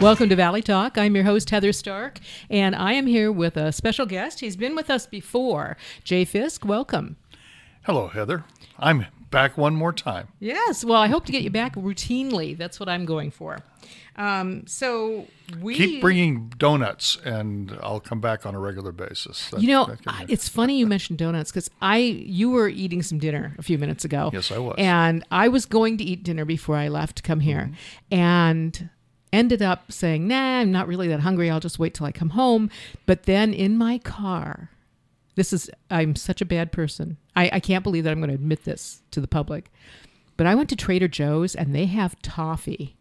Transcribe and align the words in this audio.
Welcome 0.00 0.30
to 0.30 0.36
Valley 0.36 0.62
Talk. 0.62 0.96
I'm 0.96 1.14
your 1.14 1.24
host, 1.24 1.50
Heather 1.50 1.72
Stark, 1.74 2.20
and 2.48 2.74
I 2.74 2.94
am 2.94 3.06
here 3.06 3.30
with 3.30 3.58
a 3.58 3.70
special 3.70 4.06
guest. 4.06 4.40
He's 4.40 4.56
been 4.56 4.74
with 4.74 4.88
us 4.88 5.06
before. 5.06 5.76
Jay 6.04 6.24
Fiske, 6.24 6.64
welcome. 6.64 7.16
Hello, 7.82 8.08
Heather. 8.08 8.44
I'm 8.78 9.06
back 9.30 9.58
one 9.58 9.76
more 9.76 9.92
time. 9.92 10.28
Yes, 10.40 10.84
well, 10.86 11.00
I 11.02 11.08
hope 11.08 11.26
to 11.26 11.32
get 11.32 11.42
you 11.42 11.50
back 11.50 11.74
routinely. 11.76 12.56
That's 12.56 12.80
what 12.80 12.88
I'm 12.88 13.04
going 13.04 13.30
for. 13.30 13.58
Um, 14.16 14.66
so 14.66 15.26
we 15.60 15.74
Keep 15.74 16.00
bringing 16.00 16.48
donuts, 16.56 17.18
and 17.22 17.76
I'll 17.82 18.00
come 18.00 18.22
back 18.22 18.46
on 18.46 18.54
a 18.54 18.58
regular 18.58 18.92
basis. 18.92 19.50
That- 19.50 19.60
You 19.60 19.68
know, 19.68 19.96
I- 20.06 20.24
it's 20.28 20.48
funny 20.48 20.78
you 20.78 20.86
mentioned 20.86 21.18
donuts 21.18 21.50
because 21.50 21.68
I 21.82 21.98
you 21.98 22.48
were 22.50 22.68
eating 22.68 23.02
some 23.02 23.18
dinner 23.18 23.54
a 23.58 23.62
few 23.62 23.76
minutes 23.76 24.06
ago. 24.06 24.30
Yes, 24.32 24.50
I 24.50 24.58
was. 24.58 24.76
and 24.78 25.24
I 25.30 25.48
was 25.48 25.66
going 25.66 25.98
to 25.98 26.04
eat 26.04 26.24
dinner 26.24 26.46
before 26.46 26.76
I 26.76 26.88
left 26.88 27.16
to 27.16 27.22
come 27.22 27.40
here, 27.40 27.70
Mm-hmm. 28.10 28.14
and 28.18 28.90
ended 29.32 29.62
up 29.62 29.92
saying, 29.92 30.26
"Nah, 30.26 30.60
I'm 30.60 30.72
not 30.72 30.88
really 30.88 31.08
that 31.08 31.20
hungry. 31.20 31.50
I'll 31.50 31.60
just 31.60 31.78
wait 31.78 31.94
till 31.94 32.06
I 32.06 32.12
come 32.12 32.30
home." 32.30 32.70
But 33.06 33.24
then 33.24 33.52
in 33.52 33.76
my 33.76 33.98
car, 33.98 34.70
this 35.34 35.52
is 35.52 35.70
I'm 35.90 36.16
such 36.16 36.40
a 36.40 36.46
bad 36.46 36.72
person. 36.72 37.16
I, 37.36 37.50
I 37.54 37.60
can't 37.60 37.84
believe 37.84 38.04
that 38.04 38.10
I'm 38.10 38.20
going 38.20 38.28
to 38.28 38.34
admit 38.34 38.64
this 38.64 39.02
to 39.12 39.20
the 39.20 39.28
public, 39.28 39.70
but 40.36 40.46
I 40.46 40.54
went 40.54 40.68
to 40.70 40.76
Trader 40.76 41.08
Joe's 41.08 41.54
and 41.54 41.74
they 41.74 41.86
have 41.86 42.20
toffee 42.22 42.96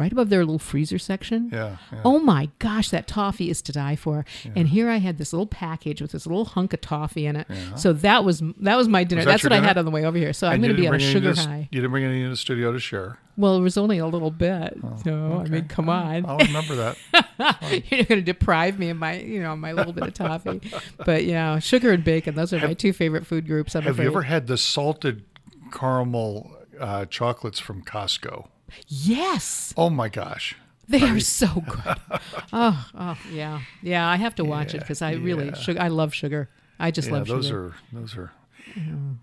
right 0.00 0.10
above 0.10 0.30
their 0.30 0.40
little 0.40 0.58
freezer 0.58 0.98
section. 0.98 1.50
yeah, 1.52 1.76
yeah. 1.92 2.00
Oh 2.04 2.18
my 2.18 2.48
gosh, 2.58 2.88
that 2.90 3.06
toffee 3.06 3.50
is 3.50 3.62
to 3.62 3.72
die 3.72 3.94
for. 3.96 4.24
And 4.56 4.68
here 4.68 4.88
I 4.90 4.96
had 4.96 5.18
this 5.18 5.32
little 5.32 5.46
package 5.46 6.00
with 6.02 6.12
this 6.12 6.26
little 6.26 6.46
hunk 6.46 6.72
of 6.72 6.80
toffee 6.80 7.26
in 7.26 7.36
it. 7.36 7.46
So 7.76 7.92
that 7.92 8.24
was 8.24 8.42
that 8.60 8.76
was 8.76 8.88
my 8.88 9.04
dinner. 9.04 9.20
Was 9.20 9.26
that 9.26 9.30
That's 9.32 9.44
what 9.44 9.52
I 9.52 9.60
had 9.60 9.76
on 9.78 9.84
the 9.84 9.90
way 9.90 10.04
over 10.04 10.18
here. 10.18 10.32
So 10.32 10.48
I'm 10.48 10.60
going 10.60 10.74
to 10.74 10.80
be 10.80 10.88
on 10.88 10.94
a 10.94 10.98
didn't 10.98 11.12
bring 11.12 11.24
any 11.26 11.34
sugar 11.34 11.34
the- 11.34 11.48
high. 11.48 11.68
You 11.70 11.80
didn't 11.80 11.90
bring 11.92 12.04
any 12.04 12.22
in 12.22 12.30
the 12.30 12.36
studio 12.36 12.72
to 12.72 12.80
share. 12.80 13.18
Well, 13.36 13.56
it 13.56 13.60
was 13.60 13.78
only 13.78 13.96
a 13.98 14.06
little 14.06 14.30
bit. 14.30 14.76
so 15.04 15.10
I 15.14 15.14
Oh, 15.14 15.44
mean, 15.44 15.66
come 15.68 15.88
on. 15.88 16.26
I'll 16.26 16.36
remember 16.38 16.74
that. 16.74 16.96
You're 17.90 18.04
going 18.04 18.20
to 18.20 18.22
deprive 18.22 18.78
me 18.78 18.90
of 18.90 18.98
my, 18.98 19.18
you 19.18 19.40
know, 19.40 19.56
my 19.56 19.72
little 19.72 19.94
bit 19.94 20.04
of 20.08 20.12
toffee. 20.14 20.60
But 21.06 21.24
yeah, 21.24 21.58
sugar 21.58 21.90
and 21.92 22.04
bacon, 22.04 22.34
those 22.34 22.52
are 22.52 22.58
my 22.58 22.74
two 22.74 22.92
favorite 22.92 23.26
food 23.26 23.46
groups. 23.46 23.74
I'm 23.74 23.82
Have 23.82 23.92
afraid. 23.94 24.04
you 24.04 24.10
ever 24.10 24.22
had 24.22 24.46
the 24.46 24.58
salted 24.58 25.24
caramel 25.72 26.54
uh, 26.78 27.06
chocolates 27.06 27.58
from 27.58 27.82
Costco? 27.82 28.48
Yes. 28.88 29.74
Oh 29.76 29.90
my 29.90 30.08
gosh. 30.08 30.56
They 30.88 31.02
are 31.02 31.20
so 31.20 31.46
good. 31.46 31.96
oh, 32.52 32.88
oh, 32.98 33.18
yeah. 33.32 33.60
Yeah, 33.82 34.08
I 34.08 34.16
have 34.16 34.34
to 34.36 34.44
watch 34.44 34.74
it 34.74 34.80
because 34.80 35.02
I 35.02 35.12
really, 35.12 35.46
yeah. 35.46 35.54
sugar, 35.54 35.80
I 35.80 35.88
love 35.88 36.12
sugar. 36.12 36.48
I 36.80 36.90
just 36.90 37.08
Yeah, 37.08 37.14
love 37.14 37.26
those 37.28 37.46
sugar. 37.46 37.74
Those 37.92 38.12
are 38.16 38.16
those 38.16 38.16
are. 38.16 38.32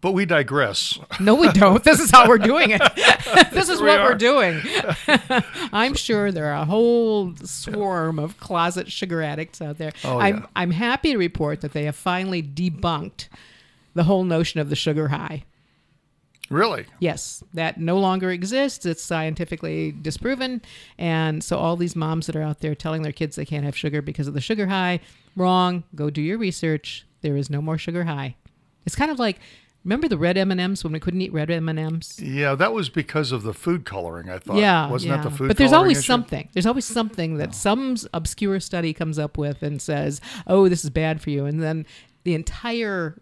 But 0.01 0.11
we 0.11 0.25
digress. 0.25 0.99
No, 1.19 1.35
we 1.35 1.49
don't. 1.51 1.83
This 1.83 1.99
is 1.99 2.11
how 2.11 2.27
we're 2.27 2.37
doing 2.37 2.71
it. 2.71 2.81
this 3.51 3.69
is 3.69 3.81
We 3.81 3.87
what 3.87 3.99
are. 3.99 4.09
we're 4.09 4.15
doing. 4.15 4.61
I'm 5.73 5.93
sure 5.93 6.31
there 6.31 6.47
are 6.53 6.61
a 6.61 6.65
whole 6.65 7.33
swarm 7.37 8.19
of 8.19 8.39
closet 8.39 8.91
sugar 8.91 9.21
addicts 9.21 9.61
out 9.61 9.77
there. 9.77 9.91
Oh, 10.03 10.19
I'm 10.19 10.37
yeah. 10.39 10.45
I'm 10.55 10.71
happy 10.71 11.11
to 11.13 11.17
report 11.17 11.61
that 11.61 11.73
they 11.73 11.83
have 11.85 11.95
finally 11.95 12.41
debunked 12.43 13.27
the 13.93 14.03
whole 14.03 14.23
notion 14.23 14.59
of 14.59 14.69
the 14.69 14.75
sugar 14.75 15.09
high. 15.09 15.43
Really? 16.49 16.85
Yes, 16.99 17.43
that 17.53 17.79
no 17.79 17.97
longer 17.97 18.31
exists. 18.31 18.85
It's 18.85 19.03
scientifically 19.03 19.91
disproven. 19.91 20.61
And 20.97 21.43
so 21.43 21.57
all 21.57 21.75
these 21.75 21.95
moms 21.95 22.27
that 22.27 22.35
are 22.35 22.41
out 22.41 22.59
there 22.59 22.75
telling 22.75 23.01
their 23.01 23.11
kids 23.11 23.35
they 23.35 23.45
can't 23.45 23.65
have 23.65 23.75
sugar 23.75 24.01
because 24.01 24.27
of 24.27 24.33
the 24.33 24.41
sugar 24.41 24.67
high, 24.67 24.99
wrong. 25.35 25.83
Go 25.95 26.09
do 26.09 26.21
your 26.21 26.37
research. 26.37 27.05
There 27.21 27.35
is 27.35 27.49
no 27.49 27.61
more 27.61 27.77
sugar 27.77 28.05
high. 28.05 28.35
It's 28.85 28.95
kind 28.95 29.11
of 29.11 29.19
like 29.19 29.39
remember 29.87 30.09
the 30.09 30.17
red 30.17 30.37
M&Ms 30.37 30.83
when 30.83 30.91
we 30.91 30.99
couldn't 30.99 31.21
eat 31.21 31.31
red 31.31 31.49
M&Ms? 31.49 32.19
Yeah, 32.19 32.55
that 32.55 32.73
was 32.73 32.89
because 32.89 33.31
of 33.31 33.43
the 33.43 33.53
food 33.53 33.85
coloring. 33.85 34.29
I 34.29 34.37
thought. 34.37 34.57
Yeah, 34.57 34.89
wasn't 34.89 35.11
yeah. 35.11 35.17
that 35.17 35.29
the 35.29 35.35
food? 35.35 35.47
But 35.47 35.57
there's 35.57 35.71
always 35.73 35.99
issue? 35.99 36.07
something. 36.07 36.49
There's 36.51 36.65
always 36.65 36.85
something 36.85 37.37
that 37.37 37.55
some 37.55 37.95
obscure 38.13 38.59
study 38.59 38.93
comes 38.93 39.17
up 39.17 39.37
with 39.37 39.63
and 39.63 39.81
says, 39.81 40.19
"Oh, 40.45 40.67
this 40.67 40.83
is 40.83 40.89
bad 40.89 41.21
for 41.21 41.29
you," 41.29 41.45
and 41.45 41.63
then 41.63 41.85
the 42.25 42.35
entire 42.35 43.21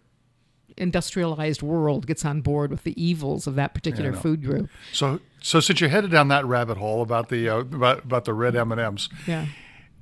industrialized 0.76 1.62
world 1.62 2.06
gets 2.06 2.24
on 2.24 2.40
board 2.40 2.70
with 2.70 2.84
the 2.84 3.00
evils 3.02 3.46
of 3.46 3.54
that 3.56 3.74
particular 3.74 4.10
no. 4.12 4.18
food 4.18 4.42
group. 4.44 4.68
So, 4.92 5.20
so 5.40 5.60
since 5.60 5.80
you're 5.80 5.90
headed 5.90 6.10
down 6.10 6.28
that 6.28 6.44
rabbit 6.44 6.76
hole 6.76 7.02
about 7.02 7.28
the 7.28 7.48
uh, 7.48 7.58
about, 7.58 8.04
about 8.04 8.24
the 8.24 8.34
red 8.34 8.54
M 8.56 8.72
and 8.72 8.80
M's, 8.80 9.08
Yeah. 9.26 9.46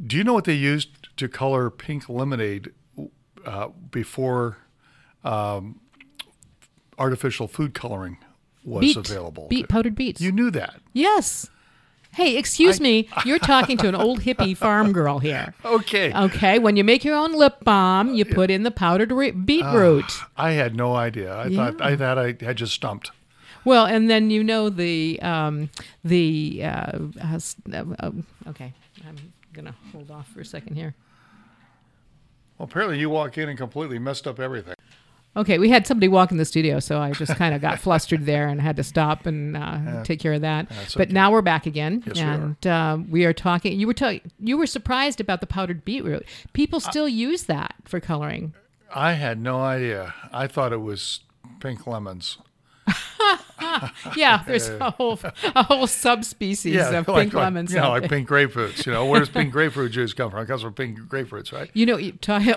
do 0.05 0.17
you 0.17 0.25
know 0.25 0.35
what 0.35 0.45
they 0.45 0.55
used 0.55 1.17
to 1.17 1.29
color 1.29 1.71
pink 1.71 2.09
lemonade 2.09 2.73
uh, 3.47 3.69
before 3.91 4.59
um, 5.23 5.81
artificial 6.99 7.49
food 7.49 7.75
coloring 7.75 8.19
was 8.65 8.81
Beet, 8.81 8.97
available? 8.97 9.49
beet 9.49 9.69
powdered 9.69 9.95
beets. 9.95 10.21
You 10.21 10.33
knew 10.33 10.51
that. 10.51 10.81
yes. 10.93 11.49
Hey, 12.15 12.37
excuse 12.37 12.81
me. 12.81 13.09
You're 13.25 13.41
talking 13.41 13.77
to 13.79 13.89
an 13.89 13.95
old 13.97 14.21
hippie 14.21 14.57
farm 14.65 14.93
girl 14.93 15.19
here. 15.19 15.53
Okay. 15.65 16.13
Okay, 16.15 16.59
when 16.61 16.77
you 16.77 16.85
make 16.85 17.05
your 17.05 17.17
own 17.17 17.33
lip 17.33 17.65
balm, 17.65 18.15
you 18.15 18.25
put 18.25 18.51
in 18.51 18.63
the 18.63 18.71
powdered 18.71 19.11
re- 19.11 19.33
beetroot. 19.33 20.05
I 20.37 20.53
had 20.53 20.77
no 20.77 20.95
idea. 20.95 21.37
I 21.37 21.55
thought 21.55 21.81
I 21.81 21.97
thought 21.97 22.19
I 22.19 22.37
had 22.41 22.57
just 22.57 22.73
stumped. 22.73 23.11
Well, 23.65 23.87
and 23.87 24.09
then 24.09 24.31
you 24.31 24.45
know 24.45 24.69
the 24.69 25.19
um, 25.23 25.71
the 26.05 26.63
uh, 26.65 26.99
uh, 27.21 27.39
uh, 27.73 27.85
uh, 27.99 28.11
okay. 28.49 28.73
I'm 29.07 29.17
gonna 29.53 29.75
hold 29.93 30.11
off 30.11 30.29
for 30.29 30.41
a 30.41 30.45
second 30.45 30.77
here. 30.77 30.95
Well, 32.59 32.69
apparently 32.69 32.99
you 32.99 33.11
walk 33.11 33.39
in 33.39 33.49
and 33.49 33.59
completely 33.59 33.99
messed 33.99 34.27
up 34.29 34.39
everything. 34.39 34.77
Okay, 35.37 35.59
we 35.59 35.69
had 35.69 35.87
somebody 35.87 36.07
walk 36.09 36.31
in 36.31 36.37
the 36.39 36.45
studio, 36.45 36.79
so 36.79 37.01
I 37.01 37.11
just 37.13 37.35
kind 37.37 37.55
of 37.55 37.61
got 37.61 37.79
flustered 37.81 38.25
there 38.25 38.47
and 38.49 38.61
had 38.61 38.77
to 38.77 38.85
stop 38.85 39.27
and 39.27 39.57
uh, 39.57 40.05
take 40.05 40.21
care 40.21 40.33
of 40.33 40.43
that. 40.43 40.69
That's 40.69 40.95
but 40.95 41.09
okay. 41.09 41.13
now 41.13 41.33
we're 41.33 41.43
back 41.43 41.67
again, 41.67 42.03
Yes, 42.07 42.17
we 42.17 42.23
are. 42.23 42.33
and 42.33 42.67
um, 42.69 43.11
we 43.11 43.25
are 43.25 43.33
talking. 43.33 43.79
You 43.79 43.87
were 43.89 43.95
ta- 43.95 44.21
you 44.39 44.57
were 44.57 44.67
surprised 44.67 45.21
about 45.21 45.41
the 45.41 45.47
powdered 45.47 45.85
beetroot. 45.85 46.25
People 46.53 46.79
still 46.79 47.09
use 47.09 47.45
that 47.45 47.75
for 47.85 47.99
coloring. 47.99 48.55
I 48.95 49.15
had 49.15 49.41
no 49.41 49.61
idea. 49.61 50.15
I 50.33 50.47
thought 50.47 50.73
it 50.73 50.81
was 50.81 51.21
pink 51.59 51.85
lemons. 51.87 52.39
Yeah, 54.17 54.43
there's 54.47 54.69
a 54.69 54.91
whole 54.91 55.19
a 55.55 55.63
whole 55.63 55.87
subspecies 55.87 56.81
of 56.81 57.09
like, 57.09 57.23
pink 57.23 57.35
like, 57.35 57.43
lemons. 57.45 57.73
You 57.73 57.81
know, 57.81 57.91
like 57.91 58.09
pink 58.09 58.29
grapefruits. 58.29 58.87
You 58.87 58.93
know, 58.93 59.07
where 59.07 59.21
does 59.21 59.29
pink 59.31 59.53
grapefruit 59.53 59.91
juice 59.93 60.13
come 60.13 60.31
from? 60.31 60.41
It 60.41 60.47
comes 60.47 60.63
from 60.63 60.75
pink 60.75 60.99
grapefruits, 61.01 61.53
right? 61.53 61.71
You 61.73 61.87
know, 61.87 61.99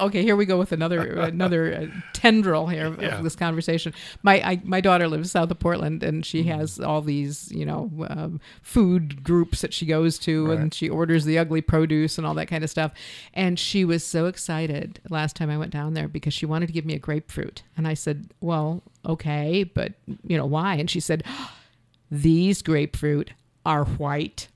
okay. 0.06 0.22
Here 0.22 0.36
we 0.36 0.46
go 0.46 0.58
with 0.58 0.72
another 0.74 1.02
another 1.22 1.74
uh, 1.74 1.86
tendril 2.14 2.68
here 2.68 2.88
of 2.88 3.02
Yeah. 3.02 3.22
this 3.22 3.36
conversation. 3.36 3.94
My 4.22 4.42
I, 4.42 4.62
my 4.64 4.82
daughter 4.82 5.08
lives 5.08 5.32
south 5.32 5.50
of 5.50 5.60
Portland, 5.60 6.04
and 6.04 6.26
she 6.26 6.38
Mm-hmm. 6.44 6.60
has 6.60 6.80
all 6.80 7.02
these 7.02 7.52
you 7.52 7.66
know 7.66 7.90
um, 8.10 8.40
food 8.62 9.24
groups 9.24 9.62
that 9.62 9.74
she 9.74 9.86
goes 9.86 10.20
to, 10.20 10.52
and 10.52 10.74
she 10.74 10.88
orders 10.90 11.26
the 11.26 11.40
ugly 11.40 11.62
produce 11.62 12.18
and 12.18 12.28
all 12.28 12.34
that 12.36 12.48
kind 12.48 12.64
of 12.64 12.70
stuff. 12.70 12.92
And 13.34 13.58
she 13.58 13.86
was 13.86 14.04
so 14.04 14.26
excited 14.26 15.00
last 15.10 15.36
time 15.36 15.50
I 15.50 15.58
went 15.58 15.72
down 15.72 15.94
there 15.94 16.08
because 16.08 16.34
she 16.34 16.46
wanted 16.46 16.68
to 16.68 16.74
give 16.74 16.86
me 16.86 16.94
a 16.94 17.00
grapefruit, 17.00 17.64
and 17.76 17.88
I 17.88 17.94
said, 17.96 18.30
"Well, 18.42 18.84
okay, 19.08 19.64
but 19.64 19.94
you 20.28 20.38
know 20.38 20.46
why?" 20.46 20.76
And 20.76 20.90
she 20.90 21.00
said, 21.00 21.24
"These 22.12 22.62
grapefruit 22.62 23.32
are 23.66 23.86
white." 23.86 24.50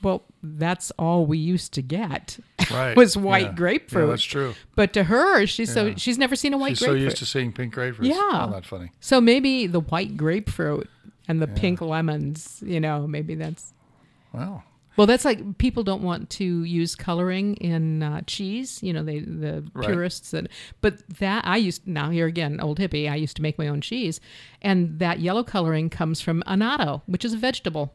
Well, 0.00 0.22
that's 0.42 0.92
all 0.92 1.26
we 1.26 1.38
used 1.38 1.72
to 1.74 1.82
get. 1.82 2.38
Right. 2.70 2.94
was 2.94 3.16
white 3.16 3.46
Yeah. 3.46 3.52
grapefruit. 3.54 4.04
Yeah, 4.04 4.10
that's 4.10 4.22
true. 4.22 4.54
But 4.76 4.92
to 4.92 5.04
her, 5.04 5.46
she's 5.46 5.72
so 5.72 5.94
she's 5.96 6.18
never 6.18 6.36
seen 6.36 6.52
a 6.52 6.58
white 6.58 6.76
grapefruit. 6.76 6.78
She's 6.78 6.80
so 6.80 6.86
grapefruit. 6.92 7.02
used 7.04 7.16
to 7.16 7.24
seeing 7.24 7.50
pink 7.52 7.74
grapefruits. 7.74 8.04
Yeah. 8.08 8.46
Oh, 8.46 8.50
that's 8.52 8.66
funny. 8.66 8.90
so 9.00 9.22
maybe 9.22 9.66
the 9.66 9.80
white 9.80 10.18
grapefruit 10.18 10.86
and 11.26 11.40
the 11.40 11.46
pink 11.46 11.80
lemons, 11.80 12.62
you 12.66 12.78
know, 12.78 13.06
maybe 13.06 13.34
that's 13.36 13.72
Wow. 14.34 14.64
Well, 14.98 15.06
that's 15.06 15.24
like 15.24 15.56
people 15.58 15.82
don't 15.84 16.02
want 16.02 16.28
to 16.30 16.64
use 16.64 16.94
coloring 16.94 17.54
in 17.56 18.02
uh, 18.02 18.20
cheese. 18.26 18.82
You 18.82 18.92
know, 18.92 19.02
they 19.02 19.20
the 19.20 19.64
Right. 19.72 19.86
purists 19.88 20.34
and 20.34 20.48
but 20.82 21.08
that 21.20 21.46
I 21.46 21.56
used 21.56 21.86
now 21.86 22.10
here 22.10 22.26
again, 22.26 22.60
old 22.60 22.78
hippie. 22.78 23.10
I 23.10 23.14
used 23.14 23.36
to 23.36 23.42
make 23.42 23.56
my 23.58 23.68
own 23.68 23.80
cheese, 23.80 24.20
and 24.60 24.98
that 24.98 25.20
yellow 25.20 25.44
coloring 25.44 25.88
comes 25.88 26.20
from 26.20 26.42
annatto, 26.46 27.02
which 27.06 27.24
is 27.24 27.32
a 27.32 27.38
vegetable. 27.38 27.94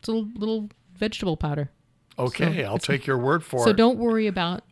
It's 0.00 0.08
a 0.08 0.12
little, 0.12 0.28
little 0.34 0.70
vegetable 0.96 1.36
powder. 1.36 1.70
Okay, 2.18 2.64
I'll 2.64 2.78
take 2.78 3.06
your 3.06 3.18
word 3.18 3.44
for 3.44 3.58
So 3.60 3.64
it. 3.64 3.72
So 3.72 3.72
don't 3.74 3.98
worry 3.98 4.26
about 4.26 4.64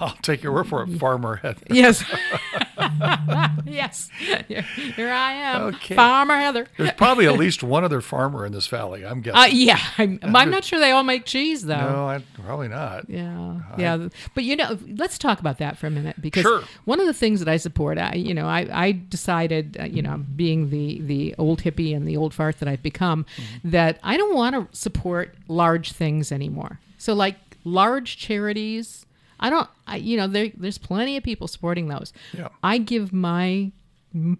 I'll 0.00 0.16
take 0.22 0.42
your 0.42 0.52
word 0.52 0.66
for 0.66 0.82
it, 0.82 0.98
Farmer 0.98 1.36
Head. 1.36 1.58
Yes. 1.70 2.04
yes. 3.66 4.10
Here, 4.18 4.62
here 4.62 5.10
I 5.10 5.32
am. 5.32 5.62
Okay. 5.74 5.94
Farmer 5.94 6.36
Heather. 6.36 6.66
There's 6.76 6.92
probably 6.92 7.26
at 7.26 7.34
least 7.38 7.62
one 7.62 7.84
other 7.84 8.00
farmer 8.00 8.44
in 8.46 8.52
this 8.52 8.66
valley. 8.66 9.04
I'm 9.04 9.20
guessing. 9.20 9.40
Uh, 9.40 9.44
yeah. 9.46 9.80
I'm, 9.98 10.18
I'm 10.34 10.50
not 10.50 10.64
sure 10.64 10.78
they 10.78 10.90
all 10.90 11.02
make 11.02 11.24
cheese, 11.24 11.64
though. 11.64 11.76
no, 11.76 12.08
I, 12.08 12.22
probably 12.44 12.68
not. 12.68 13.08
Yeah, 13.08 13.60
yeah, 13.78 14.08
but 14.34 14.44
you 14.44 14.56
know, 14.56 14.78
let's 14.96 15.18
talk 15.18 15.40
about 15.40 15.58
that 15.58 15.78
for 15.78 15.86
a 15.86 15.90
minute 15.90 16.20
because 16.20 16.42
Sure. 16.42 16.62
one 16.84 17.00
of 17.00 17.06
the 17.06 17.14
things 17.14 17.40
that 17.40 17.48
I 17.48 17.56
support, 17.56 17.98
I 17.98 18.14
you 18.14 18.34
know, 18.34 18.46
I, 18.46 18.68
I 18.72 18.92
decided, 18.92 19.76
uh, 19.80 19.84
you 19.84 20.02
know, 20.02 20.18
being 20.36 20.70
the 20.70 21.00
the 21.00 21.34
old 21.38 21.62
hippie 21.62 21.94
and 21.96 22.06
the 22.06 22.16
old 22.16 22.34
fart 22.34 22.58
that 22.58 22.68
I've 22.68 22.82
become, 22.82 23.24
Mm-hmm. 23.36 23.70
that 23.70 23.98
I 24.02 24.16
don't 24.16 24.34
want 24.34 24.54
to 24.70 24.76
support 24.78 25.34
large 25.48 25.92
things 25.92 26.30
anymore. 26.32 26.80
So 26.98 27.14
like 27.14 27.36
large 27.64 28.16
charities, 28.16 29.06
I 29.40 29.50
don't, 29.50 29.68
I 29.86 29.96
you 29.96 30.16
know, 30.16 30.26
there 30.26 30.50
there's 30.56 30.78
plenty 30.78 31.16
of 31.16 31.22
people 31.24 31.46
supporting 31.48 31.88
those. 31.88 32.12
Yeah. 32.32 32.48
I 32.62 32.78
give 32.78 33.12
my 33.12 33.72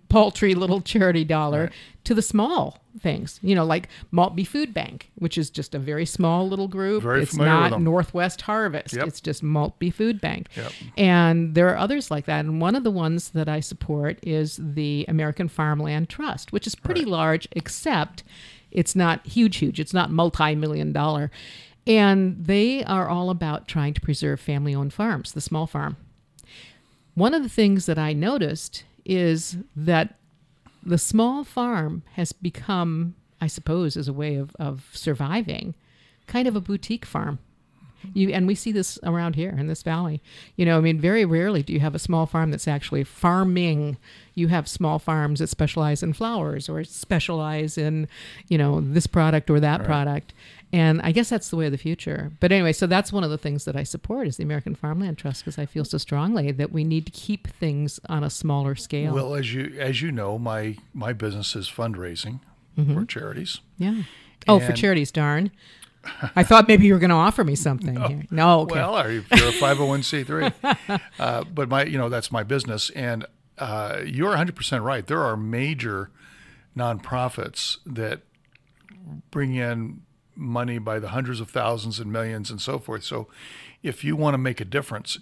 paltry 0.08 0.54
little 0.54 0.80
charity 0.80 1.24
dollar 1.24 1.62
Right. 1.64 1.72
to 2.04 2.14
the 2.14 2.22
small 2.22 2.78
things, 3.00 3.40
you 3.42 3.56
know, 3.56 3.64
like 3.64 3.88
Maltby 4.12 4.44
Food 4.44 4.72
Bank, 4.72 5.10
which 5.16 5.36
is 5.36 5.50
just 5.50 5.74
a 5.74 5.80
very 5.80 6.06
small 6.06 6.48
little 6.48 6.68
group. 6.68 7.02
Very 7.02 7.22
it's 7.24 7.34
not. 7.36 7.80
Northwest 7.80 8.42
Harvest. 8.42 8.94
Yep. 8.94 9.08
It's 9.08 9.20
just 9.20 9.42
Maltby 9.42 9.90
Food 9.90 10.20
Bank. 10.20 10.46
Yep. 10.56 10.72
And 10.96 11.54
there 11.56 11.68
are 11.70 11.76
others 11.76 12.08
like 12.08 12.26
that. 12.26 12.44
And 12.44 12.60
one 12.60 12.76
of 12.76 12.84
the 12.84 12.90
ones 12.92 13.30
that 13.30 13.48
I 13.48 13.58
support 13.58 14.20
is 14.22 14.60
the 14.62 15.04
American 15.08 15.48
Farmland 15.48 16.08
Trust, 16.08 16.52
which 16.52 16.68
is 16.68 16.76
pretty 16.76 17.00
Right. 17.00 17.08
large, 17.10 17.48
except 17.50 18.22
it's 18.70 18.94
not 18.94 19.26
huge, 19.26 19.56
huge. 19.56 19.80
It's 19.80 19.92
not 19.94 20.08
multi 20.12 20.54
million 20.54 20.92
dollar. 20.92 21.32
And 21.86 22.44
they 22.46 22.82
are 22.84 23.08
all 23.08 23.28
about 23.30 23.68
trying 23.68 23.94
to 23.94 24.00
preserve 24.00 24.40
family 24.40 24.74
owned 24.74 24.92
farms, 24.94 25.32
the 25.32 25.40
small 25.40 25.66
farm. 25.66 25.96
One 27.14 27.34
of 27.34 27.42
the 27.42 27.48
things 27.48 27.86
that 27.86 27.98
I 27.98 28.12
noticed 28.12 28.84
is 29.04 29.58
that 29.76 30.14
the 30.82 30.98
small 30.98 31.44
farm 31.44 32.02
has 32.14 32.32
become, 32.32 33.14
I 33.40 33.46
suppose, 33.46 33.96
as 33.96 34.08
a 34.08 34.12
way 34.12 34.36
of, 34.36 34.56
of 34.58 34.88
surviving, 34.92 35.74
kind 36.26 36.48
of 36.48 36.56
a 36.56 36.60
boutique 36.60 37.04
farm. 37.04 37.38
You 38.12 38.28
and 38.30 38.46
we 38.46 38.54
see 38.54 38.70
this 38.70 38.98
around 39.02 39.34
here 39.34 39.54
in 39.56 39.66
this 39.66 39.82
valley. 39.82 40.20
You 40.56 40.66
know, 40.66 40.76
I 40.76 40.82
mean, 40.82 41.00
very 41.00 41.24
rarely 41.24 41.62
do 41.62 41.72
you 41.72 41.80
have 41.80 41.94
a 41.94 41.98
small 41.98 42.26
farm 42.26 42.50
that's 42.50 42.68
actually 42.68 43.02
farming. 43.04 43.96
You 44.34 44.48
have 44.48 44.68
small 44.68 44.98
farms 44.98 45.38
that 45.40 45.46
specialize 45.48 46.02
in 46.02 46.12
flowers 46.12 46.68
or 46.68 46.84
specialize 46.84 47.78
in, 47.78 48.06
you 48.48 48.58
know, 48.58 48.82
this 48.82 49.06
product 49.06 49.48
or 49.48 49.58
that 49.60 49.80
Right. 49.80 49.86
product. 49.86 50.34
And 50.74 51.00
I 51.02 51.12
guess 51.12 51.28
that's 51.28 51.50
the 51.50 51.56
way 51.56 51.66
of 51.66 51.72
the 51.72 51.78
future. 51.78 52.32
But 52.40 52.50
anyway, 52.50 52.72
so 52.72 52.86
that's 52.86 53.12
one 53.12 53.22
of 53.22 53.30
the 53.30 53.38
things 53.38 53.64
that 53.64 53.76
I 53.76 53.84
support 53.84 54.26
is 54.26 54.36
the 54.38 54.42
American 54.42 54.74
Farmland 54.74 55.18
Trust 55.18 55.44
because 55.44 55.58
I 55.58 55.66
feel 55.66 55.84
so 55.84 55.98
strongly 55.98 56.50
that 56.52 56.72
we 56.72 56.82
need 56.84 57.06
to 57.06 57.12
keep 57.12 57.46
things 57.48 58.00
on 58.08 58.24
a 58.24 58.30
smaller 58.30 58.74
scale. 58.74 59.14
Well, 59.14 59.34
as 59.36 59.54
you 59.54 59.74
as 59.78 60.02
you 60.02 60.10
know, 60.10 60.38
my 60.38 60.76
my 60.92 61.12
business 61.12 61.54
is 61.56 61.68
fundraising 61.70 62.40
Mm-hmm. 62.76 62.94
for 62.94 63.04
charities. 63.06 63.60
yeah. 63.78 64.02
Oh, 64.48 64.58
for 64.58 64.72
charities, 64.72 65.12
darn. 65.12 65.52
I 66.36 66.42
thought 66.42 66.66
maybe 66.66 66.86
you 66.86 66.92
were 66.92 66.98
going 66.98 67.10
to 67.10 67.16
offer 67.16 67.44
me 67.44 67.54
something 67.54 67.94
here. 67.96 68.24
No, 68.32 68.62
okay. 68.62 68.74
Well, 68.74 68.94
are 68.96 69.10
you, 69.12 69.24
you're 69.34 69.48
a 69.48 69.52
501c3, 69.52 71.00
uh, 71.20 71.44
but 71.44 71.68
my 71.68 71.84
you 71.84 71.96
know 71.96 72.08
that's 72.08 72.32
my 72.32 72.42
business, 72.42 72.90
and 72.90 73.24
uh, 73.58 74.00
you're 74.04 74.30
100 74.30 74.56
percent 74.56 74.82
right. 74.82 75.06
There 75.06 75.22
are 75.22 75.36
major 75.36 76.10
nonprofits 76.76 77.78
that 77.86 78.20
bring 79.30 79.54
in 79.54 80.02
money 80.36 80.78
by 80.78 80.98
the 80.98 81.08
hundreds 81.08 81.40
of 81.40 81.50
thousands 81.50 81.98
and 82.00 82.12
millions 82.12 82.50
and 82.50 82.60
so 82.60 82.78
forth. 82.78 83.04
So, 83.04 83.28
if 83.82 84.04
you 84.04 84.16
want 84.16 84.34
to 84.34 84.38
make 84.38 84.60
a 84.60 84.64
difference, 84.64 85.18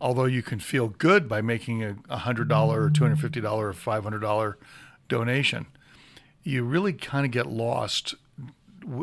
although 0.00 0.24
you 0.24 0.42
can 0.42 0.58
feel 0.58 0.88
good 0.88 1.28
by 1.28 1.40
making 1.40 1.82
a 1.82 1.96
a 2.08 2.18
hundred 2.18 2.48
dollar 2.48 2.84
or 2.84 2.90
two 2.90 3.04
hundred 3.04 3.20
fifty 3.20 3.40
dollar 3.40 3.68
or 3.68 3.72
five 3.72 4.02
hundred 4.02 4.20
dollar 4.20 4.58
donation, 5.08 5.66
you 6.42 6.64
really 6.64 6.92
kind 6.92 7.24
of 7.24 7.32
get 7.32 7.46
lost 7.46 8.14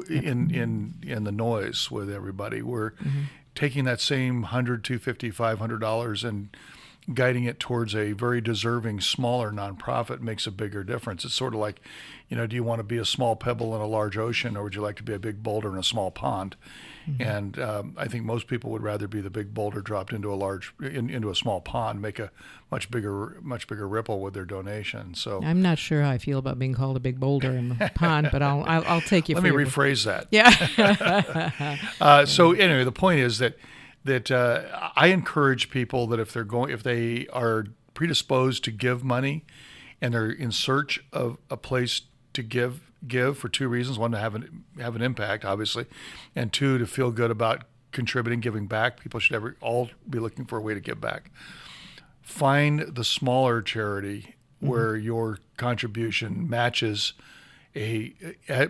in 0.10 0.52
in 0.52 0.96
in 1.04 1.24
the 1.24 1.32
noise 1.32 1.90
with 1.90 2.10
everybody. 2.10 2.62
We're 2.62 2.92
mm-hmm. 2.92 3.24
taking 3.56 3.86
that 3.86 4.00
same 4.00 4.42
100 4.42 4.84
250 4.84 5.32
500 5.32 5.80
dollars 5.80 6.24
and 6.24 6.56
guiding 7.14 7.44
it 7.46 7.60
towards 7.60 7.96
a 7.96 8.14
very 8.14 8.42
deserving 8.42 9.02
smaller 9.02 9.52
nonprofit 9.52 10.22
makes 10.22 10.46
a 10.48 10.52
bigger 10.52 10.84
difference. 10.84 11.26
It's 11.26 11.34
sort 11.34 11.54
of 11.54 11.60
like, 11.60 11.82
you 12.30 12.38
know, 12.38 12.48
do 12.48 12.56
you 12.56 12.64
want 12.64 12.80
to 12.80 12.84
be 12.84 12.98
a 12.98 13.06
small 13.06 13.36
pebble 13.36 13.76
in 13.76 13.82
a 13.82 13.88
large 13.88 14.18
ocean 14.18 14.56
or 14.58 14.64
would 14.64 14.76
you 14.76 14.82
like 14.82 14.96
to 14.98 15.04
be 15.04 15.14
a 15.14 15.20
big 15.20 15.44
boulder 15.44 15.70
in 15.70 15.78
a 15.78 15.84
small 15.84 16.12
pond? 16.12 16.56
And 17.20 17.58
um, 17.60 17.96
I 17.98 18.08
think 18.08 18.26
most 18.26 18.46
people 18.48 18.70
would 18.72 18.84
rather 18.84 19.08
be 19.08 19.22
the 19.22 19.32
big 19.32 19.56
boulder 19.56 19.82
dropped 19.82 20.14
into 20.14 20.32
a 20.32 20.36
large 20.36 20.72
in, 20.80 21.10
into 21.10 21.32
a 21.32 21.36
small 21.36 21.60
pond, 21.60 22.00
make 22.00 22.20
a 22.20 22.30
much 22.70 22.92
bigger 22.92 23.38
much 23.42 23.68
bigger 23.68 23.88
ripple 23.88 24.22
with 24.22 24.36
their 24.36 24.46
donation. 24.46 25.16
So 25.16 25.42
I'm 25.44 25.64
not 25.64 25.80
sure 25.80 26.04
how 26.04 26.12
I 26.12 26.20
feel 26.20 26.38
about 26.38 26.60
being 26.60 26.76
called 26.76 26.96
a 26.96 27.00
big 27.00 27.20
boulder 27.20 27.52
in 27.52 27.70
the 27.70 27.92
pond, 27.96 28.30
but 28.32 28.44
I'll, 28.44 28.64
I'll 28.68 28.84
I'll 28.86 29.02
take 29.02 29.30
you 29.30 29.36
let 29.36 29.42
for 29.42 29.48
me 29.48 29.50
your- 29.50 29.66
rephrase 29.66 30.06
that. 30.06 30.28
Yeah. 30.30 31.78
Uh, 32.00 32.26
so 32.26 32.52
anyway, 32.52 32.84
the 32.84 32.92
point 32.92 33.20
is 33.20 33.40
that 33.40 33.56
that 34.04 34.32
uh, 34.32 34.92
I 34.96 35.08
encourage 35.08 35.70
people 35.70 36.08
that 36.08 36.20
if 36.20 36.34
they're 36.34 36.44
going, 36.44 36.72
if 36.72 36.84
they 36.84 37.28
are 37.28 37.66
predisposed 37.94 38.64
to 38.66 38.72
give 38.72 39.04
money, 39.04 39.46
and 40.02 40.14
they're 40.14 40.32
in 40.32 40.52
search 40.52 41.04
of 41.14 41.38
a 41.50 41.58
place 41.58 42.02
to 42.34 42.42
give 42.42 42.92
give 43.08 43.38
for 43.38 43.50
two 43.50 43.68
reasons: 43.68 44.00
one, 44.00 44.12
to 44.12 44.18
have 44.18 44.36
an 44.36 44.64
have 44.80 44.96
an 44.96 45.02
impact, 45.02 45.46
obviously, 45.46 45.86
and 46.36 46.52
two, 46.52 46.78
to 46.78 46.88
feel 46.88 47.12
good 47.12 47.32
about 47.32 47.66
contributing, 47.92 48.40
giving 48.40 48.68
back. 48.68 49.00
People 49.00 49.20
should 49.20 49.36
ever 49.36 49.56
all 49.62 49.90
be 50.10 50.20
looking 50.20 50.46
for 50.46 50.58
a 50.58 50.62
way 50.62 50.74
to 50.74 50.80
give 50.80 51.00
back. 51.00 51.32
Find 52.22 52.80
the 52.82 53.04
smaller 53.04 53.62
charity 53.62 54.36
where 54.60 54.96
your 54.96 55.40
contribution 55.58 56.50
matches 56.50 57.14
a 57.76 58.14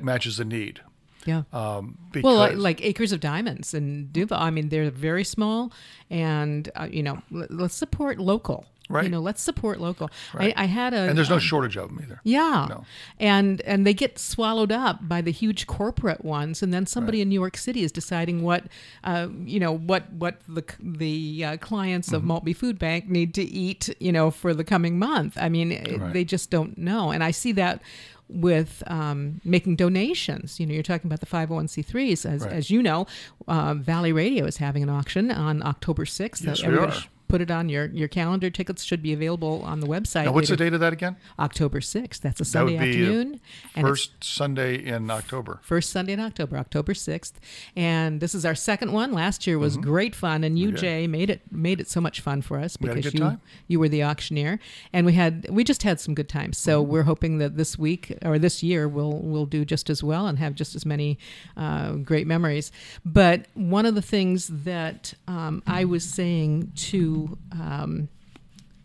matches 0.01 0.38
the 0.38 0.45
need. 0.45 0.81
Yeah. 1.25 1.44
Um, 1.53 1.97
because, 2.12 2.23
Well, 2.23 2.35
like, 2.38 2.56
like 2.57 2.83
Acres 2.83 3.12
of 3.12 3.19
Diamonds 3.19 3.73
and 3.73 4.12
Duvall. 4.12 4.39
I 4.41 4.50
mean, 4.50 4.69
they're 4.69 4.89
very 4.89 5.23
small, 5.23 5.71
and 6.09 6.69
uh, 6.75 6.88
you 6.91 7.03
know, 7.03 7.21
l- 7.33 7.47
let's 7.50 7.75
support 7.75 8.18
local. 8.19 8.65
You 9.04 9.10
know, 9.10 9.20
let's 9.22 9.42
support 9.42 9.80
local. 9.80 10.10
Right. 10.34 10.54
I, 10.56 10.64
I 10.64 10.66
had 10.66 10.94
a 10.94 10.98
and 11.10 11.18
there's 11.18 11.30
no 11.30 11.36
um, 11.36 11.42
shortage 11.42 11.78
of 11.78 11.90
them 11.90 12.00
either. 12.04 12.20
Yeah. 12.24 12.68
No. 12.70 12.86
And 13.20 13.62
and 13.62 13.86
they 13.88 13.94
get 13.94 14.20
swallowed 14.20 14.72
up 14.72 15.08
by 15.08 15.22
the 15.22 15.32
huge 15.32 15.68
corporate 15.68 16.24
ones 16.26 16.62
and 16.64 16.74
then 16.74 16.86
somebody 16.86 17.22
in 17.22 17.30
New 17.30 17.40
York 17.40 17.58
City 17.58 17.84
is 17.84 17.92
deciding 17.92 18.42
what 18.44 18.66
uh, 19.04 19.28
you 19.46 19.60
know 19.60 19.72
what 19.76 20.12
what 20.14 20.42
the 20.48 20.64
the 20.80 21.46
uh, 21.46 21.58
clients 21.58 22.08
Mm-hmm. 22.10 22.16
of 22.16 22.24
Maltby 22.24 22.54
Food 22.54 22.80
Bank 22.80 23.10
need 23.10 23.34
to 23.36 23.44
eat, 23.44 23.90
you 24.00 24.12
know, 24.12 24.32
for 24.32 24.54
the 24.54 24.64
coming 24.64 24.98
month. 25.00 25.38
I 25.40 25.50
mean, 25.50 25.72
it- 25.72 26.00
Right. 26.02 26.14
they 26.14 26.24
just 26.24 26.50
don't 26.50 26.78
know. 26.78 27.12
And 27.12 27.24
I 27.24 27.32
see 27.32 27.52
that 27.54 27.82
with 28.30 28.82
um, 28.88 29.42
making 29.44 29.76
donations. 29.76 30.60
You 30.60 30.66
know, 30.66 30.74
you're 30.74 30.84
talking 30.84 31.08
about 31.08 31.20
the 31.20 31.26
501c3s. 31.26 32.26
As, 32.26 32.42
Right. 32.44 32.52
as 32.54 32.70
you 32.72 32.82
know, 32.82 33.06
uh, 33.48 33.74
Valley 33.76 34.12
Radio 34.14 34.46
is 34.46 34.58
having 34.58 34.84
an 34.84 34.90
auction 34.90 35.32
on 35.32 35.62
October 35.64 36.06
6th. 36.06 36.46
Yes, 36.46 36.66
we 36.66 36.76
are. 36.78 36.94
Put 37.31 37.42
it 37.42 37.50
on 37.50 37.69
your, 37.69 37.86
your 37.86 38.07
calendar. 38.10 38.50
Tickets 38.50 38.83
should 38.83 39.01
be 39.01 39.13
available 39.13 39.62
on 39.63 39.80
the 39.80 39.88
website. 39.88 40.25
Now, 40.25 40.33
what's 40.33 40.50
the 40.50 40.57
date 40.57 40.74
of 40.74 40.81
that 40.81 40.92
again? 40.92 41.16
October 41.39 41.80
6th. 41.80 42.19
That's 42.19 42.42
a 42.42 42.44
That 42.51 42.66
would 42.66 42.74
Sunday 42.74 42.78
be, 42.78 43.06
uh, 43.06 43.10
afternoon. 43.10 43.39
First 43.80 44.24
Sunday 44.24 44.75
in 44.86 45.10
October. 45.10 45.60
first 45.63 45.89
Sunday 45.92 46.12
in 46.13 46.19
October, 46.19 46.57
October 46.57 46.94
6th. 46.94 47.33
And 47.75 48.19
this 48.19 48.36
is 48.36 48.44
our 48.45 48.54
second 48.56 48.92
one. 48.92 49.13
Last 49.13 49.48
year 49.48 49.57
was 49.57 49.78
great 49.78 50.13
fun 50.13 50.44
and 50.44 50.59
you 50.59 50.68
Mm-hmm. 50.68 50.76
Jay 50.78 51.07
made 51.07 51.30
it 51.30 51.42
made 51.52 51.80
it 51.80 51.90
so 51.90 52.00
much 52.02 52.19
fun 52.21 52.42
for 52.42 52.57
us 52.59 52.78
We 52.80 52.88
had 52.90 52.97
a 52.97 53.00
because 53.00 53.14
you 53.14 53.19
time. 53.21 53.42
you 53.68 53.80
were 53.80 53.88
the 53.90 54.04
auctioneer 54.04 54.59
and 54.94 55.06
we 55.06 55.14
had 55.14 55.47
we 55.50 55.64
just 55.64 55.83
had 55.83 56.00
some 56.02 56.14
good 56.14 56.28
times. 56.30 56.57
So 56.57 56.81
Mm-hmm. 56.83 56.92
we're 56.92 57.04
hoping 57.04 57.38
that 57.40 57.56
this 57.57 57.78
week 57.78 58.18
or 58.23 58.38
this 58.40 58.61
year 58.61 58.88
we'll 58.90 59.18
we'll 59.19 59.45
do 59.45 59.64
just 59.66 59.90
as 59.90 60.04
well 60.04 60.28
and 60.28 60.38
have 60.40 60.54
just 60.56 60.76
as 60.76 60.85
many 60.85 61.18
uh, 61.57 61.94
great 61.94 62.28
memories. 62.28 62.71
But 63.06 63.45
one 63.54 63.85
of 63.85 63.95
the 63.95 64.02
things 64.02 64.47
that 64.47 65.14
um, 65.28 65.64
I 65.68 65.85
was 65.85 66.04
saying 66.04 66.71
to 66.76 67.20
um, 67.51 68.07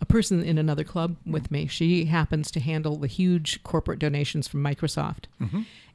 a 0.00 0.04
person 0.06 0.42
in 0.42 0.58
another 0.58 0.84
club 0.84 1.16
with 1.26 1.50
me. 1.50 1.66
She 1.66 2.04
happens 2.06 2.50
to 2.52 2.60
handle 2.60 2.96
the 2.96 3.06
huge 3.06 3.62
corporate 3.62 3.98
donations 3.98 4.46
from 4.48 4.62
Microsoft. 4.62 5.24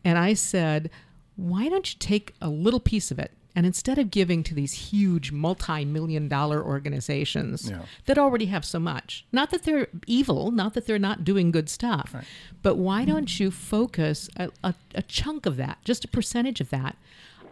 And 0.04 0.18
I 0.18 0.34
said, 0.34 0.90
why 1.36 1.70
don't 1.70 1.92
you 1.94 1.98
take 2.00 2.34
a 2.42 2.50
little 2.50 2.80
piece 2.80 3.12
of 3.12 3.20
it? 3.20 3.32
And 3.56 3.66
instead 3.66 3.98
of 4.00 4.12
giving 4.12 4.44
to 4.44 4.54
these 4.56 4.74
huge 4.92 5.32
multi 5.34 5.84
million 5.84 6.28
dollar 6.30 6.64
organizations 6.64 7.70
Yeah. 7.70 7.82
that 8.06 8.18
already 8.18 8.46
have 8.46 8.64
so 8.64 8.80
much, 8.80 9.26
not 9.32 9.52
that 9.52 9.64
they're 9.64 9.88
evil, 10.08 10.52
not 10.52 10.74
that 10.74 10.88
they're 10.88 10.98
not 11.10 11.24
doing 11.26 11.52
good 11.52 11.70
stuff, 11.70 12.16
but 12.64 12.78
why 12.78 13.04
don't 13.06 13.40
you 13.42 13.52
focus 13.52 14.30
a, 14.38 14.50
a, 14.64 14.74
a 14.96 15.02
chunk 15.04 15.46
of 15.46 15.58
that, 15.58 15.80
just 15.84 16.06
a 16.06 16.08
percentage 16.08 16.62
of 16.62 16.70
that, 16.70 16.96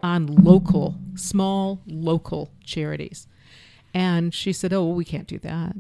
on 0.01 0.25
local, 0.27 0.95
small 1.15 1.79
local 1.85 2.49
charities? 2.63 3.27
And 3.93 4.33
she 4.33 4.53
said, 4.53 4.73
Oh, 4.73 4.83
well, 4.83 4.95
we 4.95 5.05
can't 5.05 5.27
do 5.27 5.39
that. 5.39 5.75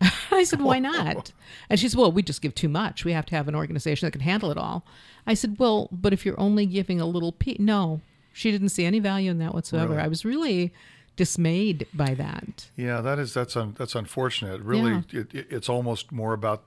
I 0.30 0.44
said, 0.44 0.60
Why 0.60 0.78
not? 0.78 1.16
Oh. 1.16 1.42
And 1.68 1.80
she 1.80 1.88
said, 1.88 1.98
Well, 1.98 2.12
we 2.12 2.22
just 2.22 2.42
give 2.42 2.54
too 2.54 2.68
much. 2.68 3.04
We 3.04 3.12
have 3.12 3.26
to 3.26 3.36
have 3.36 3.48
an 3.48 3.54
organization 3.54 4.06
that 4.06 4.12
can 4.12 4.20
handle 4.20 4.50
it 4.50 4.58
all. 4.58 4.84
I 5.26 5.34
said, 5.34 5.56
Well, 5.58 5.88
but 5.90 6.12
if 6.12 6.24
you're 6.24 6.38
only 6.38 6.66
giving 6.66 7.00
a 7.00 7.06
little 7.06 7.32
piece, 7.32 7.58
no, 7.58 8.00
she 8.32 8.50
didn't 8.50 8.70
see 8.70 8.84
any 8.84 9.00
value 9.00 9.30
in 9.30 9.38
that 9.38 9.54
whatsoever. 9.54 9.94
Really? 9.94 10.04
I 10.04 10.08
was 10.08 10.24
really 10.24 10.72
dismayed 11.16 11.86
by 11.92 12.14
that. 12.14 12.70
Yeah, 12.76 13.00
that 13.00 13.18
is 13.18 13.34
that's 13.34 13.56
un, 13.56 13.74
that's 13.76 13.94
unfortunate. 13.94 14.60
Really, 14.60 15.02
it, 15.12 15.34
it, 15.34 15.46
it's 15.50 15.68
almost 15.68 16.12
more 16.12 16.32
about 16.32 16.62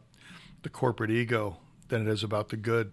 the 0.63 0.70
corporate 0.70 1.10
ego 1.10 1.58
than 1.88 2.08
it 2.08 2.12
is 2.12 2.24
about 2.24 2.50
the 2.50 2.58
good. 2.58 2.91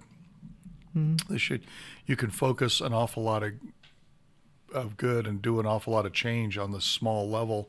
Hmm. 0.92 1.16
They 1.28 1.38
should, 1.38 1.64
you 2.06 2.16
can 2.16 2.30
focus 2.30 2.80
an 2.80 2.92
awful 2.94 3.22
lot 3.22 3.42
of 3.42 3.52
of 4.72 4.96
good 4.96 5.26
and 5.26 5.40
do 5.42 5.58
an 5.60 5.66
awful 5.66 5.92
lot 5.92 6.06
of 6.06 6.12
change 6.12 6.58
on 6.58 6.70
the 6.72 6.80
small 6.80 7.28
level. 7.28 7.68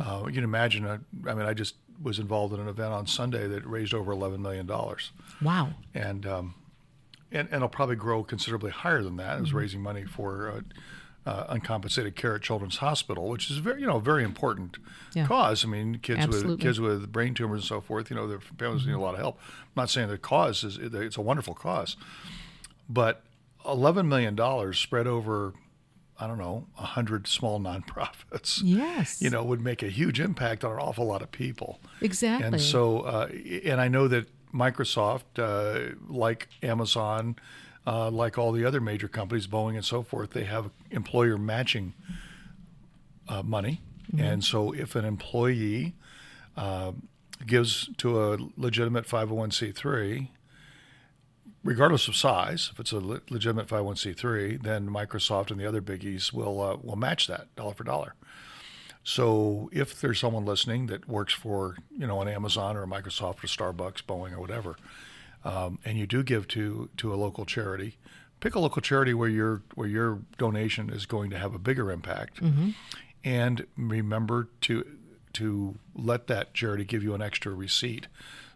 Uh, 0.00 0.24
you 0.26 0.32
can 0.32 0.44
imagine. 0.44 0.86
I 0.86 0.98
mean, 1.34 1.46
I 1.46 1.54
just 1.54 1.76
was 2.02 2.18
involved 2.18 2.52
in 2.52 2.60
an 2.60 2.68
event 2.68 2.92
on 2.92 3.06
Sunday 3.06 3.46
that 3.48 3.66
raised 3.66 3.94
over 3.94 4.12
eleven 4.12 4.42
million 4.42 4.66
dollars. 4.66 5.12
Wow. 5.40 5.70
and 5.94 6.26
um, 6.26 6.54
and 7.30 7.46
and 7.48 7.56
it'll 7.56 7.68
probably 7.68 7.96
grow 7.96 8.22
considerably 8.22 8.70
higher 8.70 9.02
than 9.02 9.16
that. 9.16 9.38
It 9.38 9.40
was 9.40 9.54
raising 9.54 9.80
money 9.80 10.04
for 10.04 10.62
uh, 11.24 11.44
uncompensated 11.48 12.16
care 12.16 12.34
at 12.34 12.42
Children's 12.42 12.78
Hospital, 12.78 13.28
which 13.30 13.50
is 13.50 13.58
very 13.58 13.80
you 13.80 13.86
know 13.86 13.98
very 13.98 14.24
important 14.24 14.76
Yeah. 15.14 15.26
cause. 15.26 15.64
I 15.64 15.68
mean, 15.68 16.00
kids 16.02 16.26
with 16.26 16.60
kids 16.60 16.78
with 16.78 17.10
brain 17.10 17.32
tumors 17.32 17.60
and 17.62 17.68
so 17.68 17.80
forth. 17.80 18.10
You 18.10 18.16
know, 18.16 18.26
their 18.28 18.40
families 18.40 18.86
need 18.86 18.92
a 18.92 19.00
lot 19.00 19.14
of 19.14 19.20
help. 19.20 19.38
I'm 19.40 19.70
not 19.76 19.88
saying 19.90 20.08
the 20.08 20.18
cause 20.18 20.64
is 20.64 20.76
it's 20.78 21.16
a 21.16 21.22
wonderful 21.22 21.54
cause, 21.54 21.96
but 22.90 23.22
11 23.66 24.06
million 24.08 24.34
dollars 24.34 24.78
spread 24.78 25.06
over 25.06 25.54
I 26.22 26.28
don't 26.28 26.38
know 26.38 26.68
hundred 26.76 27.26
small 27.26 27.58
nonprofits. 27.58 28.60
Yes. 28.62 29.20
You 29.20 29.28
know, 29.28 29.42
would 29.42 29.60
make 29.60 29.82
a 29.82 29.88
huge 29.88 30.20
impact 30.20 30.62
on 30.62 30.70
an 30.70 30.78
awful 30.78 31.04
lot 31.04 31.20
of 31.20 31.32
people. 31.32 31.80
Exactly. 32.00 32.46
And 32.46 32.60
so, 32.60 33.00
uh, 33.00 33.28
and 33.64 33.80
I 33.80 33.88
know 33.88 34.06
that 34.06 34.26
Microsoft, 34.54 35.38
uh, 35.38 35.96
like 36.08 36.48
Amazon, 36.62 37.34
uh, 37.88 38.08
like 38.08 38.38
all 38.38 38.52
the 38.52 38.64
other 38.64 38.80
major 38.80 39.08
companies, 39.08 39.48
Boeing 39.48 39.74
and 39.74 39.84
so 39.84 40.04
forth, 40.04 40.30
they 40.30 40.44
have 40.44 40.70
employer 40.92 41.36
matching 41.36 41.92
uh, 43.28 43.42
money. 43.42 43.80
And 44.16 44.44
so, 44.44 44.72
if 44.72 44.94
an 44.94 45.06
employee 45.06 45.94
uh, 46.56 46.92
gives 47.46 47.88
to 47.96 48.22
a 48.22 48.38
legitimate 48.56 49.06
501c3, 49.08 50.28
regardless 51.64 52.08
of 52.08 52.16
size, 52.16 52.70
if 52.72 52.80
it's 52.80 52.92
a 52.92 52.98
le- 52.98 53.20
legitimate 53.30 53.68
501c3, 53.68 54.62
then 54.62 54.88
Microsoft 54.88 55.50
and 55.50 55.60
the 55.60 55.66
other 55.66 55.80
biggies 55.80 56.32
will 56.32 56.60
uh, 56.60 56.76
will 56.82 56.96
match 56.96 57.26
that 57.26 57.54
dollar 57.56 57.74
for 57.74 57.84
dollar. 57.84 58.14
So 59.04 59.68
if 59.72 60.00
there's 60.00 60.20
someone 60.20 60.44
listening 60.44 60.86
that 60.86 61.08
works 61.08 61.32
for 61.34 61.76
you 61.96 62.06
know 62.06 62.20
an 62.20 62.28
Amazon 62.28 62.76
or 62.76 62.84
a 62.84 62.86
Microsoft 62.86 63.42
or 63.42 63.48
Starbucks, 63.48 64.02
Boeing 64.02 64.32
or 64.32 64.40
whatever, 64.40 64.76
um, 65.44 65.78
and 65.84 65.98
you 65.98 66.06
do 66.06 66.22
give 66.22 66.46
to 66.48 66.88
to 66.98 67.12
a 67.12 67.16
local 67.16 67.44
charity, 67.44 67.96
pick 68.40 68.54
a 68.54 68.60
local 68.60 68.80
charity 68.82 69.14
where 69.14 69.28
your 69.28 69.62
where 69.74 69.88
your 69.88 70.20
donation 70.38 70.88
is 70.90 71.06
going 71.06 71.30
to 71.30 71.38
have 71.38 71.54
a 71.54 71.58
bigger 71.58 71.90
impact, 71.90 72.40
and 73.24 73.66
remember 73.76 74.48
to 74.62 74.84
to 75.34 75.78
let 75.94 76.26
that 76.28 76.54
charity 76.54 76.84
give 76.84 77.02
you 77.02 77.14
an 77.14 77.22
extra 77.22 77.52
receipt 77.52 78.06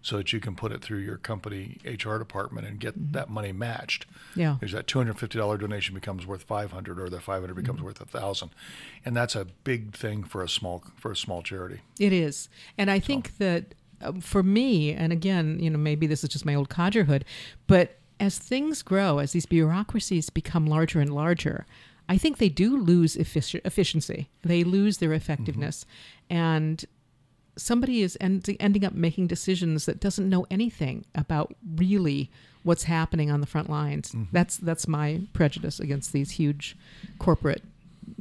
so 0.07 0.19
that 0.19 0.33
you 0.33 0.39
can 0.39 0.55
put 0.55 0.71
it 0.71 0.81
through 0.83 1.01
your 1.01 1.17
company 1.17 1.79
HR 1.85 2.17
department 2.17 2.65
and 2.65 2.79
get 2.79 2.95
mm-hmm. 2.95 3.11
that 3.11 3.29
money 3.29 3.51
matched. 3.51 4.07
Yeah. 4.37 4.55
There's 4.61 4.71
that 4.71 4.87
$250 4.87 5.59
donation 5.59 5.97
becomes 5.97 6.25
worth 6.25 6.45
500 6.45 7.01
or 7.01 7.09
the 7.09 7.19
500 7.19 7.49
mm-hmm. 7.49 7.61
becomes 7.61 7.83
worth 7.83 8.01
a 8.01 8.05
1000. 8.05 8.51
And 9.05 9.17
that's 9.17 9.35
a 9.35 9.47
big 9.65 9.97
thing 9.97 10.23
for 10.23 10.45
a 10.45 10.49
small 10.49 10.85
for 10.95 11.11
a 11.11 11.17
small 11.17 11.43
charity. 11.43 11.81
It 11.99 12.13
is. 12.13 12.49
And 12.79 12.89
I 12.89 13.01
think 13.01 13.39
that 13.39 13.75
um, 14.01 14.21
for 14.21 14.45
me, 14.45 14.93
and 14.93 15.13
again, 15.13 15.59
you 15.59 15.71
know, 15.71 15.79
maybe 15.79 16.07
this 16.07 16.23
is 16.23 16.31
just 16.31 16.47
my 16.47 16.55
old 16.55 16.69
codgerhood, 16.69 17.23
but 17.67 17.99
as 18.21 18.39
things 18.39 18.83
grow, 18.83 19.19
as 19.19 19.33
these 19.33 19.47
bureaucracies 19.47 20.31
become 20.31 20.67
larger 20.67 21.01
and 21.01 21.13
larger, 21.13 21.67
I 22.09 22.17
think 22.17 22.39
they 22.39 22.49
do 22.49 22.77
lose 22.77 23.17
effici- 23.17 23.61
efficiency. 23.65 24.31
They 24.43 24.63
lose 24.63 24.99
their 24.99 25.09
mm-hmm. 25.09 25.17
effectiveness. 25.17 25.85
And 26.31 26.85
somebody 27.57 28.03
is 28.03 28.17
end- 28.21 28.55
ending 28.61 28.85
up 28.85 28.93
making 28.95 29.27
decisions 29.27 29.87
that 29.87 30.01
doesn't 30.01 30.29
know 30.29 30.47
anything 30.51 31.05
about 31.15 31.55
really 31.77 32.31
what's 32.63 32.85
happening 32.85 33.31
on 33.31 33.41
the 33.41 33.47
front 33.47 33.71
lines. 33.71 34.15
That's 34.33 34.57
that's 34.57 34.87
my 34.89 35.21
prejudice 35.33 35.79
against 35.81 36.13
these 36.13 36.33
huge 36.33 36.77
corporate 37.19 37.63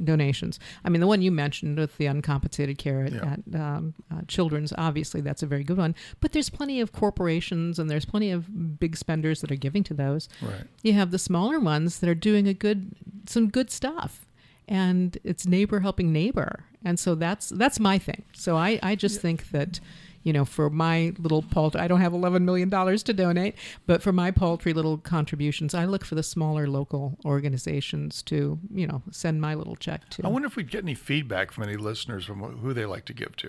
donations. 0.02 0.58
I 0.84 0.88
mean, 0.88 1.00
the 1.00 1.06
one 1.06 1.22
you 1.22 1.30
mentioned 1.30 1.78
with 1.78 1.96
the 1.96 2.06
uncompensated 2.06 2.76
care 2.76 3.04
at, 3.04 3.12
Yeah. 3.12 3.36
at 3.54 3.60
um, 3.60 3.94
uh, 4.10 4.22
Children's, 4.26 4.72
obviously 4.76 5.20
that's 5.20 5.42
a 5.42 5.46
very 5.46 5.62
good 5.64 5.76
one. 5.78 5.94
But 6.20 6.32
there's 6.32 6.50
plenty 6.50 6.80
of 6.80 6.92
corporations 6.92 7.78
and 7.78 7.88
there's 7.88 8.04
plenty 8.04 8.30
of 8.30 8.78
big 8.80 8.96
spenders 8.96 9.40
that 9.42 9.50
are 9.52 9.56
giving 9.56 9.84
to 9.84 9.94
those. 9.94 10.28
Right. 10.42 10.64
You 10.82 10.92
have 10.94 11.12
the 11.12 11.18
smaller 11.18 11.60
ones 11.60 12.00
that 12.00 12.08
are 12.10 12.14
doing 12.16 12.46
a 12.48 12.54
good 12.54 12.92
some 13.26 13.48
good 13.48 13.70
stuff. 13.70 14.25
And 14.68 15.16
it's 15.22 15.46
neighbor 15.46 15.80
helping 15.80 16.12
neighbor. 16.12 16.64
And 16.84 16.98
so 16.98 17.14
that's 17.14 17.50
that's 17.50 17.78
my 17.78 17.98
thing. 17.98 18.24
So 18.32 18.56
I, 18.56 18.80
I 18.82 18.96
just 18.96 19.20
think 19.20 19.50
that, 19.50 19.78
you 20.22 20.32
know, 20.32 20.44
for 20.44 20.70
my 20.70 21.12
little 21.18 21.42
paltry 21.42 21.80
I 21.80 21.88
don't 21.88 22.00
have 22.00 22.12
eleven 22.12 22.44
million 22.44 22.68
dollars 22.68 23.02
to 23.04 23.12
donate, 23.12 23.54
but 23.86 24.02
for 24.02 24.12
my 24.12 24.30
paltry 24.32 24.72
little 24.72 24.98
contributions, 24.98 25.74
I 25.74 25.84
look 25.84 26.04
for 26.04 26.14
the 26.16 26.22
smaller 26.22 26.68
local 26.68 27.18
organizations 27.24 28.22
to, 28.22 28.58
you 28.72 28.86
know, 28.86 29.02
send 29.10 29.40
my 29.40 29.54
little 29.54 29.76
check 29.76 30.08
to. 30.10 30.22
I 30.24 30.28
wonder 30.28 30.46
if 30.46 30.56
we'd 30.56 30.70
get 30.70 30.82
any 30.82 30.94
feedback 30.94 31.52
from 31.52 31.64
any 31.64 31.76
listeners 31.76 32.24
from 32.24 32.40
who 32.40 32.72
they 32.72 32.86
like 32.86 33.04
to 33.06 33.12
give 33.12 33.36
to. 33.36 33.48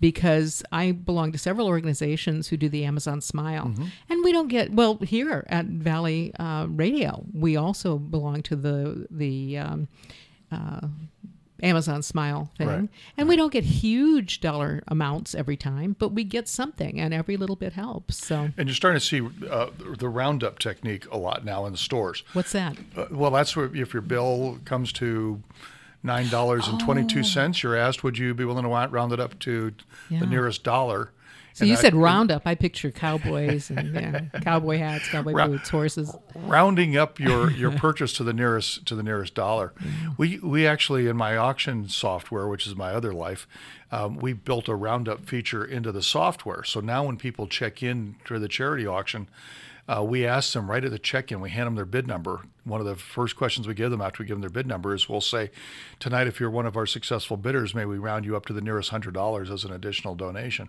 because 0.00 0.62
I 0.72 0.92
belong 0.92 1.32
to 1.32 1.38
several 1.38 1.66
organizations 1.66 2.48
who 2.48 2.56
do 2.56 2.68
the 2.68 2.84
Amazon 2.84 3.20
Smile, 3.20 3.66
Mm-hmm. 3.66 3.84
and 4.08 4.24
we 4.24 4.32
don't 4.32 4.48
get 4.48 4.72
well 4.72 4.96
here 4.98 5.44
at 5.48 5.66
Valley 5.66 6.32
uh, 6.38 6.66
Radio. 6.68 7.24
We 7.34 7.56
also 7.56 7.98
belong 7.98 8.42
to 8.44 8.56
the 8.56 9.06
the 9.10 9.58
um, 9.58 9.88
uh, 10.52 10.86
Amazon 11.60 12.02
Smile 12.02 12.50
thing, 12.56 12.68
Right, 12.68 12.88
and 13.16 13.28
we 13.28 13.34
don't 13.34 13.52
get 13.52 13.64
huge 13.64 14.40
dollar 14.40 14.80
amounts 14.86 15.34
every 15.34 15.56
time, 15.56 15.96
but 15.98 16.10
we 16.12 16.22
get 16.22 16.46
something, 16.46 17.00
and 17.00 17.12
every 17.12 17.36
little 17.36 17.56
bit 17.56 17.72
helps. 17.72 18.16
So, 18.24 18.50
And 18.56 18.68
you're 18.68 18.76
starting 18.76 19.00
to 19.00 19.04
see 19.04 19.20
uh, 19.50 19.70
the 19.98 20.08
roundup 20.08 20.60
technique 20.60 21.10
a 21.10 21.16
lot 21.18 21.44
now 21.44 21.66
in 21.66 21.72
the 21.72 21.78
stores. 21.78 22.22
what's 22.32 22.52
that? 22.52 22.76
Uh, 22.96 23.06
well, 23.10 23.32
that's 23.32 23.56
where 23.56 23.74
if 23.74 23.92
your 23.92 24.02
bill 24.02 24.60
comes 24.64 24.92
to 24.92 25.42
nine 26.02 26.28
dollars 26.28 26.68
and 26.68 26.78
twenty 26.80 27.04
two 27.04 27.22
cents, 27.24 27.62
you're 27.62 27.76
asked, 27.76 28.02
would 28.04 28.18
you 28.18 28.34
be 28.34 28.44
willing 28.44 28.64
to 28.64 28.68
round 28.88 29.12
it 29.12 29.20
up 29.20 29.38
to 29.40 29.72
Yeah. 30.10 30.20
the 30.20 30.26
nearest 30.26 30.62
dollar? 30.64 31.10
So 31.54 31.62
And 31.64 31.70
you 31.70 31.76
that- 31.76 31.82
said 31.82 31.94
roundup. 31.96 32.42
I 32.46 32.54
picture 32.54 32.92
cowboys 32.92 33.68
and 33.68 33.92
yeah, 33.92 34.20
cowboy 34.42 34.78
hats, 34.78 35.08
cowboy 35.08 35.32
Ra- 35.32 35.48
boots, 35.48 35.68
horses. 35.68 36.14
rounding 36.36 36.96
up 36.96 37.18
your, 37.18 37.50
your 37.50 37.72
purchase 37.86 38.12
to 38.12 38.22
the 38.22 38.32
nearest 38.32 38.86
to 38.86 38.94
the 38.94 39.02
nearest 39.02 39.34
dollar. 39.34 39.72
We 40.16 40.38
we 40.38 40.68
actually 40.68 41.08
in 41.08 41.16
my 41.16 41.36
auction 41.36 41.88
software, 41.88 42.46
which 42.46 42.64
is 42.68 42.76
my 42.76 42.90
other 42.92 43.12
life, 43.12 43.48
um, 43.90 44.18
we 44.18 44.34
built 44.34 44.68
a 44.68 44.76
roundup 44.76 45.26
feature 45.26 45.64
into 45.64 45.90
the 45.90 46.02
software. 46.02 46.62
So 46.62 46.78
now 46.78 47.02
when 47.04 47.16
people 47.16 47.48
check 47.48 47.82
in 47.82 48.14
for 48.24 48.38
the 48.38 48.46
charity 48.48 48.86
auction, 48.86 49.26
uh, 49.88 50.02
we 50.04 50.26
ask 50.26 50.52
them 50.52 50.70
right 50.70 50.84
at 50.84 50.90
the 50.90 50.98
check-in. 50.98 51.40
We 51.40 51.50
hand 51.50 51.66
them 51.66 51.74
their 51.74 51.84
bid 51.86 52.06
number. 52.06 52.42
One 52.64 52.80
of 52.80 52.86
the 52.86 52.96
first 52.96 53.36
questions 53.36 53.66
we 53.66 53.72
give 53.74 53.90
them 53.90 54.00
after 54.02 54.22
we 54.22 54.26
give 54.26 54.34
them 54.34 54.42
their 54.42 54.50
bid 54.50 54.66
number 54.66 54.94
is, 54.94 55.08
we'll 55.08 55.20
say, 55.22 55.50
"Tonight, 55.98 56.26
if 56.26 56.38
you're 56.38 56.50
one 56.50 56.66
of 56.66 56.76
our 56.76 56.84
successful 56.86 57.36
bidders, 57.38 57.74
may 57.74 57.86
we 57.86 57.96
round 57.96 58.24
you 58.26 58.36
up 58.36 58.44
to 58.46 58.52
the 58.52 58.60
nearest 58.60 58.90
hundred 58.90 59.14
dollars 59.14 59.50
as 59.50 59.64
an 59.64 59.72
additional 59.72 60.14
donation?" 60.14 60.68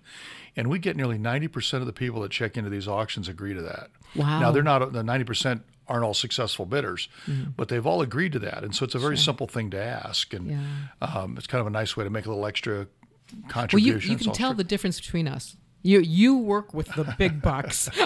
And 0.55 0.69
we 0.69 0.79
get 0.79 0.95
nearly 0.95 1.17
ninety 1.17 1.47
percent 1.49 1.81
of 1.81 1.87
the 1.87 1.93
people 1.93 2.21
that 2.21 2.31
check 2.31 2.55
into 2.57 2.69
these 2.69 2.87
auctions 2.87 3.27
agree 3.27 3.53
to 3.53 3.61
that. 3.63 3.89
Wow. 4.15 4.39
Now 4.39 4.51
they're 4.51 4.63
not 4.63 4.93
the 4.93 5.03
ninety 5.03 5.25
percent 5.25 5.63
aren't 5.87 6.03
all 6.05 6.13
successful 6.13 6.65
bidders, 6.67 7.09
Mm-hmm. 7.27 7.49
but 7.57 7.67
they've 7.67 7.85
all 7.85 8.01
agreed 8.03 8.31
to 8.33 8.39
that, 8.39 8.63
and 8.63 8.73
so 8.75 8.85
it's 8.85 8.93
a 8.95 8.99
very 8.99 9.17
simple 9.17 9.47
thing 9.47 9.71
to 9.71 9.81
ask, 9.83 10.33
and 10.35 10.51
Yeah. 10.51 10.59
um, 11.01 11.35
it's 11.35 11.47
kind 11.47 11.59
of 11.61 11.67
a 11.67 11.71
nice 11.71 11.97
way 11.97 12.03
to 12.03 12.09
make 12.11 12.25
a 12.27 12.29
little 12.29 12.45
extra 12.45 12.85
contribution. 13.47 13.93
Well, 13.95 14.01
you, 14.03 14.11
you 14.11 14.17
can 14.23 14.31
tell 14.33 14.53
the 14.53 14.63
difference 14.63 14.99
between 15.01 15.27
us. 15.27 15.57
You 15.81 15.99
you 16.01 16.37
work 16.37 16.73
with 16.73 16.87
the 16.95 17.15
big 17.17 17.41
bucks. 17.41 17.89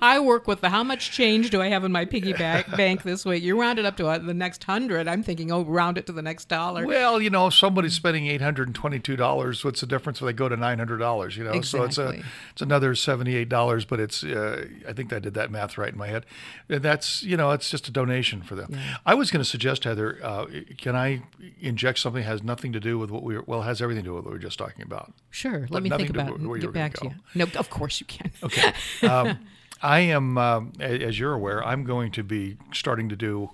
I 0.00 0.18
work 0.18 0.48
with 0.48 0.60
the 0.60 0.70
how 0.70 0.82
much 0.82 1.12
change 1.12 1.50
do 1.50 1.62
I 1.62 1.68
have 1.68 1.84
in 1.84 1.92
my 1.92 2.04
piggy 2.04 2.32
bank, 2.32 2.68
bank 2.76 3.04
this 3.04 3.24
week? 3.24 3.44
You 3.44 3.60
round 3.60 3.78
it 3.78 3.84
up 3.84 3.96
to 3.98 4.08
uh, 4.08 4.18
the 4.18 4.34
next 4.34 4.64
hundred. 4.64 5.06
I'm 5.06 5.22
thinking, 5.22 5.52
oh, 5.52 5.62
round 5.62 5.98
it 5.98 6.06
to 6.06 6.12
the 6.12 6.22
next 6.22 6.48
dollar. 6.48 6.84
Well, 6.84 7.22
you 7.22 7.30
know, 7.30 7.46
if 7.46 7.54
somebody's 7.54 7.94
spending 7.94 8.26
eight 8.26 8.40
hundred 8.40 8.68
and 8.68 8.74
twenty-two 8.74 9.14
dollars, 9.14 9.64
what's 9.64 9.80
the 9.80 9.86
difference 9.86 10.20
if 10.20 10.26
they 10.26 10.32
go 10.32 10.48
to 10.48 10.56
nine 10.56 10.78
hundred 10.78 10.98
dollars? 10.98 11.36
You 11.36 11.44
know, 11.44 11.60
so 11.60 11.84
it's 11.84 11.98
a 11.98 12.22
it's 12.52 12.62
another 12.62 12.94
seventy-eight 12.96 13.48
dollars, 13.48 13.84
but 13.84 14.00
it's 14.00 14.24
uh, 14.24 14.66
I 14.88 14.92
think 14.92 15.12
I 15.12 15.20
did 15.20 15.34
that 15.34 15.52
math 15.52 15.78
right 15.78 15.92
in 15.92 15.98
my 15.98 16.08
head. 16.08 16.26
And 16.68 16.82
That's 16.82 17.22
you 17.22 17.36
know, 17.36 17.52
it's 17.52 17.70
just 17.70 17.86
a 17.86 17.92
donation 17.92 18.42
for 18.42 18.56
them. 18.56 18.76
I 19.06 19.14
was 19.14 19.30
going 19.30 19.42
to 19.42 19.48
suggest 19.48 19.84
Heather, 19.84 20.18
uh, 20.22 20.46
can 20.76 20.96
I 20.96 21.22
inject 21.60 21.98
something 22.00 22.22
that 22.22 22.28
has 22.28 22.42
nothing 22.42 22.72
to 22.72 22.80
do 22.80 22.98
with 22.98 23.10
what 23.10 23.22
we 23.22 23.36
were, 23.36 23.44
well, 23.46 23.62
has 23.62 23.80
everything 23.80 24.04
to 24.04 24.10
do 24.10 24.14
with 24.14 24.24
what 24.24 24.30
we 24.32 24.36
were 24.36 24.42
just 24.42 24.58
talking 24.58 24.82
about. 24.82 25.12
Sure. 25.30 25.60
But 25.60 25.70
Let 25.70 25.82
me 25.82 25.90
think 25.90 26.10
about 26.10 26.32
it. 26.32 26.47
You 26.56 26.62
get 26.62 26.72
back 26.72 26.94
to 26.94 27.06
you. 27.06 27.14
No, 27.34 27.46
of 27.58 27.70
course 27.70 28.00
you 28.00 28.06
can. 28.06 28.30
Okay. 28.42 28.72
Um, 29.06 29.38
I 29.82 30.00
am, 30.00 30.36
um, 30.38 30.72
as 30.80 31.18
you're 31.20 31.34
aware, 31.34 31.64
I'm 31.64 31.84
going 31.84 32.10
to 32.12 32.24
be 32.24 32.56
starting 32.72 33.08
to 33.10 33.16
do 33.16 33.50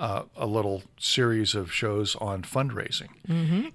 uh, 0.00 0.22
a 0.36 0.46
little 0.46 0.82
series 0.98 1.54
of 1.54 1.70
shows 1.72 2.16
on 2.16 2.42
fundraising. 2.42 3.10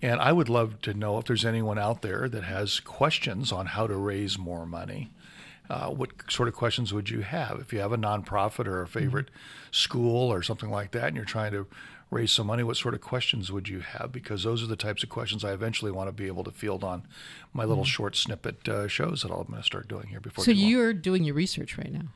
And 0.02 0.20
I 0.20 0.34
would 0.34 0.50
love 0.50 0.82
to 0.82 0.94
know 0.94 1.18
if 1.20 1.26
there's 1.26 1.46
anyone 1.46 1.78
out 1.80 2.02
there 2.02 2.28
that 2.28 2.44
has 2.44 2.80
questions 2.82 3.52
on 3.52 3.68
how 3.68 3.88
to 3.88 3.96
raise 3.96 4.38
more 4.38 4.66
money. 4.66 5.12
Uh, 5.70 5.90
what 5.90 6.10
sort 6.30 6.48
of 6.48 6.54
questions 6.54 6.94
would 6.94 7.10
you 7.10 7.22
have 7.22 7.60
if 7.60 7.72
you 7.74 7.80
have 7.80 7.92
a 7.92 7.98
nonprofit 7.98 8.68
or 8.68 8.82
a 8.82 8.88
favorite 8.88 9.30
school 9.72 10.32
or 10.32 10.44
something 10.44 10.70
like 10.70 10.92
that, 10.92 11.06
and 11.08 11.16
you're 11.16 11.26
trying 11.26 11.52
to 11.52 11.66
raise 12.12 12.32
some 12.32 12.48
money? 12.48 12.64
What 12.64 12.78
sort 12.78 12.94
of 12.94 13.02
questions 13.02 13.52
would 13.52 13.68
you 13.68 13.80
have? 13.80 14.12
Because 14.12 14.44
those 14.44 14.64
are 14.64 14.68
the 14.68 14.76
types 14.76 15.04
of 15.04 15.10
questions 15.10 15.44
I 15.44 15.54
eventually 15.54 15.92
want 15.92 16.08
to 16.08 16.12
be 16.12 16.28
able 16.28 16.44
to 16.44 16.52
field 16.52 16.84
on 16.84 17.08
my 17.54 17.66
little 17.66 17.86
short 17.86 18.16
snippet 18.16 18.68
uh, 18.68 18.88
shows 18.88 19.22
that 19.22 19.32
I'm 19.32 19.44
going 19.44 19.58
to 19.58 19.64
start 19.64 19.88
doing 19.88 20.08
here 20.08 20.20
before. 20.20 20.44
So 20.46 20.52
you're 20.52 20.94
doing 20.94 21.24
your 21.24 21.36
research 21.36 21.78
right 21.78 21.92
now. 21.92 22.08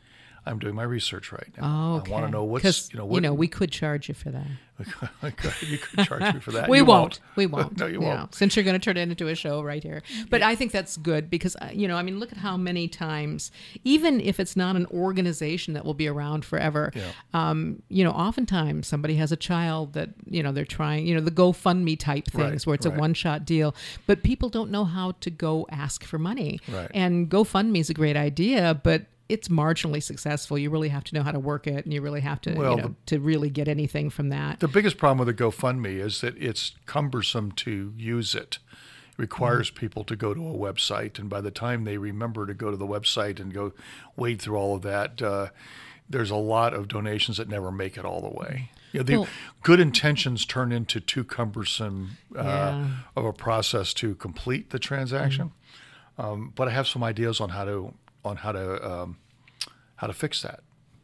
I'm 0.50 0.60
doing 0.60 0.74
my 0.76 0.84
research 0.84 1.32
right 1.32 1.48
now. 1.58 1.94
Oh, 1.94 1.98
okay. 1.98 2.12
I 2.12 2.16
want 2.16 2.26
to 2.26 2.32
know 2.32 2.44
what's 2.44 2.92
you 2.94 2.98
know 3.00 3.06
what 3.06 3.38
we 3.38 3.48
could 3.48 3.72
charge 3.72 4.08
you 4.10 4.16
for 4.16 4.32
that. 4.32 4.48
you 5.62 5.78
could 5.78 6.06
charge 6.06 6.34
me 6.34 6.40
for 6.40 6.52
that. 6.52 6.70
we 6.70 6.78
You 6.78 6.86
won't. 6.86 7.20
We 7.36 7.46
won't. 7.56 7.78
no, 7.78 7.86
you 7.86 8.02
Yeah, 8.02 8.20
won't. 8.20 8.34
Since 8.36 8.56
you're 8.56 8.64
going 8.64 8.80
to 8.80 8.84
turn 8.84 8.98
it 8.98 9.10
into 9.10 9.28
a 9.28 9.36
show 9.36 9.62
right 9.62 9.84
here. 9.84 10.02
But 10.30 10.42
I 10.42 10.56
think 10.56 10.72
that's 10.72 10.96
good 10.98 11.30
because, 11.30 11.56
uh, 11.58 11.70
you 11.74 11.88
know, 11.88 11.98
I 11.98 12.02
mean, 12.02 12.20
look 12.20 12.32
at 12.32 12.38
how 12.38 12.56
many 12.58 12.88
times, 12.88 13.52
even 13.84 14.22
if 14.22 14.40
it's 14.40 14.56
not 14.56 14.76
an 14.78 14.86
organization 14.88 15.74
that 15.74 15.84
will 15.86 15.94
be 15.94 16.08
around 16.08 16.46
forever, 16.46 16.92
Yeah. 16.96 17.12
um, 17.34 17.82
you 17.90 18.04
know, 18.04 18.12
oftentimes 18.12 18.88
somebody 18.88 19.16
has 19.16 19.32
a 19.32 19.38
child 19.38 19.94
that, 19.94 20.10
you 20.26 20.42
know, 20.42 20.52
they're 20.54 20.66
trying, 20.66 21.06
you 21.06 21.14
know, 21.14 21.22
the 21.22 21.32
GoFundMe 21.32 22.00
type 22.00 22.26
things 22.28 22.42
Right, 22.62 22.68
where 22.68 22.74
it's 22.76 22.86
right. 22.86 22.96
a 22.96 23.00
one 23.00 23.14
shot 23.14 23.44
deal, 23.46 23.76
but 24.08 24.24
people 24.24 24.48
don't 24.50 24.72
know 24.72 24.86
how 24.86 25.12
to 25.20 25.30
go 25.30 25.68
ask 25.70 26.04
for 26.06 26.18
money. 26.18 26.60
Right. 26.72 26.90
And 26.94 27.30
GoFundMe 27.30 27.80
is 27.80 27.90
a 27.90 27.94
great 27.94 28.16
idea, 28.16 28.80
but 28.82 29.04
it's 29.30 29.48
marginally 29.48 30.02
successful. 30.02 30.58
You 30.58 30.72
really 30.72 30.90
have 30.90 31.04
to 31.06 31.16
know 31.16 31.22
how 31.24 31.32
to 31.32 31.40
work 31.40 31.68
it 31.68 31.86
and 31.86 31.94
you 31.94 32.02
really 32.02 32.22
have 32.22 32.42
to, 32.42 32.56
Well, 32.56 32.76
you 32.76 32.82
know, 32.82 32.96
to 33.06 33.20
really 33.20 33.50
get 33.52 33.68
anything 33.68 34.10
from 34.10 34.30
that. 34.30 34.60
The 34.60 34.68
biggest 34.68 34.98
problem 34.98 35.20
with 35.20 35.30
a 35.30 35.34
GoFundMe 35.44 36.00
is 36.00 36.22
that 36.22 36.36
it's 36.38 36.74
cumbersome 36.88 37.52
to 37.54 37.94
use 37.96 38.34
it. 38.34 38.58
It 39.12 39.20
requires 39.20 39.70
people 39.70 40.04
to 40.06 40.16
go 40.16 40.34
to 40.34 40.42
a 40.42 40.54
website, 40.54 41.20
and 41.20 41.30
by 41.30 41.42
the 41.42 41.52
time 41.52 41.84
they 41.84 41.98
remember 41.98 42.48
to 42.48 42.54
go 42.56 42.72
to 42.72 42.78
the 42.78 42.88
website 42.88 43.40
and 43.40 43.54
go 43.54 43.74
wade 44.16 44.42
through 44.42 44.56
all 44.58 44.76
of 44.76 44.82
that, 44.82 45.22
uh, 45.22 45.50
there's 46.10 46.32
a 46.32 46.36
lot 46.36 46.74
of 46.74 46.88
donations 46.88 47.38
that 47.38 47.48
never 47.48 47.72
make 47.72 47.98
it 47.98 48.06
all 48.06 48.22
the 48.22 48.36
way. 48.36 48.72
You 48.94 49.02
know, 49.02 49.04
the 49.04 49.18
Well- 49.20 49.28
good 49.62 49.80
intentions 49.80 50.44
turn 50.44 50.72
into 50.72 51.00
too 51.00 51.24
cumbersome 51.24 52.18
uh, 52.36 52.42
Yeah. 52.42 52.88
of 53.16 53.26
a 53.26 53.34
process 53.34 53.94
to 53.96 54.16
complete 54.16 54.72
the 54.72 54.80
transaction. 54.80 55.52
Um, 56.18 56.52
but 56.56 56.68
I 56.68 56.72
have 56.72 56.88
some 56.88 57.04
ideas 57.04 57.40
on 57.40 57.50
how 57.50 57.66
to 57.66 57.94
on 58.26 58.38
how 58.38 58.52
to 58.52 58.92
um, 58.92 59.18
how 59.96 60.08
to 60.08 60.14
fix 60.14 60.42
that, 60.42 60.62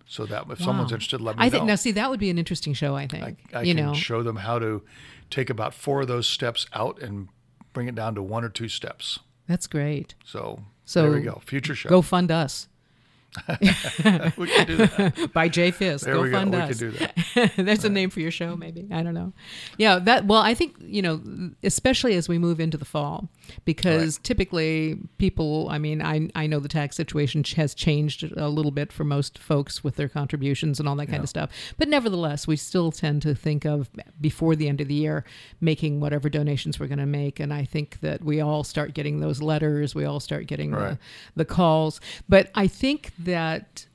so 0.08 0.26
that 0.26 0.46
if 0.50 0.60
someone's 0.60 0.92
interested, 0.92 1.22
let 1.22 1.36
me 1.36 1.40
know. 1.40 1.46
I 1.46 1.48
know. 1.48 1.52
think 1.52 1.66
now 1.66 1.76
see 1.76 1.92
that 1.92 2.10
would 2.10 2.20
be 2.20 2.30
an 2.30 2.38
interesting 2.38 2.74
show. 2.74 2.96
I 2.96 3.08
think 3.08 3.40
I 3.54 3.62
you 3.62 3.76
can 3.76 3.86
know 3.86 3.94
show 3.94 4.24
them 4.24 4.38
how 4.38 4.60
to 4.60 4.84
take 5.30 5.50
about 5.50 5.74
four 5.74 6.02
of 6.02 6.08
those 6.08 6.28
steps 6.28 6.68
out 6.74 7.02
and 7.02 7.30
bring 7.74 7.88
it 7.88 7.96
down 7.96 8.16
to 8.16 8.22
one 8.22 8.44
or 8.44 8.50
two 8.50 8.68
steps. 8.70 9.20
that's 9.48 9.68
great. 9.68 10.16
So, 10.24 10.64
So 10.86 11.02
there 11.04 11.12
we 11.12 11.22
go. 11.22 11.42
Future 11.46 11.76
show. 11.76 11.90
Go 11.90 12.02
fund 12.02 12.32
us 12.32 12.68
we 14.38 14.48
can 14.48 14.68
do 14.68 14.78
that. 14.78 15.30
by 15.34 15.48
Jay 15.48 15.72
Fiske. 15.72 16.06
There 16.06 16.16
go 16.16 16.26
go. 16.26 16.32
fund 16.32 16.52
We 16.52 16.58
us. 16.60 16.80
can 16.80 16.92
do 16.92 16.98
that. 16.98 17.52
That's 17.58 17.84
a 17.84 17.90
name 17.90 18.10
for 18.10 18.20
your 18.20 18.32
show, 18.32 18.56
maybe. 18.56 18.88
I 18.92 19.02
don't 19.04 19.14
know. 19.14 19.34
Yeah, 19.78 20.00
that. 20.00 20.26
Well, 20.26 20.42
I 20.42 20.54
think 20.54 20.76
you 20.80 21.02
know, 21.02 21.22
especially 21.64 22.16
as 22.16 22.28
we 22.30 22.38
move 22.38 22.60
into 22.60 22.78
the 22.78 22.86
fall, 22.86 23.30
because 23.66 24.18
typically 24.20 24.98
people. 25.18 25.68
I 25.70 25.78
mean, 25.78 26.02
I 26.02 26.30
I 26.36 26.48
know 26.48 26.60
the 26.60 26.68
tax 26.68 26.96
situation 26.96 27.44
has 27.56 27.74
changed 27.74 28.24
a 28.38 28.50
little 28.50 28.72
bit 28.72 28.92
for 28.92 29.04
most 29.04 29.38
folks 29.40 29.84
with 29.84 29.96
their 29.96 30.10
contributions 30.10 30.80
and 30.80 30.88
all 30.90 30.96
that 30.98 31.08
kind 31.08 31.24
of 31.24 31.30
stuff. 31.30 31.50
But 31.78 31.88
nevertheless, 31.88 32.48
we 32.48 32.56
still 32.58 32.92
tend 32.92 33.22
to 33.24 33.34
think 33.36 33.66
of 33.66 33.90
before 34.20 34.56
the 34.56 34.68
end 34.68 34.82
of 34.82 34.88
the 34.88 34.94
year 34.94 35.24
making 35.62 36.00
whatever 36.00 36.30
donations 36.30 36.80
we're 36.80 36.88
going 36.88 37.00
to 37.00 37.06
make, 37.06 37.40
and 37.40 37.54
I 37.54 37.64
think 37.66 38.00
that 38.02 38.24
we 38.24 38.42
all 38.42 38.64
start 38.64 38.94
getting 38.94 39.20
those 39.20 39.42
letters. 39.42 39.96
We 39.96 40.06
all 40.06 40.20
start 40.20 40.48
getting 40.48 40.72
Right. 40.72 40.98
the 41.36 41.46
the 41.46 41.46
calls. 41.46 42.02
But 42.28 42.50
I 42.56 42.68
think 42.68 43.12
that 43.26 43.86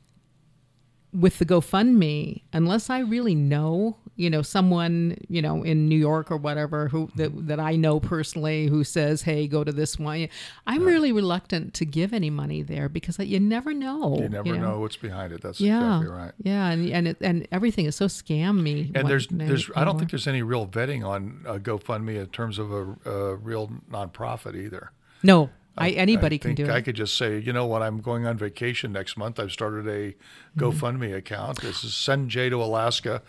with 1.13 1.39
the 1.41 1.45
GoFundMe, 1.47 2.43
unless 2.53 2.89
I 2.89 3.01
really 3.01 3.35
know, 3.35 3.97
you 4.15 4.31
know, 4.31 4.43
someone, 4.43 5.17
you 5.29 5.43
know, 5.43 5.65
in 5.65 5.89
New 5.89 5.99
York 5.99 6.31
or 6.31 6.37
whatever 6.37 6.87
who 6.89 7.11
that, 7.17 7.49
that 7.49 7.59
I 7.59 7.75
know 7.75 7.99
personally 7.99 8.67
who 8.69 8.85
says, 8.85 9.23
"Hey, 9.23 9.49
go 9.49 9.65
to 9.65 9.73
this 9.73 9.99
one," 9.99 10.29
I'm 10.69 10.85
really 10.85 11.11
reluctant 11.11 11.75
to 11.75 11.85
give 11.85 12.13
any 12.13 12.31
money 12.31 12.63
there 12.63 12.89
because 12.89 13.19
you 13.19 13.41
never 13.41 13.73
know. 13.75 14.19
You 14.21 14.29
never 14.29 14.57
know 14.57 14.79
what's 14.81 14.97
behind 14.99 15.33
it. 15.33 15.41
That's 15.41 15.61
Yeah, 15.61 15.97
exactly 15.97 16.17
right. 16.17 16.33
yeah, 16.45 16.71
and 16.71 16.89
and 16.91 17.09
it, 17.09 17.17
and 17.21 17.49
everything 17.51 17.87
is 17.87 17.97
so 17.97 18.07
scammy. 18.07 18.93
And 18.95 19.09
there's, 19.09 19.27
there's, 19.29 19.69
I 19.75 19.85
don't 19.85 19.99
think 19.99 20.11
there's 20.13 20.29
any 20.29 20.43
real 20.43 20.67
vetting 20.67 21.05
on 21.05 21.43
uh, 21.45 21.55
GoFundMe 21.55 22.17
in 22.21 22.27
terms 22.27 22.59
of 22.61 22.71
a, 22.71 23.11
a 23.11 23.35
real 23.37 23.69
nonprofit 23.91 24.55
either. 24.55 24.93
no. 25.25 25.51
I, 25.81 25.91
anybody 25.91 26.37
I 26.37 26.39
can 26.39 26.55
do 26.55 26.71
I 26.71 26.81
could 26.81 26.97
just 26.97 27.17
say, 27.17 27.39
you 27.39 27.53
know 27.53 27.67
what, 27.67 27.83
I'm 27.83 28.01
going 28.01 28.27
on 28.27 28.37
vacation 28.37 28.93
next 28.93 29.17
month. 29.17 29.39
I've 29.41 29.53
started 29.53 29.87
a 29.89 30.15
Mm-hmm. 30.57 30.61
GoFundMe 30.65 31.17
account. 31.17 31.61
This 31.61 31.85
is 31.85 31.95
send 31.95 32.29
Jay 32.29 32.51
to 32.51 32.57
Alaska, 32.57 33.23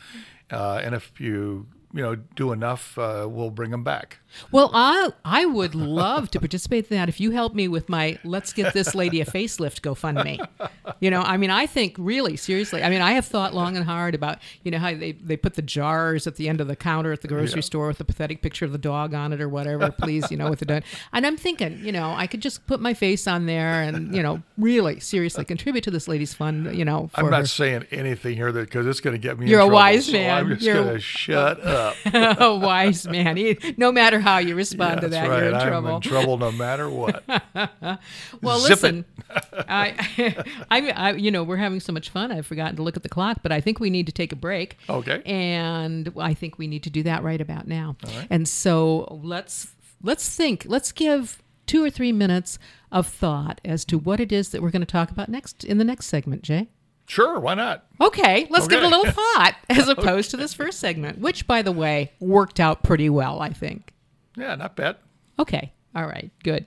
uh, 0.49 0.81
and 0.83 0.95
if 0.95 1.21
you 1.21 1.67
you 1.93 2.01
know 2.01 2.15
do 2.15 2.51
enough, 2.51 2.97
uh, 2.97 3.27
we'll 3.29 3.51
bring 3.51 3.71
him 3.71 3.83
back. 3.83 4.20
Well, 4.51 4.71
I 4.73 5.09
I 5.25 5.45
would 5.45 5.75
love 5.75 6.31
to 6.31 6.39
participate 6.39 6.89
in 6.91 6.97
that 6.97 7.09
if 7.09 7.19
you 7.19 7.31
help 7.31 7.53
me 7.53 7.67
with 7.67 7.89
my 7.89 8.17
"Let's 8.23 8.53
Get 8.53 8.73
This 8.73 8.95
Lady 8.95 9.21
a 9.21 9.25
Facelift" 9.25 9.81
GoFundMe. 9.81 10.45
You 10.99 11.09
know, 11.09 11.21
I 11.21 11.37
mean, 11.37 11.49
I 11.49 11.65
think 11.65 11.95
really 11.97 12.35
seriously. 12.37 12.83
I 12.83 12.89
mean, 12.89 13.01
I 13.01 13.11
have 13.13 13.25
thought 13.25 13.53
long 13.53 13.75
and 13.75 13.85
hard 13.85 14.15
about 14.15 14.39
you 14.63 14.71
know 14.71 14.77
how 14.79 14.93
they, 14.93 15.13
they 15.13 15.37
put 15.37 15.55
the 15.55 15.61
jars 15.61 16.27
at 16.27 16.35
the 16.35 16.47
end 16.49 16.61
of 16.61 16.67
the 16.67 16.75
counter 16.75 17.11
at 17.11 17.21
the 17.21 17.27
grocery 17.27 17.59
Yeah. 17.59 17.65
store 17.65 17.87
with 17.87 17.99
a 17.99 18.03
pathetic 18.05 18.41
picture 18.41 18.65
of 18.65 18.71
the 18.71 18.77
dog 18.77 19.13
on 19.13 19.33
it 19.33 19.41
or 19.41 19.49
whatever. 19.49 19.91
Please, 19.91 20.29
you 20.31 20.37
know, 20.37 20.49
with 20.49 20.59
the 20.59 20.65
dog. 20.65 20.83
And 21.13 21.25
I'm 21.25 21.37
thinking, 21.37 21.79
you 21.83 21.91
know, 21.91 22.11
I 22.15 22.27
could 22.27 22.41
just 22.41 22.65
put 22.67 22.79
my 22.79 22.93
face 22.93 23.27
on 23.27 23.45
there 23.45 23.81
and 23.81 24.15
you 24.15 24.23
know, 24.23 24.41
really 24.57 24.99
seriously 24.99 25.45
contribute 25.45 25.83
to 25.83 25.91
this 25.91 26.07
lady's 26.07 26.33
fund. 26.33 26.75
You 26.75 26.85
know, 26.85 27.09
for 27.13 27.21
I'm 27.25 27.29
not 27.31 27.41
her. 27.41 27.47
saying 27.47 27.85
anything 27.91 28.35
here 28.35 28.51
that 28.51 28.65
because 28.65 28.85
it's 28.87 28.99
going 29.01 29.15
to 29.15 29.19
get 29.21 29.39
me. 29.39 29.47
You're 29.49 29.59
a 29.59 29.63
trouble, 29.63 29.75
wise 29.75 30.05
so 30.05 30.11
man. 30.13 30.37
I'm 30.37 30.49
just 30.49 30.61
You're- 30.61 30.83
going 30.83 30.93
to 30.95 30.99
shut 31.01 31.59
up. 31.61 31.95
a 32.13 32.55
wise 32.55 33.07
man. 33.07 33.37
He, 33.37 33.57
no 33.77 33.91
matter 33.91 34.19
how 34.21 34.38
you 34.38 34.55
respond 34.55 35.01
to 35.01 35.10
that, 35.10 35.27
right. 35.27 35.39
you're 35.39 35.49
in 35.49 35.55
I'm 35.55 35.67
trouble. 35.67 35.95
in 35.95 36.01
trouble 36.01 36.38
no 36.38 36.51
matter 36.51 36.89
what. 36.89 37.23
Well, 38.41 38.60
Zip 38.60 38.69
listen, 38.69 39.05
I, 39.53 40.36
I, 40.71 40.89
I, 40.91 41.12
you 41.13 41.31
know, 41.31 41.43
we're 41.43 41.57
having 41.57 41.79
so 41.79 41.93
much 41.93 42.10
fun. 42.10 42.31
I've 42.31 42.45
forgotten 42.47 42.75
to 42.77 42.84
look 42.84 42.97
at 42.97 43.03
the 43.03 43.10
clock, 43.10 43.39
but 43.43 43.51
I 43.51 43.62
think 43.62 43.79
we 43.79 43.89
need 43.89 44.05
to 44.07 44.12
take 44.12 44.31
a 44.31 44.36
break. 44.36 44.77
Okay. 44.89 45.21
And 45.25 46.12
I 46.17 46.34
think 46.34 46.57
we 46.57 46.67
need 46.67 46.84
to 46.84 46.89
do 46.89 47.03
that 47.03 47.23
right 47.23 47.39
about 47.39 47.67
now. 47.67 47.97
right. 48.03 48.27
And 48.29 48.47
so 48.47 49.19
let's 49.23 49.75
let's 50.01 50.27
think. 50.36 50.65
Let's 50.67 50.91
give 50.91 51.41
two 51.67 51.84
or 51.84 51.89
three 51.89 52.12
minutes 52.12 52.57
of 52.91 53.07
thought 53.07 53.62
as 53.63 53.86
to 53.86 53.97
what 53.97 54.19
it 54.19 54.31
is 54.31 54.49
that 54.49 54.62
we're 54.62 54.71
going 54.71 54.81
to 54.81 54.86
talk 54.86 55.12
about 55.12 55.29
next 55.29 55.63
in 55.63 55.77
the 55.77 55.86
next 55.86 56.07
segment, 56.07 56.41
Jay. 56.43 56.69
Sure, 57.07 57.39
why 57.39 57.55
not? 57.55 57.86
Okay, 57.99 58.47
let's 58.49 58.67
give 58.69 58.81
it 58.81 58.86
a 58.86 58.88
little 58.88 59.12
thought 59.12 59.55
as 59.69 59.89
opposed 59.89 60.31
to 60.31 60.38
this 60.38 60.53
first 60.53 60.79
segment, 60.79 61.19
which, 61.19 61.45
by 61.45 61.62
the 61.62 61.71
way, 61.71 62.13
worked 62.21 62.60
out 62.60 62.84
pretty 62.84 63.10
well, 63.10 63.41
I 63.41 63.49
think. 63.49 63.93
Yeah, 64.35 64.55
not 64.55 64.75
bad. 64.75 64.97
Okay. 65.39 65.73
All 65.95 66.05
right. 66.05 66.31
Good. 66.43 66.65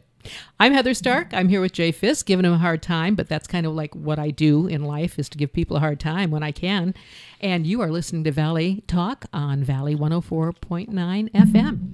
I'm 0.58 0.72
Heather 0.72 0.94
Stark. 0.94 1.34
I'm 1.34 1.48
here 1.48 1.60
with 1.60 1.72
Jay 1.72 1.92
Fiske, 1.92 2.26
giving 2.26 2.46
him 2.46 2.52
a 2.54 2.58
hard 2.58 2.82
time, 2.82 3.14
but 3.14 3.28
that's 3.28 3.46
kind 3.46 3.66
of 3.66 3.74
like 3.74 3.94
what 3.94 4.18
I 4.18 4.30
do 4.30 4.66
in 4.66 4.84
life 4.84 5.18
is 5.18 5.28
to 5.30 5.38
give 5.38 5.52
people 5.52 5.76
a 5.76 5.80
hard 5.80 6.00
time 6.00 6.30
when 6.30 6.42
I 6.42 6.50
can. 6.50 6.94
And 7.40 7.66
you 7.66 7.82
are 7.82 7.90
listening 7.90 8.24
to 8.24 8.32
Valley 8.32 8.82
Talk 8.86 9.26
on 9.32 9.62
Valley 9.64 9.94
104.9 9.94 11.30
FM. 11.32 11.90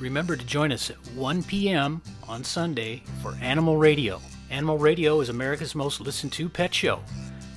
Remember 0.00 0.36
to 0.36 0.44
join 0.44 0.72
us 0.72 0.90
at 0.90 0.96
1 1.14 1.42
p.m. 1.44 2.02
on 2.28 2.42
Sunday 2.42 3.02
for 3.22 3.34
Animal 3.40 3.76
Radio. 3.76 4.20
Animal 4.50 4.78
Radio 4.78 5.20
is 5.20 5.28
America's 5.28 5.74
most 5.74 6.00
listened 6.00 6.32
to 6.32 6.48
pet 6.48 6.72
show. 6.72 7.00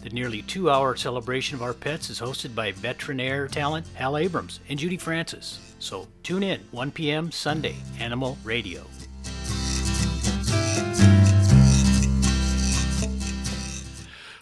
The 0.01 0.09
nearly 0.09 0.41
two 0.41 0.69
hour 0.69 0.95
celebration 0.95 1.55
of 1.55 1.61
our 1.61 1.73
pets 1.75 2.09
is 2.09 2.19
hosted 2.19 2.55
by 2.55 2.71
veterinary 2.71 3.47
talent 3.47 3.85
Hal 3.93 4.17
Abrams 4.17 4.59
and 4.67 4.79
Judy 4.79 4.97
Francis. 4.97 5.59
So 5.77 6.07
tune 6.23 6.41
in 6.41 6.59
1 6.71 6.91
p.m. 6.91 7.31
Sunday, 7.31 7.75
Animal 7.99 8.35
Radio. 8.43 8.83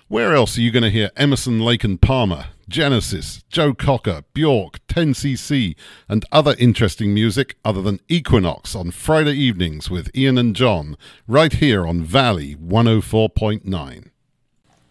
Where 0.08 0.34
else 0.34 0.58
are 0.58 0.62
you 0.62 0.72
going 0.72 0.84
to 0.84 0.90
hear 0.90 1.12
Emerson, 1.18 1.60
Lake 1.60 1.84
and 1.84 2.02
Palmer, 2.02 2.46
Genesis, 2.68 3.44
Joe 3.50 3.74
Cocker, 3.74 4.24
Bjork, 4.34 4.80
10cc, 4.88 5.76
and 6.08 6.26
other 6.32 6.56
interesting 6.58 7.14
music 7.14 7.58
other 7.66 7.82
than 7.82 8.00
Equinox 8.08 8.76
on 8.76 8.92
Friday 8.92 9.34
evenings 9.34 9.90
with 9.90 10.10
Ian 10.16 10.38
and 10.38 10.56
John, 10.56 10.98
right 11.28 11.54
here 11.54 11.86
on 11.86 12.02
Valley 12.02 12.56
104.9. 12.56 14.10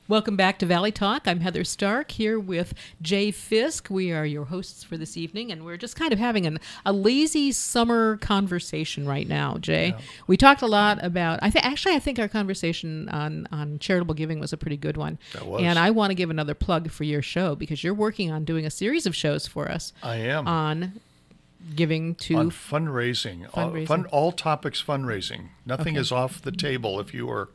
Welcome 0.08 0.36
back 0.36 0.58
to 0.60 0.66
Valley 0.66 0.90
Talk. 0.90 1.28
I'm 1.28 1.40
Heather 1.40 1.64
Stark 1.64 2.12
here 2.12 2.40
with 2.40 2.72
Jay 3.02 3.30
Fiske. 3.30 3.90
We 3.90 4.10
are 4.10 4.24
your 4.24 4.46
hosts 4.46 4.82
for 4.82 4.96
this 4.96 5.18
evening, 5.18 5.52
and 5.52 5.66
we're 5.66 5.76
just 5.76 5.96
kind 5.96 6.14
of 6.14 6.18
having 6.18 6.46
an, 6.46 6.60
a 6.86 6.94
lazy 6.94 7.52
summer 7.52 8.16
conversation 8.16 9.06
right 9.06 9.28
now, 9.28 9.58
Jay. 9.58 9.94
We 10.26 10.38
talked 10.38 10.62
a 10.62 10.66
lot 10.66 11.04
about. 11.04 11.40
I 11.42 11.50
think 11.50 11.66
actually, 11.66 11.94
I 11.94 11.98
think 11.98 12.18
our 12.18 12.26
conversation 12.28 13.10
on 13.10 13.48
on 13.52 13.78
charitable 13.80 14.14
giving 14.14 14.40
was 14.40 14.50
a 14.50 14.56
pretty 14.56 14.78
good 14.78 14.96
one. 14.96 15.18
That 15.34 15.44
was. 15.44 15.60
And 15.62 15.78
I 15.78 15.90
want 15.90 16.10
to 16.10 16.14
give 16.14 16.30
another 16.30 16.54
plug 16.54 16.90
for 16.90 17.04
your 17.04 17.20
show 17.20 17.54
because 17.54 17.84
you're 17.84 17.92
working 17.92 18.32
on 18.32 18.46
doing 18.46 18.64
a 18.64 18.70
series 18.70 19.04
of 19.04 19.14
shows 19.14 19.46
for 19.46 19.70
us 19.70 19.92
I 20.02 20.16
am 20.16 20.48
on 20.48 21.00
giving 21.76 22.14
to 22.14 22.34
on 22.36 22.50
fundraising. 22.50 23.46
All, 23.52 23.72
Fundraising. 23.72 23.86
fun, 23.86 24.06
all 24.06 24.32
topics 24.32 24.82
fundraising. 24.82 25.48
Nothing 25.66 25.96
Okay. 25.96 26.00
is 26.00 26.10
off 26.10 26.40
the 26.40 26.52
table 26.52 26.98
if 26.98 27.12
you 27.12 27.28
are 27.28 27.50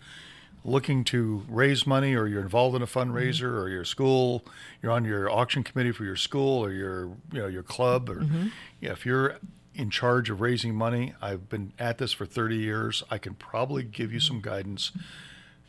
looking 0.66 1.04
to 1.06 1.44
raise 1.50 1.86
money 1.86 2.16
or 2.16 2.26
you're 2.28 2.42
involved 2.42 2.76
in 2.76 2.82
a 2.82 2.88
fundraiser 2.88 3.44
Mm-hmm. 3.50 3.58
or 3.58 3.70
your 3.70 3.86
school, 3.86 4.44
you're 4.82 4.92
on 4.92 5.04
your 5.06 5.30
auction 5.30 5.64
committee 5.64 5.92
for 5.92 6.04
your 6.06 6.16
school 6.16 6.64
or 6.64 6.72
your 6.72 7.06
you 7.32 7.40
know 7.42 7.48
your 7.48 7.64
club 7.64 8.10
or 8.10 8.22
Mm-hmm. 8.22 8.48
yeah, 8.80 8.92
if 8.92 9.06
you're 9.06 9.38
in 9.76 9.90
charge 9.90 10.30
of 10.30 10.40
raising 10.40 10.76
money, 10.76 11.14
I've 11.22 11.50
been 11.50 11.74
at 11.80 11.98
this 11.98 12.14
for 12.14 12.26
30 12.28 12.56
years. 12.58 13.04
I 13.10 13.18
can 13.18 13.34
probably 13.34 13.82
give 13.84 14.14
you 14.14 14.20
some 14.20 14.40
guidance. 14.40 14.92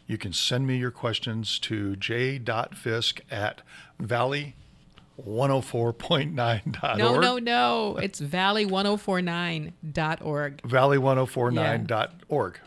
You 0.06 0.18
can 0.18 0.34
send 0.34 0.66
me 0.66 0.76
your 0.76 0.90
questions 0.90 1.58
to 1.60 1.96
j.fiske 1.96 3.22
at 3.30 3.62
valley 3.98 4.56
104.9.org. 5.26 6.98
no, 6.98 7.18
no, 7.20 7.38
no. 7.38 7.96
It's 7.96 8.20
valley1049.org. 8.20 10.62
Valley1049.org. 10.62 12.60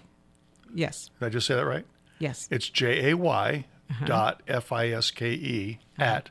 Yes, 0.74 1.10
Did 1.20 1.26
I 1.26 1.30
just 1.30 1.46
say 1.48 1.56
that 1.56 1.66
right? 1.66 1.86
Yes. 2.20 2.48
It's 2.52 2.70
J 2.70 3.12
A 3.12 3.18
Y 3.18 3.66
Uh-huh. 3.90 4.06
dot 4.06 4.44
F 4.48 4.72
I 4.72 4.90
S 4.90 5.12
K 5.12 5.32
E 5.32 5.80
at 5.98 6.30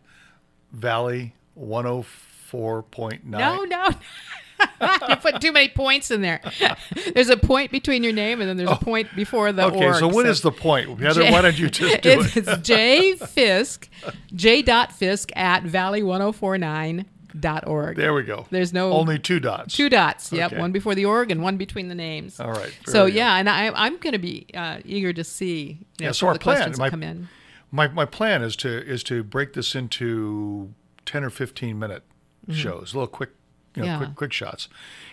Valley 0.73 1.35
104.9. 1.59 3.25
No, 3.25 3.65
no. 3.65 3.89
you 5.09 5.17
put 5.17 5.41
too 5.41 5.53
many 5.53 5.69
points 5.69 6.11
in 6.11 6.23
there. 6.23 6.41
There's 7.15 7.29
a 7.29 7.37
point 7.37 7.71
between 7.71 8.03
your 8.03 8.13
name 8.13 8.41
and 8.41 8.49
then 8.49 8.57
there's 8.57 8.71
a 8.71 8.77
point 8.77 9.09
before 9.15 9.53
the 9.53 9.65
Oh. 9.65 9.69
Okay, 9.69 9.85
org. 9.87 9.97
so 9.97 10.09
what 10.09 10.27
is 10.27 10.41
the 10.41 10.51
point? 10.53 10.99
Heather, 11.01 11.25
why 11.31 11.43
don't 11.43 11.59
you 11.59 11.69
just 11.69 12.01
do 12.03 12.11
it's, 12.21 12.37
it? 12.37 12.49
It's 12.49 12.67
J 12.67 13.15
Fiske, 13.17 13.89
J 14.35 14.63
dot 14.63 14.93
Fiske 14.93 15.31
at 15.37 15.63
valley1049.org. 17.41 17.97
There 17.97 18.15
we 18.15 18.23
go. 18.23 18.47
There's 18.51 18.73
no 18.73 18.93
Only 18.93 19.19
two 19.19 19.41
dots. 19.41 19.75
Two 19.75 19.89
dots. 19.89 20.33
Yep, 20.33 20.53
Okay. 20.53 20.61
one 20.61 20.73
before 20.73 20.95
the 20.95 21.05
org 21.05 21.31
and 21.31 21.43
one 21.43 21.57
between 21.57 21.89
the 21.89 21.95
names. 21.95 22.41
All 22.41 22.53
right, 22.53 22.77
So 22.87 23.07
good. 23.07 23.15
yeah, 23.15 23.37
and 23.37 23.49
I, 23.49 23.71
I'm 23.71 23.97
going 23.99 24.13
to 24.13 24.19
be 24.19 24.47
uh, 24.55 24.79
eager 24.85 25.13
to 25.13 25.25
see 25.25 25.63
you 25.63 25.75
know, 26.01 26.07
Yeah, 26.07 26.13
so 26.13 26.27
our 26.29 26.39
plan, 26.39 26.73
my- 26.79 26.91
come 26.91 27.03
in. 27.03 27.29
My 27.73 27.89
my 27.89 28.05
plan 28.05 28.43
is 28.43 28.55
to 28.57 28.69
is 28.69 29.03
to 29.05 29.25
break 29.25 29.53
this 29.55 29.75
into 29.75 30.73
ten 31.05 31.25
or 31.25 31.31
fifteen 31.31 31.79
minute 31.81 32.05
shows, 32.49 32.95
little 32.95 33.09
quick, 33.09 33.31
you 33.75 33.83
know, 33.83 33.89
Mm-hmm. 33.89 34.01
Yeah. 34.03 34.07
quick 34.07 34.17
quick 34.17 34.33
shots, 34.33 34.69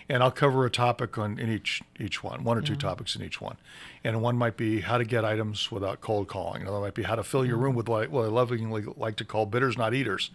and 0.08 0.22
I'll 0.22 0.30
cover 0.30 0.64
a 0.66 0.70
topic 0.70 1.16
on 1.18 1.38
in 1.38 1.50
each 1.50 1.82
each 1.98 2.22
one, 2.24 2.44
one 2.44 2.58
or 2.58 2.62
two 2.62 2.76
topics 2.76 3.14
in 3.16 3.22
each 3.22 3.40
one, 3.40 3.56
and 4.02 4.20
one 4.20 4.36
might 4.36 4.56
be 4.56 4.80
how 4.80 4.98
to 4.98 5.04
get 5.04 5.24
items 5.24 5.70
without 5.70 6.00
cold 6.00 6.26
calling. 6.28 6.62
Another 6.62 6.80
might 6.80 6.94
be 6.94 7.04
how 7.04 7.14
to 7.14 7.22
fill 7.22 7.44
your 7.44 7.54
Mm-hmm. 7.56 7.64
room 7.64 7.74
with 7.76 7.88
what 7.88 8.02
I, 8.02 8.06
what 8.08 8.24
I 8.24 8.28
lovingly 8.28 8.84
like 8.96 9.16
to 9.16 9.24
call 9.24 9.46
bidders, 9.46 9.78
not 9.78 9.94
eaters. 9.94 10.30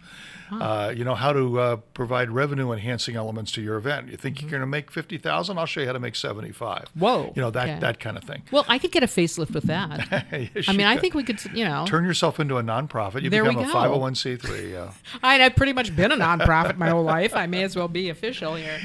Uh, 0.52 0.92
you 0.96 1.04
know 1.04 1.14
how 1.14 1.32
to 1.32 1.60
uh, 1.60 1.76
provide 1.94 2.32
revenue 2.32 2.72
enhancing 2.72 3.16
elements 3.16 3.52
to 3.52 3.62
your 3.62 3.78
event. 3.78 4.10
You 4.10 4.18
think 4.18 4.42
you're 4.42 4.50
going 4.50 4.62
to 4.62 4.66
make 4.68 4.90
fifty 4.90 5.18
thousand? 5.18 5.58
I'll 5.60 5.66
show 5.68 5.82
you 5.82 5.88
how 5.88 5.94
to 5.94 6.00
make 6.00 6.16
seventy 6.16 6.52
five. 6.52 6.86
Mm-hmm. 6.90 7.00
Whoa, 7.02 7.34
You 7.36 7.42
know 7.42 7.52
that 7.52 7.70
okay. 7.70 7.80
that 7.80 8.00
kind 8.00 8.18
of 8.18 8.24
thing. 8.24 8.42
Well, 8.52 8.66
I 8.68 8.80
could 8.80 8.92
get 8.92 9.04
a 9.04 9.08
facelift 9.08 9.52
with 9.54 9.66
that. 9.66 10.26
Yes, 10.56 10.68
I 10.70 10.74
mean, 10.74 10.88
I 10.88 10.94
could. 10.96 11.02
think 11.02 11.14
we 11.16 11.24
could, 11.24 11.44
you 11.54 11.66
know, 11.66 11.86
turn 11.88 12.06
yourself 12.06 12.40
into 12.40 12.58
a 12.58 12.64
nonprofit. 12.64 13.22
You 13.24 13.30
There 13.30 13.44
become 13.44 13.64
a 13.64 13.68
501c3. 13.74 14.72
Yeah. 14.72 14.92
I, 15.24 15.44
I've 15.44 15.56
pretty 15.56 15.74
much 15.74 15.96
been 15.96 16.12
a 16.12 16.16
nonprofit 16.18 16.78
my 16.78 16.90
whole 16.90 17.04
life. 17.04 17.36
I 17.36 17.46
may 17.48 17.64
as 17.64 17.76
well 17.76 17.88
be 17.88 18.10
official 18.10 18.56
here. 18.56 18.80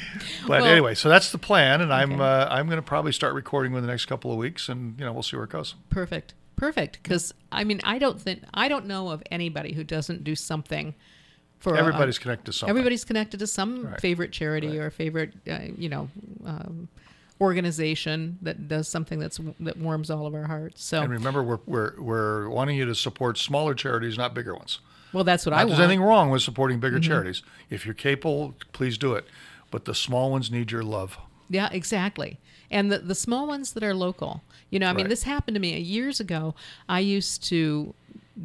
But 0.47 0.63
Well, 0.63 0.74
anyway, 0.75 0.95
so 0.95 1.09
that's 1.09 1.33
the 1.33 1.39
plan, 1.39 1.81
and 1.81 1.93
I'm 1.93 2.21
uh, 2.21 2.47
I'm 2.51 2.67
going 2.67 2.77
to 2.79 2.83
probably 2.83 3.13
start 3.13 3.35
recording 3.35 3.73
within 3.73 3.87
the 3.87 3.93
next 3.93 4.07
couple 4.07 4.31
of 4.31 4.37
weeks, 4.39 4.69
and 4.69 4.99
you 4.99 5.05
know 5.05 5.13
we'll 5.13 5.23
see 5.23 5.37
where 5.37 5.45
it 5.45 5.51
goes. 5.51 5.75
Perfect. 5.91 6.35
Perfect. 6.57 7.01
Because 7.03 7.35
I 7.51 7.65
mean, 7.65 7.81
I 7.85 7.99
don't 7.99 8.21
think 8.21 8.43
I 8.55 8.69
don't 8.69 8.87
know 8.87 9.11
of 9.11 9.23
anybody 9.31 9.73
who 9.73 9.83
doesn't 9.85 10.23
do 10.25 10.35
something 10.35 10.95
for 11.59 11.75
a- 11.75 11.79
Everybody's 11.79 12.19
connected 12.19 12.47
to 12.47 12.53
something. 12.53 12.71
everybody's 12.71 13.05
connected 13.05 13.39
to 13.41 13.47
some 13.47 13.87
Right. 13.87 14.01
favorite 14.01 14.31
charity 14.33 14.79
or 14.79 14.91
favorite, 14.91 15.33
uh, 15.51 15.59
you 15.77 15.89
know, 15.89 16.09
um, 16.45 16.89
organization 17.41 18.39
that 18.43 18.69
does 18.69 18.89
something 18.89 19.19
that's 19.19 19.39
that 19.61 19.77
warms 19.77 20.11
all 20.11 20.27
of 20.27 20.35
our 20.35 20.47
hearts. 20.47 20.83
So, 20.85 21.03
And 21.03 21.11
remember, 21.11 21.43
we're, 21.43 21.59
we're 21.67 22.01
we're 22.01 22.49
wanting 22.49 22.77
you 22.77 22.87
to 22.87 22.95
support 22.95 23.39
smaller 23.39 23.75
charities, 23.75 24.17
not 24.17 24.35
bigger 24.35 24.55
ones. 24.55 24.79
well, 25.13 25.25
that's 25.25 25.45
what 25.47 25.51
Not 25.51 25.57
I 25.61 25.65
there's 25.65 25.71
want. 25.71 25.83
Mm-hmm. 25.83 25.91
anything 25.91 26.03
wrong 26.07 26.31
with 26.31 26.43
supporting 26.43 26.81
bigger 26.81 27.01
charities. 27.01 27.43
If 27.71 27.85
you're 27.85 27.95
capable, 27.95 28.55
please 28.73 28.97
do 28.99 29.15
it. 29.15 29.27
But 29.75 29.87
the 29.87 29.95
small 29.95 30.31
ones 30.31 30.53
need 30.53 30.71
your 30.71 30.85
love. 30.85 31.19
Yeah, 31.49 31.69
exactly. 31.73 32.39
And 32.71 32.93
the 32.93 32.99
the 33.01 33.15
small 33.17 33.49
ones 33.49 33.73
that 33.73 33.83
are 33.83 33.93
local. 33.93 34.45
You 34.71 34.79
know, 34.79 34.87
I 34.87 34.93
mean, 34.93 35.09
this 35.09 35.25
happened 35.25 35.57
to 35.57 35.61
me 35.61 35.77
years 35.81 36.21
ago. 36.21 36.55
I 36.89 37.01
used 37.01 37.43
to 37.49 37.93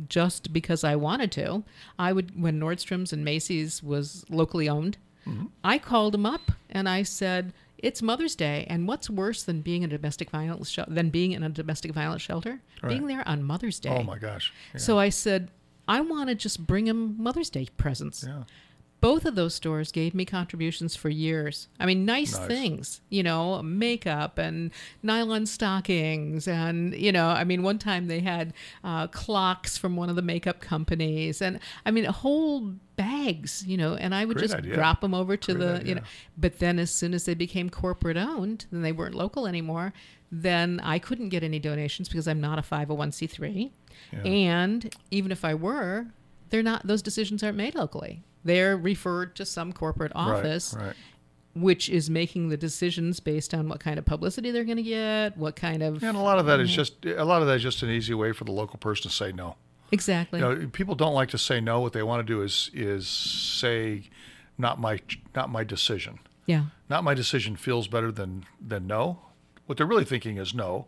just 0.08 0.52
because 0.52 0.84
I 0.84 0.96
wanted 0.96 1.32
to. 1.34 1.63
I 2.00 2.13
would 2.13 2.42
when 2.42 2.60
Nordstrom's 2.60 3.13
and 3.13 3.24
Macy's 3.24 3.84
was 3.84 4.26
locally 4.28 4.68
owned. 4.68 4.98
Mm-hmm. 5.28 5.46
I 5.63 5.78
called 5.78 6.15
them 6.15 6.26
up 6.26 6.52
and 6.72 6.89
I 6.89 7.04
said, 7.04 7.54
"It's 7.78 8.02
Mother's 8.02 8.36
Day, 8.36 8.65
and 8.68 8.88
what's 8.88 9.08
worse 9.08 9.44
than 9.44 9.62
being 9.62 9.84
in 9.84 9.92
a 9.92 9.98
domestic 10.00 10.32
violence 10.32 10.72
shel- 10.72 10.88
than 10.88 11.12
being 11.12 11.34
in 11.34 11.44
a 11.44 11.50
domestic 11.50 11.92
violence 11.92 12.24
shelter? 12.24 12.60
Being 12.88 13.06
there 13.06 13.22
on 13.28 13.44
Mother's 13.44 13.80
Day." 13.80 13.96
Oh 13.96 14.02
my 14.02 14.18
gosh. 14.18 14.52
Yeah. 14.74 14.80
So 14.80 14.98
I 14.98 15.10
said, 15.10 15.52
"I 15.88 16.02
want 16.02 16.30
to 16.30 16.34
just 16.36 16.65
bring 16.65 16.86
them 16.86 17.22
Mother's 17.22 17.52
Day 17.52 17.68
presents." 17.78 18.26
yeah. 18.28 18.46
Both 19.02 19.24
of 19.26 19.36
those 19.36 19.56
stores 19.56 19.92
gave 19.92 20.14
me 20.14 20.26
contributions 20.26 20.96
for 20.96 21.10
years. 21.10 21.68
I 21.80 21.86
mean, 21.86 22.06
nice, 22.06 22.38
Nice. 22.38 22.48
things, 22.48 23.02
you 23.10 23.24
know, 23.24 23.62
makeup 23.64 24.38
and 24.38 24.72
nylon 25.02 25.46
stockings. 25.46 26.48
And, 26.48 26.94
you 26.94 27.12
know, 27.12 27.28
I 27.30 27.44
mean, 27.46 27.64
one 27.64 27.80
time 27.80 28.08
they 28.08 28.20
had 28.20 28.54
uh, 28.84 29.08
clocks 29.08 29.78
from 29.78 29.96
one 29.96 30.10
of 30.10 30.16
the 30.18 30.22
makeup 30.22 30.60
companies. 30.60 31.42
And, 31.42 31.60
I 31.86 31.92
mean, 31.92 32.04
whole 32.06 32.74
bags, 32.98 33.64
you 33.66 33.78
know, 33.78 33.96
and 33.96 34.14
I 34.14 34.26
would 34.26 34.36
Great 34.38 34.44
just 34.50 34.56
idea. 34.56 34.74
drop 34.76 35.00
them 35.02 35.14
over 35.14 35.38
to 35.38 35.54
Great 35.54 35.66
the, 35.66 35.74
idea. 35.76 35.88
you 35.88 35.96
know, 35.96 36.02
but 36.38 36.60
then 36.60 36.78
as 36.80 36.92
soon 36.92 37.14
as 37.14 37.24
they 37.26 37.34
became 37.36 37.70
corporate 37.70 38.18
owned, 38.18 38.66
then 38.72 38.82
they 38.82 38.92
weren't 38.92 39.16
local 39.16 39.48
anymore. 39.48 39.94
Then 40.32 40.80
I 40.84 41.00
couldn't 41.00 41.30
get 41.30 41.42
any 41.42 41.60
donations 41.60 42.10
because 42.10 42.28
I'm 42.28 42.42
not 42.42 42.60
a 42.60 42.62
501c3. 42.62 43.72
Yeah. 44.12 44.20
And 44.24 44.94
even 45.10 45.32
if 45.32 45.44
I 45.46 45.54
were, 45.56 46.08
they're 46.50 46.62
not, 46.64 46.86
those 46.86 47.02
decisions 47.02 47.42
aren't 47.44 47.58
made 47.58 47.76
locally. 47.76 48.24
They're 48.43 48.78
referred 48.78 49.36
to 49.38 49.45
some 49.45 49.73
corporate 49.73 50.12
office, 50.15 50.73
Right. 50.78 50.88
Right. 50.88 50.95
which 51.56 51.89
is 51.89 52.10
making 52.10 52.49
the 52.49 52.58
decisions 52.58 53.19
based 53.19 53.54
on 53.54 53.67
what 53.67 53.80
kind 53.80 53.99
of 53.99 54.06
publicity 54.06 54.52
they're 54.52 54.63
going 54.63 54.78
to 54.78 54.84
get, 54.84 55.38
what 55.38 55.56
kind 55.56 55.84
of. 55.84 56.04
And 56.04 56.15
a 56.15 56.21
lot 56.21 56.39
of 56.39 56.45
that 56.45 56.60
is 56.60 56.69
mm-hmm. 56.69 56.75
just 56.75 57.06
a 57.06 57.25
lot 57.25 57.41
of 57.41 57.47
that 57.47 57.56
is 57.56 57.63
just 57.63 57.84
an 57.84 57.89
easy 57.89 58.13
way 58.13 58.32
for 58.32 58.45
the 58.45 58.52
local 58.52 58.78
person 58.80 59.10
to 59.10 59.15
say 59.15 59.32
no. 59.32 59.56
exactly. 59.91 60.39
You 60.39 60.45
know, 60.45 60.67
people 60.71 60.95
don't 60.95 61.13
like 61.13 61.30
to 61.30 61.38
say 61.38 61.60
no. 61.60 61.82
What 61.82 61.93
they 61.93 62.04
want 62.04 62.25
to 62.25 62.34
do 62.34 62.41
is 62.41 62.69
is 62.73 63.08
say, 63.08 64.04
"Not 64.58 64.80
my 64.80 64.99
not 65.36 65.49
my 65.49 65.63
decision." 65.63 66.19
yeah. 66.45 66.65
Not 66.89 67.04
my 67.04 67.13
decision 67.13 67.56
feels 67.56 67.88
better 67.88 68.12
than 68.12 68.45
than 68.65 68.88
no. 68.88 69.19
What 69.65 69.78
they're 69.78 69.86
really 69.86 70.06
thinking 70.06 70.38
is 70.38 70.54
no, 70.54 70.88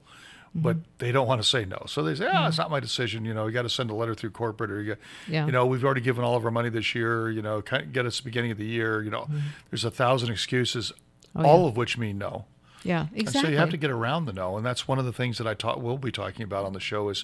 but 0.54 0.76
Mm-hmm. 0.78 0.84
they 0.98 1.12
don't 1.12 1.28
want 1.28 1.42
to 1.42 1.48
say 1.48 1.64
no. 1.66 1.84
So 1.88 2.04
they 2.04 2.14
say, 2.16 2.28
"Ah, 2.32 2.48
it's 2.48 2.58
not 2.58 2.70
my 2.70 2.80
decision." 2.80 3.24
You 3.26 3.34
know, 3.34 3.48
you 3.48 3.54
got 3.54 3.62
to 3.62 3.70
send 3.70 3.90
a 3.90 3.94
letter 3.94 4.14
through 4.14 4.32
corporate, 4.32 4.70
or 4.72 4.82
you 4.82 4.90
got, 4.96 4.98
Yeah. 5.28 5.46
you 5.46 5.52
know, 5.52 5.66
we've 5.66 5.84
already 5.86 6.02
given 6.02 6.24
all 6.26 6.36
of 6.36 6.44
our 6.46 6.52
money 6.52 6.70
this 6.70 6.94
year. 6.94 7.30
You 7.32 7.42
know, 7.42 7.62
get 7.62 8.06
us 8.06 8.18
the 8.18 8.24
beginning 8.24 8.52
of 8.52 8.58
the 8.58 8.66
year. 8.66 9.02
You 9.02 9.12
know, 9.12 9.28
there's 9.70 9.86
a 9.86 9.92
thousand 9.92 10.30
excuses, 10.32 10.92
Mm-hmm. 11.36 11.46
Oh, 11.46 11.50
all 11.50 11.62
yeah. 11.64 11.68
of 11.70 11.78
which 11.78 11.98
mean 11.98 12.18
no. 12.18 12.46
Yeah. 12.84 13.08
And 13.12 13.22
Exactly. 13.22 13.42
so 13.42 13.48
you 13.52 13.58
have 13.58 13.70
to 13.70 13.78
get 13.78 13.92
around 13.92 14.26
the 14.26 14.34
no, 14.34 14.58
and 14.58 14.66
that's 14.66 14.88
one 14.88 15.00
of 15.00 15.06
the 15.06 15.14
things 15.14 15.38
that 15.38 15.48
I 15.48 15.54
taught. 15.54 15.82
We'll 15.82 15.98
be 15.98 16.12
talking 16.12 16.44
about 16.44 16.66
on 16.66 16.74
the 16.74 16.80
show 16.82 17.08
is 17.10 17.24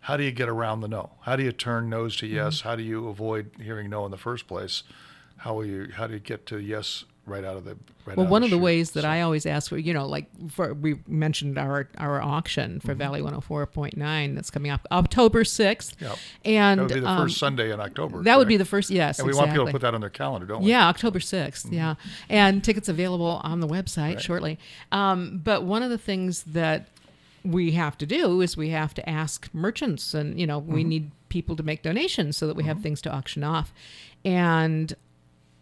how 0.00 0.16
do 0.16 0.24
you 0.24 0.32
get 0.32 0.48
around 0.48 0.80
the 0.80 0.88
no? 0.88 1.10
How 1.22 1.36
do 1.36 1.44
you 1.44 1.52
turn 1.52 1.88
no's 1.88 2.16
to 2.16 2.26
yes? 2.26 2.58
Mm-hmm. 2.58 2.68
How 2.68 2.74
do 2.76 2.82
you 2.82 3.06
avoid 3.08 3.50
hearing 3.60 3.88
no 3.90 4.04
in 4.06 4.10
the 4.10 4.16
first 4.18 4.48
place? 4.48 4.82
How 5.38 5.54
will 5.54 5.64
you? 5.66 5.90
How 5.94 6.06
do 6.08 6.14
you 6.14 6.20
get 6.20 6.46
to 6.46 6.58
yes 6.58 7.04
right 7.26 7.44
out 7.44 7.56
of 7.56 7.64
the? 7.64 7.76
Right 8.06 8.16
Well, 8.18 8.26
one 8.26 8.42
of 8.42 8.50
the 8.50 8.58
ways 8.58 8.90
that 8.92 9.02
So- 9.02 9.08
I 9.08 9.22
always 9.22 9.46
ask 9.46 9.70
for, 9.70 9.78
you 9.78 9.94
know, 9.94 10.06
like 10.06 10.26
for 10.50 10.74
we 10.74 11.00
mentioned 11.08 11.56
our 11.58 11.88
our 11.98 12.20
auction 12.20 12.72
Mm-hmm. 12.78 12.86
for 12.86 12.94
Valley 12.94 13.22
104.9 13.22 14.34
that's 14.34 14.50
coming 14.50 14.70
up 14.70 14.86
October 14.92 15.42
6th. 15.44 16.00
Yep. 16.00 16.18
And 16.44 16.80
that 16.80 16.84
would 16.84 16.94
be 16.94 17.00
the 17.00 17.08
um, 17.08 17.22
first 17.26 17.38
Sunday 17.38 17.72
in 17.72 17.80
October. 17.80 18.22
that 18.22 18.38
would 18.38 18.48
be 18.48 18.56
the 18.56 18.64
first, 18.64 18.90
yes. 18.90 19.18
And 19.18 19.26
we 19.26 19.30
exactly. 19.30 19.48
want 19.48 19.52
people 19.56 19.66
to 19.66 19.72
put 19.72 19.80
that 19.82 19.94
on 19.94 20.00
their 20.02 20.10
calendar, 20.10 20.46
don't 20.46 20.62
we? 20.62 20.70
Yeah, 20.70 20.86
October 20.88 21.18
6th. 21.18 21.72
Yeah. 21.72 21.94
And 22.28 22.62
tickets 22.62 22.88
available 22.88 23.40
on 23.42 23.60
the 23.60 23.68
website 23.68 24.20
shortly. 24.20 24.58
Um, 24.92 25.40
but 25.42 25.62
one 25.64 25.82
of 25.82 25.90
the 25.90 25.98
things 25.98 26.42
that 26.44 26.88
we 27.44 27.72
have 27.72 27.96
to 27.98 28.06
do 28.06 28.40
is 28.40 28.56
we 28.56 28.70
have 28.70 28.94
to 28.94 29.08
ask 29.08 29.48
merchants 29.52 30.14
and, 30.14 30.38
you 30.40 30.46
know, 30.46 30.58
we 30.58 30.82
need 30.84 31.10
people 31.28 31.56
to 31.56 31.62
make 31.62 31.82
donations 31.82 32.36
so 32.36 32.46
that 32.46 32.56
we 32.56 32.64
have 32.64 32.80
things 32.80 33.02
to 33.02 33.10
auction 33.12 33.42
off. 33.44 33.72
And 34.24 34.94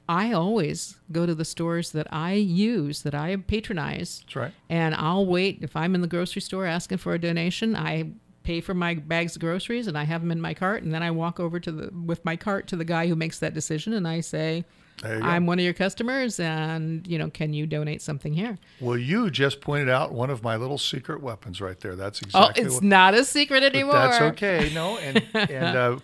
I 0.08 0.32
always 0.32 0.96
go 1.10 1.26
to 1.26 1.34
the 1.34 1.44
stores 1.44 1.92
that 1.92 2.06
I 2.12 2.32
use, 2.34 3.02
that 3.02 3.14
I 3.14 3.36
patronize, 3.36 4.20
That's 4.24 4.36
right. 4.36 4.52
and 4.68 4.94
I'll 4.94 5.26
wait 5.26 5.58
if 5.62 5.76
I'm 5.76 5.94
in 5.94 6.00
the 6.00 6.08
grocery 6.08 6.42
store 6.42 6.66
asking 6.66 6.98
for 6.98 7.14
a 7.14 7.18
donation. 7.20 7.76
I 7.76 8.10
pay 8.42 8.60
for 8.60 8.74
my 8.74 8.94
bags 8.94 9.36
of 9.36 9.40
groceries 9.40 9.86
and 9.86 9.96
I 9.96 10.02
have 10.04 10.20
them 10.20 10.32
in 10.32 10.40
my 10.40 10.52
cart 10.54 10.82
and 10.82 10.92
then 10.92 11.02
I 11.02 11.12
walk 11.12 11.38
over 11.38 11.60
to 11.60 11.70
the 11.70 11.90
with 11.94 12.24
my 12.24 12.34
cart 12.36 12.66
to 12.68 12.76
the 12.76 12.84
guy 12.84 13.06
who 13.06 13.14
makes 13.14 13.38
that 13.38 13.54
decision 13.54 13.92
and 13.92 14.06
I 14.08 14.20
say 14.20 14.50
There 14.50 14.56
you 14.56 14.62
go. 14.62 14.68
I'm 15.04 15.46
one 15.46 15.58
of 15.58 15.64
your 15.64 15.74
customers 15.74 16.38
and 16.40 17.06
you 17.06 17.18
know 17.18 17.30
can 17.30 17.52
you 17.52 17.66
donate 17.66 18.02
something 18.02 18.34
here? 18.34 18.58
Well, 18.80 18.96
you 18.98 19.30
just 19.30 19.60
pointed 19.60 19.88
out 19.88 20.12
one 20.12 20.30
of 20.30 20.42
my 20.42 20.56
little 20.56 20.78
secret 20.78 21.22
weapons 21.22 21.60
right 21.60 21.78
there. 21.80 21.96
That's 21.96 22.20
exactly. 22.22 22.40
Oh, 22.40 22.48
exactly 22.50 22.64
it's 22.66 22.74
what. 22.76 22.82
not 22.84 23.14
a 23.14 23.24
secret 23.24 23.62
anymore. 23.62 23.94
That's 23.94 24.20
okay. 24.20 24.70
No, 24.74 24.98
and 24.98 25.24
and 25.34 25.76
uh, 25.76 25.98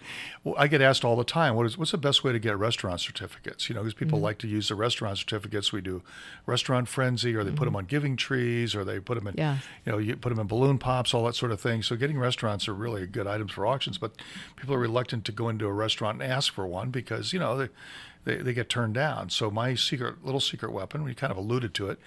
well, 0.45 0.55
I 0.59 0.69
get 0.69 0.81
asked 0.81 1.05
all 1.05 1.17
the 1.17 1.25
time, 1.25 1.55
what 1.57 1.67
is 1.67 1.77
what's 1.77 1.91
the 1.91 1.99
best 1.99 2.25
way 2.25 2.33
to 2.33 2.39
get 2.39 2.57
restaurant 2.59 3.01
certificates? 3.01 3.69
You 3.69 3.75
know, 3.75 3.83
because 3.83 3.95
people 3.95 4.19
Mm-hmm. 4.19 4.25
like 4.25 4.39
to 4.39 4.49
use 4.49 4.69
the 4.69 4.75
restaurant 4.75 5.19
certificates. 5.19 5.73
We 5.73 5.81
do 5.81 6.03
restaurant 6.47 6.89
frenzy, 6.89 7.35
or 7.35 7.45
they 7.45 7.51
put 7.51 7.67
them 7.67 7.77
on 7.77 7.85
giving 7.85 8.17
trees, 8.17 8.75
or 8.75 8.85
they 8.85 8.99
put 9.01 9.15
them 9.19 9.27
in, 9.29 9.35
Mm-hmm. 9.35 9.41
Yeah. 9.41 9.59
you 9.85 9.93
know, 9.93 9.99
you 9.99 10.17
put 10.17 10.31
them 10.31 10.39
in 10.39 10.47
balloon 10.47 10.79
pops, 10.79 11.13
all 11.15 11.25
that 11.27 11.35
sort 11.35 11.53
of 11.53 11.61
thing. 11.61 11.83
So 11.83 11.95
getting 11.97 12.19
restaurants 12.19 12.67
are 12.69 12.75
really 12.75 13.07
good 13.07 13.27
items 13.27 13.53
for 13.53 13.67
auctions, 13.67 13.99
but 13.99 14.13
people 14.57 14.75
are 14.75 14.79
reluctant 14.79 15.25
to 15.27 15.33
go 15.33 15.49
into 15.49 15.67
a 15.67 15.73
restaurant 15.73 16.23
and 16.23 16.33
ask 16.33 16.53
for 16.53 16.67
one 16.67 16.91
because 16.91 17.33
you 17.33 17.39
know 17.39 17.57
they. 17.59 17.69
They, 18.25 18.37
they 18.37 18.53
get 18.53 18.69
turned 18.69 18.95
down. 18.95 19.31
So 19.31 19.51
my 19.51 19.75
secret 19.75 20.25
little 20.25 20.41
secret 20.41 20.73
weapon, 20.73 21.05
we 21.05 21.15
kind 21.15 21.31
of 21.31 21.37
alluded 21.37 21.75
to 21.75 21.91
it, 21.91 21.99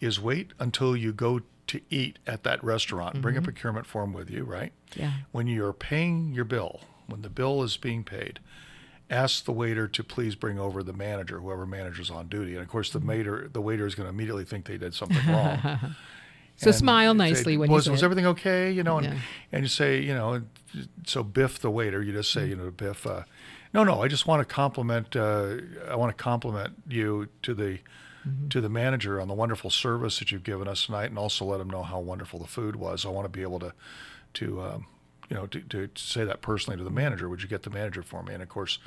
is 0.00 0.20
wait 0.20 0.52
until 0.58 0.96
you 0.96 1.12
go 1.12 1.40
to 1.66 1.80
eat 1.90 2.18
at 2.26 2.42
that 2.44 2.62
restaurant. 2.62 3.20
Bring 3.20 3.36
a 3.36 3.38
mm-hmm. 3.38 3.44
procurement 3.44 3.86
form 3.86 4.12
with 4.12 4.30
you, 4.30 4.44
right? 4.44 4.72
Yeah. 4.94 5.12
When 5.32 5.46
you're 5.46 5.72
paying 5.72 6.32
your 6.32 6.44
bill, 6.44 6.80
when 7.06 7.22
the 7.22 7.30
bill 7.30 7.62
is 7.62 7.76
being 7.76 8.04
paid, 8.04 8.40
ask 9.10 9.44
the 9.44 9.52
waiter 9.52 9.88
to 9.88 10.04
please 10.04 10.34
bring 10.34 10.58
over 10.58 10.82
the 10.82 10.92
manager, 10.92 11.40
whoever 11.40 11.66
manager's 11.66 12.10
on 12.10 12.28
duty. 12.28 12.52
And 12.52 12.62
of 12.62 12.68
course, 12.68 12.90
the 12.90 12.98
mm-hmm. 12.98 13.08
waiter 13.08 13.50
the 13.52 13.60
waiter 13.60 13.86
is 13.86 13.94
going 13.94 14.06
to 14.06 14.10
immediately 14.10 14.44
think 14.44 14.66
they 14.66 14.78
did 14.78 14.94
something 14.94 15.26
wrong. 15.26 15.94
So 16.56 16.68
And 16.68 16.76
smile 16.76 17.14
say, 17.14 17.18
nicely 17.18 17.56
when 17.56 17.70
was, 17.70 17.86
you 17.86 17.92
was 17.92 18.00
say 18.00 18.04
everything 18.04 18.26
okay? 18.26 18.70
You 18.70 18.82
know, 18.84 18.98
and, 18.98 19.06
Yeah. 19.06 19.18
and 19.50 19.62
you 19.62 19.68
say, 19.68 20.00
you 20.00 20.14
know, 20.14 20.42
so 21.04 21.24
Biff 21.24 21.58
the 21.58 21.70
waiter, 21.70 22.00
you 22.02 22.12
just 22.12 22.32
say, 22.32 22.42
mm-hmm. 22.42 22.50
you 22.50 22.56
know, 22.56 22.70
Biff, 22.70 23.06
uh, 23.06 23.22
no, 23.74 23.84
no, 23.84 24.02
I 24.02 24.08
just 24.08 24.26
want 24.26 24.46
to 24.46 24.54
compliment, 24.54 25.16
uh, 25.16 25.56
I 25.90 25.96
want 25.96 26.16
to 26.16 26.22
compliment 26.22 26.74
you 26.88 27.28
to 27.42 27.52
the 27.54 27.80
Mm-hmm. 28.26 28.48
to 28.48 28.62
the 28.62 28.70
manager 28.70 29.20
on 29.20 29.28
the 29.28 29.34
wonderful 29.34 29.68
service 29.68 30.18
that 30.18 30.32
you've 30.32 30.44
given 30.44 30.66
us 30.66 30.86
tonight, 30.86 31.10
and 31.10 31.18
also 31.18 31.44
let 31.44 31.60
him 31.60 31.68
know 31.68 31.82
how 31.82 32.00
wonderful 32.00 32.38
the 32.38 32.46
food 32.46 32.74
was. 32.74 33.04
I 33.04 33.10
want 33.10 33.26
to 33.26 33.28
be 33.28 33.42
able 33.42 33.60
to 33.60 33.74
to 34.34 34.62
um, 34.62 34.86
you 35.28 35.36
know 35.36 35.46
to, 35.48 35.60
to 35.60 35.90
say 35.94 36.24
that 36.24 36.40
personally 36.40 36.78
to 36.78 36.84
the 36.84 36.90
manager. 36.90 37.28
Would 37.28 37.42
you 37.42 37.48
get 37.50 37.64
the 37.64 37.68
manager 37.70 38.02
for 38.02 38.22
me? 38.22 38.32
And 38.32 38.42
of 38.42 38.48
course, 38.48 38.78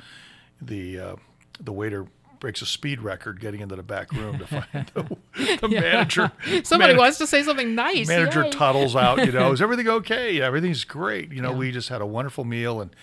the 0.60 0.98
uh, 0.98 1.16
the 1.60 1.72
waiter 1.72 2.08
breaks 2.40 2.62
a 2.62 2.66
speed 2.66 3.00
record 3.00 3.40
getting 3.40 3.60
into 3.60 3.76
the 3.76 3.82
back 3.82 4.12
room 4.12 4.38
to 4.38 4.46
find 4.46 4.90
the, 4.94 5.58
the 5.60 5.68
manager. 5.68 6.32
Somebody 6.64 6.92
Man- 6.92 6.98
wants 6.98 7.18
to 7.18 7.26
say 7.26 7.42
something 7.42 7.74
nice. 7.74 8.08
manager 8.08 8.44
yay. 8.44 8.50
toddles 8.50 8.96
out. 8.96 9.24
You 9.24 9.32
know, 9.32 9.52
is 9.52 9.62
everything 9.62 9.88
okay? 9.88 10.32
Yeah, 10.32 10.46
everything's 10.46 10.84
great. 10.84 11.32
You 11.32 11.42
know, 11.42 11.52
we 11.52 11.70
just 11.70 11.88
had 11.88 12.00
a 12.00 12.06
wonderful 12.06 12.44
meal, 12.44 12.80
and 12.80 12.94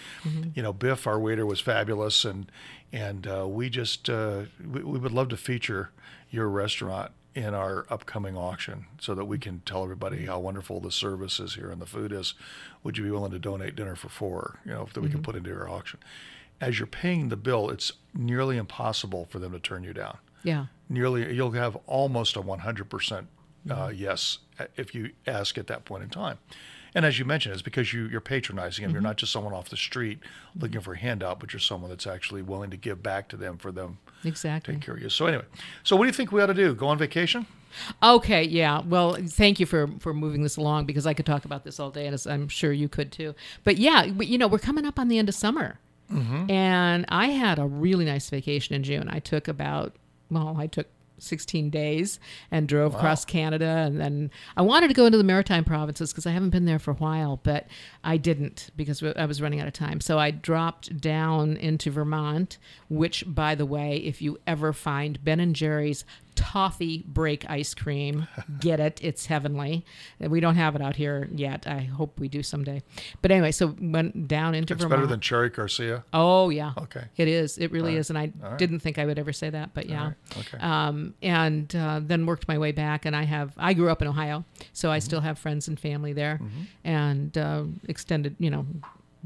you 0.56 0.62
know, 0.63 0.74
Biff, 0.74 1.08
our 1.08 1.19
waiter, 1.19 1.45
was 1.45 1.60
fabulous, 1.60 2.26
and 2.26 2.52
and 2.91 3.28
uh, 3.28 3.48
we 3.48 3.69
just 3.69 4.10
uh, 4.10 4.43
we, 4.63 4.82
we 4.84 5.00
would 5.00 5.12
love 5.12 5.30
to 5.30 5.38
feature 5.38 5.91
your 6.30 6.50
restaurant 6.50 7.12
in 7.34 7.54
our 7.54 7.86
upcoming 7.89 8.38
auction 8.38 8.86
so 9.00 9.13
that 9.13 9.26
we 9.26 9.38
can 9.38 9.62
tell 9.65 9.84
everybody 9.84 10.26
how 10.26 10.39
wonderful 10.39 10.80
the 10.80 10.91
service 10.91 11.38
is 11.39 11.56
here 11.56 11.69
and 11.69 11.82
the 11.82 11.86
food 11.86 12.13
is. 12.13 12.34
Would 12.84 12.98
you 12.98 13.04
be 13.04 13.12
willing 13.12 13.32
to 13.32 13.39
donate 13.39 13.76
dinner 13.76 13.95
for 13.95 14.08
four? 14.08 14.60
You 14.65 14.71
know, 14.71 14.88
that 14.93 15.02
we 15.02 15.10
can 15.10 15.21
put 15.21 15.36
into 15.36 15.50
your 15.50 15.69
auction. 15.69 16.00
As 16.62 16.80
you're 16.80 16.88
paying 16.88 17.30
the 17.30 17.36
bill, 17.38 17.70
it's 17.70 17.91
nearly 18.13 18.58
impossible 18.58 19.26
for 19.30 19.39
them 19.39 19.52
to 19.52 19.60
turn 19.60 19.84
you 19.84 19.94
down. 19.94 20.18
Yeah. 20.44 20.68
nearly 20.89 21.34
you'll 21.34 21.52
have 21.52 21.76
almost 21.88 22.36
a 22.36 22.41
100% 22.41 23.26
uh, 23.72 23.91
yes 23.96 24.38
if 24.78 24.94
you 24.94 25.10
ask 25.26 25.58
at 25.58 25.65
that 25.68 25.84
point 25.86 26.04
in 26.04 26.10
time. 26.10 26.38
And 26.94 27.04
as 27.04 27.18
you 27.18 27.26
mentioned 27.26 27.54
it's 27.54 27.63
because 27.63 27.91
you, 27.94 28.06
you're 28.08 28.22
patronizing 28.22 28.84
them. 28.84 28.91
You're 28.94 29.02
not 29.02 29.18
just 29.18 29.32
someone 29.32 29.54
off 29.54 29.70
the 29.70 29.76
street 29.76 30.20
looking 30.56 30.82
for 30.82 30.94
a 30.94 30.98
handout 31.00 31.39
but 31.39 31.52
you're 31.52 31.60
someone 31.60 31.89
that's 31.89 32.06
actually 32.06 32.44
willing 32.44 32.70
to 32.70 32.78
give 32.78 33.02
back 33.02 33.28
to 33.30 33.38
them 33.38 33.58
for 33.58 33.72
them 33.72 33.98
Exactly. 34.24 34.76
take 34.76 34.84
care 34.84 34.96
of 34.96 35.02
you. 35.02 35.10
So 35.10 35.26
anyway 35.26 35.46
so 35.84 35.96
what 35.96 36.04
do 36.04 36.08
you 36.10 36.13
think 36.13 36.32
we 36.32 36.41
ought 36.44 36.46
to 36.48 36.54
do? 36.54 36.76
Go 36.76 36.88
on 36.89 36.98
vacation? 37.00 37.48
Okay, 38.02 38.44
yeah. 38.44 38.82
Well, 38.86 39.15
thank 39.15 39.60
you 39.60 39.65
for 39.65 39.89
for 40.00 40.13
moving 40.13 40.44
this 40.44 40.56
along 40.58 40.86
because 40.86 41.06
I 41.06 41.13
could 41.13 41.26
talk 41.26 41.44
about 41.44 41.65
this 41.65 41.78
all 41.80 41.91
day, 41.91 42.06
and 42.06 42.13
as 42.13 42.26
I'm 42.26 42.48
sure 42.48 42.72
you 42.72 42.88
could 42.88 43.12
too. 43.12 43.36
But 43.65 43.78
yeah, 43.78 44.04
you 44.06 44.38
know, 44.38 44.48
we're 44.48 44.60
coming 44.60 44.86
up 44.86 44.98
on 44.98 45.10
the 45.10 45.18
end 45.18 45.28
of 45.28 45.36
summer, 45.36 45.78
Mm-hmm. 46.12 46.52
and 46.52 47.06
I 47.10 47.28
had 47.28 47.58
a 47.58 47.65
really 47.65 48.06
nice 48.06 48.30
vacation 48.30 48.76
in 48.76 48.84
June. 48.84 49.10
I 49.10 49.20
took 49.20 49.48
about 49.48 49.96
well, 50.30 50.56
I 50.58 50.68
took 50.68 50.88
16 51.18 51.70
days 51.70 52.20
and 52.52 52.68
drove 52.68 52.96
across 52.96 53.26
Canada, 53.26 53.84
and 53.86 54.00
then 54.00 54.32
I 54.58 54.62
wanted 54.62 54.89
to 54.89 54.94
go 54.94 55.06
into 55.06 55.18
the 55.18 55.24
Maritime 55.24 55.63
provinces 55.63 56.12
because 56.12 56.26
I 56.26 56.32
haven't 56.32 56.50
been 56.50 56.65
there 56.65 56.80
for 56.80 56.91
a 56.91 56.96
while, 56.96 57.39
but 57.44 57.68
I 58.04 58.18
didn't 58.18 58.70
because 58.76 59.02
I 59.04 59.26
was 59.26 59.41
running 59.41 59.60
out 59.60 59.68
of 59.68 59.74
time. 59.74 60.02
So 60.02 60.20
I 60.20 60.32
dropped 60.32 61.00
down 61.00 61.58
into 61.58 61.91
Vermont, 61.91 62.58
which, 62.89 63.24
by 63.28 63.56
the 63.56 63.65
way, 63.65 63.98
if 63.98 64.22
you 64.22 64.39
ever 64.46 64.74
find 64.74 65.24
Ben 65.24 65.39
and 65.39 65.56
Jerry's 65.56 66.06
toffee 66.36 67.04
break 67.08 67.50
ice 67.50 67.74
cream. 67.74 68.28
Get 68.60 68.80
it. 68.80 69.00
It's 69.02 69.26
heavenly. 69.26 69.86
We 70.19 70.39
don't 70.39 70.56
have 70.56 70.76
it 70.76 70.82
out 70.82 70.95
here 70.95 71.28
yet. 71.32 71.65
I 71.67 71.80
hope 71.80 72.19
we 72.19 72.28
do 72.28 72.43
someday. 72.43 72.84
But 73.21 73.32
anyway, 73.32 73.52
so 73.52 73.76
went 73.80 74.28
down 74.28 74.56
into 74.56 74.74
it's 74.74 74.84
Vermont. 74.84 75.00
better 75.02 75.08
than 75.08 75.19
cherry 75.19 75.50
garcia 75.50 76.04
oh 76.13 76.50
yeah. 76.50 76.74
Okay. 76.78 77.06
It 77.17 77.28
is. 77.28 77.58
It 77.58 77.71
really 77.71 77.89
All 77.91 77.95
right. 77.95 78.00
is. 78.00 78.10
And 78.10 78.19
I 78.19 78.32
right. 78.41 78.58
didn't 78.58 78.80
think 78.80 78.98
I 79.00 79.06
would 79.06 79.17
ever 79.19 79.34
say 79.34 79.50
that, 79.50 79.74
but 79.74 79.88
yeah. 79.88 80.06
Right. 80.06 80.15
okay 80.39 80.58
Um, 80.60 81.13
and 81.21 81.74
uh, 81.76 82.00
then 82.04 82.26
worked 82.26 82.48
my 82.48 82.58
way 82.58 82.71
back. 82.71 83.06
And 83.06 83.15
I 83.15 83.24
have, 83.24 83.54
I 83.58 83.74
grew 83.74 83.89
up 83.89 84.02
in 84.02 84.08
Ohio, 84.08 84.43
so 84.74 84.88
Mm-hmm. 84.89 84.93
I 84.95 85.00
still 85.00 85.21
have 85.21 85.39
friends 85.39 85.67
and 85.67 85.80
family 85.80 86.13
there 86.13 86.39
and 86.84 87.38
uh, 87.38 87.63
extended, 87.88 88.36
you 88.39 88.50
know, 88.50 88.65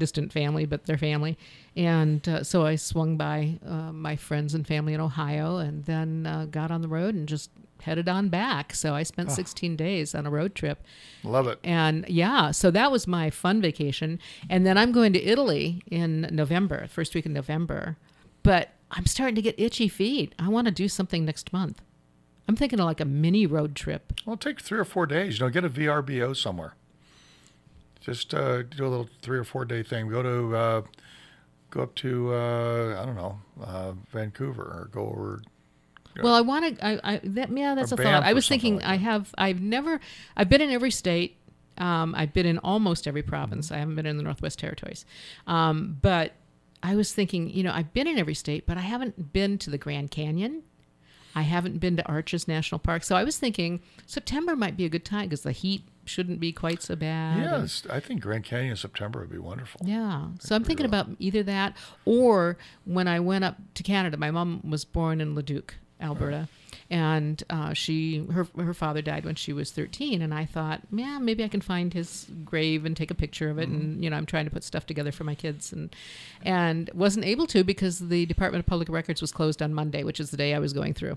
distant 0.00 0.32
family, 0.32 0.66
but 0.66 0.86
their 0.86 0.98
family. 0.98 1.38
And 1.76 2.26
uh, 2.28 2.42
so 2.42 2.66
I 2.66 2.74
swung 2.76 3.16
by 3.16 3.58
uh, 3.64 3.92
my 3.92 4.16
friends 4.16 4.54
and 4.54 4.66
family 4.66 4.94
in 4.94 5.00
Ohio 5.00 5.58
and 5.58 5.84
then 5.84 6.26
uh, 6.26 6.46
got 6.50 6.72
on 6.72 6.82
the 6.82 6.88
road 6.88 7.14
and 7.14 7.28
just 7.28 7.50
headed 7.82 8.08
on 8.08 8.28
back. 8.28 8.74
So 8.74 8.94
I 8.94 9.04
spent 9.04 9.30
16 9.30 9.76
days 9.76 10.14
on 10.14 10.26
a 10.26 10.30
road 10.30 10.54
trip. 10.54 10.82
love 11.22 11.46
it 11.46 11.58
And 11.64 12.04
yeah, 12.08 12.50
so 12.50 12.70
that 12.72 12.90
was 12.92 13.06
my 13.06 13.30
fun 13.30 13.60
vacation. 13.62 14.18
And 14.50 14.66
then 14.66 14.76
I'm 14.76 14.92
going 14.92 15.12
to 15.14 15.22
Italy 15.22 15.80
in 15.90 16.28
November, 16.30 16.86
first 16.88 17.14
week 17.14 17.24
in 17.26 17.32
November. 17.32 17.96
But 18.42 18.70
I'm 18.90 19.06
starting 19.06 19.36
to 19.36 19.42
get 19.42 19.54
itchy 19.58 19.88
feet. 19.88 20.34
I 20.38 20.48
want 20.48 20.66
to 20.66 20.72
do 20.72 20.88
something 20.88 21.24
next 21.24 21.52
month. 21.52 21.80
I'm 22.48 22.56
thinking 22.56 22.80
of 22.80 22.86
like 22.86 23.00
a 23.00 23.04
mini 23.04 23.46
road 23.46 23.76
trip. 23.76 24.12
well 24.26 24.36
take 24.36 24.60
three 24.60 24.78
or 24.80 24.84
four 24.84 25.06
days 25.06 25.38
you 25.38 25.46
know 25.46 25.50
get 25.50 25.64
a 25.64 25.70
vrbo 25.70 26.34
somewhere 26.36 26.74
just 28.00 28.32
uh, 28.34 28.62
do 28.62 28.86
a 28.86 28.88
little 28.88 29.08
three 29.22 29.38
or 29.38 29.44
four 29.44 29.64
day 29.64 29.82
thing 29.82 30.08
go 30.08 30.22
to 30.22 30.56
uh, 30.56 30.82
go 31.70 31.82
up 31.82 31.94
to 31.96 32.34
uh, 32.34 33.00
i 33.02 33.04
don't 33.06 33.16
know 33.16 33.38
uh, 33.62 33.92
vancouver 34.12 34.62
or 34.62 34.88
go 34.92 35.02
over 35.02 35.42
Well, 36.22 36.34
I 36.34 36.40
want 36.40 36.76
to. 36.78 36.84
I, 36.86 37.00
I 37.14 37.20
that 37.22 37.56
yeah, 37.56 37.74
that's 37.76 37.92
a 37.92 37.96
thought. 37.96 38.24
I 38.24 38.32
was 38.32 38.48
thinking. 38.48 38.76
like 38.76 38.84
I 38.84 38.96
have. 38.96 39.32
I've 39.38 39.60
never. 39.60 40.00
I've 40.36 40.48
been 40.48 40.60
in 40.60 40.70
every 40.70 40.90
state. 40.90 41.36
Um, 41.78 42.14
I've 42.16 42.34
been 42.34 42.46
in 42.46 42.58
almost 42.58 43.06
every 43.06 43.22
Mm-hmm. 43.22 43.30
province. 43.30 43.70
I 43.72 43.78
haven't 43.78 43.94
been 43.94 44.06
in 44.06 44.16
the 44.16 44.22
Northwest 44.24 44.58
Territories. 44.58 45.06
Um, 45.46 45.96
but 46.02 46.32
I 46.82 46.96
was 46.96 47.12
thinking. 47.12 47.48
You 47.50 47.62
know, 47.62 47.72
I've 47.72 47.92
been 47.94 48.08
in 48.08 48.18
every 48.18 48.34
state, 48.34 48.66
but 48.66 48.76
I 48.76 48.80
haven't 48.80 49.32
been 49.32 49.56
to 49.58 49.70
the 49.70 49.78
Grand 49.78 50.10
Canyon. 50.10 50.62
I 51.34 51.42
haven't 51.42 51.78
been 51.78 51.96
to 51.96 52.04
Arches 52.06 52.48
National 52.48 52.80
Park. 52.80 53.04
So 53.04 53.14
I 53.14 53.22
was 53.22 53.38
thinking 53.38 53.80
September 54.04 54.56
might 54.56 54.76
be 54.76 54.84
a 54.84 54.88
good 54.90 55.04
time 55.04 55.28
because 55.28 55.42
the 55.42 55.52
heat 55.52 55.84
shouldn't 56.04 56.40
be 56.40 56.52
quite 56.52 56.82
so 56.82 56.96
bad. 56.96 57.38
and- 57.38 57.62
Yes, 57.62 57.84
I 57.90 58.00
think 58.00 58.20
Grand 58.22 58.44
Canyon 58.44 58.70
in 58.72 58.76
September 58.76 59.20
would 59.20 59.30
be 59.30 59.38
wonderful. 59.38 59.80
yeah. 59.84 60.28
So 60.40 60.54
I'm 60.56 60.64
thinking 60.64 60.86
about 60.86 61.08
either 61.18 61.42
that 61.44 61.76
or 62.04 62.56
when 62.84 63.06
I 63.08 63.20
went 63.20 63.44
up 63.44 63.56
to 63.74 63.82
Canada, 63.82 64.16
my 64.16 64.30
mom 64.30 64.60
was 64.68 64.84
born 64.84 65.20
in 65.20 65.34
Leduc, 65.34 65.74
Alberta. 66.00 66.48
And 66.92 67.40
uh, 67.48 67.72
she, 67.72 68.26
her, 68.32 68.48
her 68.56 68.74
father 68.74 69.00
died 69.00 69.24
when 69.24 69.36
she 69.36 69.52
was 69.52 69.70
13, 69.70 70.22
and 70.22 70.34
I 70.34 70.44
thought, 70.44 70.80
yeah, 70.92 71.18
maybe 71.20 71.44
I 71.44 71.48
can 71.48 71.60
find 71.60 71.94
his 71.94 72.26
grave 72.44 72.84
and 72.84 72.96
take 72.96 73.12
a 73.12 73.14
picture 73.14 73.48
of 73.48 73.58
it. 73.60 73.68
And 73.68 74.02
you 74.02 74.10
know, 74.10 74.16
I'm 74.16 74.26
trying 74.26 74.46
to 74.46 74.50
put 74.50 74.64
stuff 74.64 74.86
together 74.86 75.12
for 75.12 75.22
my 75.22 75.36
kids, 75.36 75.72
and 75.72 75.94
and 76.42 76.90
wasn't 76.92 77.26
able 77.26 77.46
to 77.48 77.62
because 77.62 78.00
the 78.08 78.26
Department 78.26 78.60
of 78.64 78.66
Public 78.66 78.88
Records 78.88 79.20
was 79.20 79.30
closed 79.30 79.62
on 79.62 79.72
Monday, 79.72 80.02
which 80.02 80.18
is 80.18 80.30
the 80.32 80.36
day 80.36 80.52
I 80.52 80.58
was 80.58 80.72
going 80.72 80.92
through. 80.94 81.16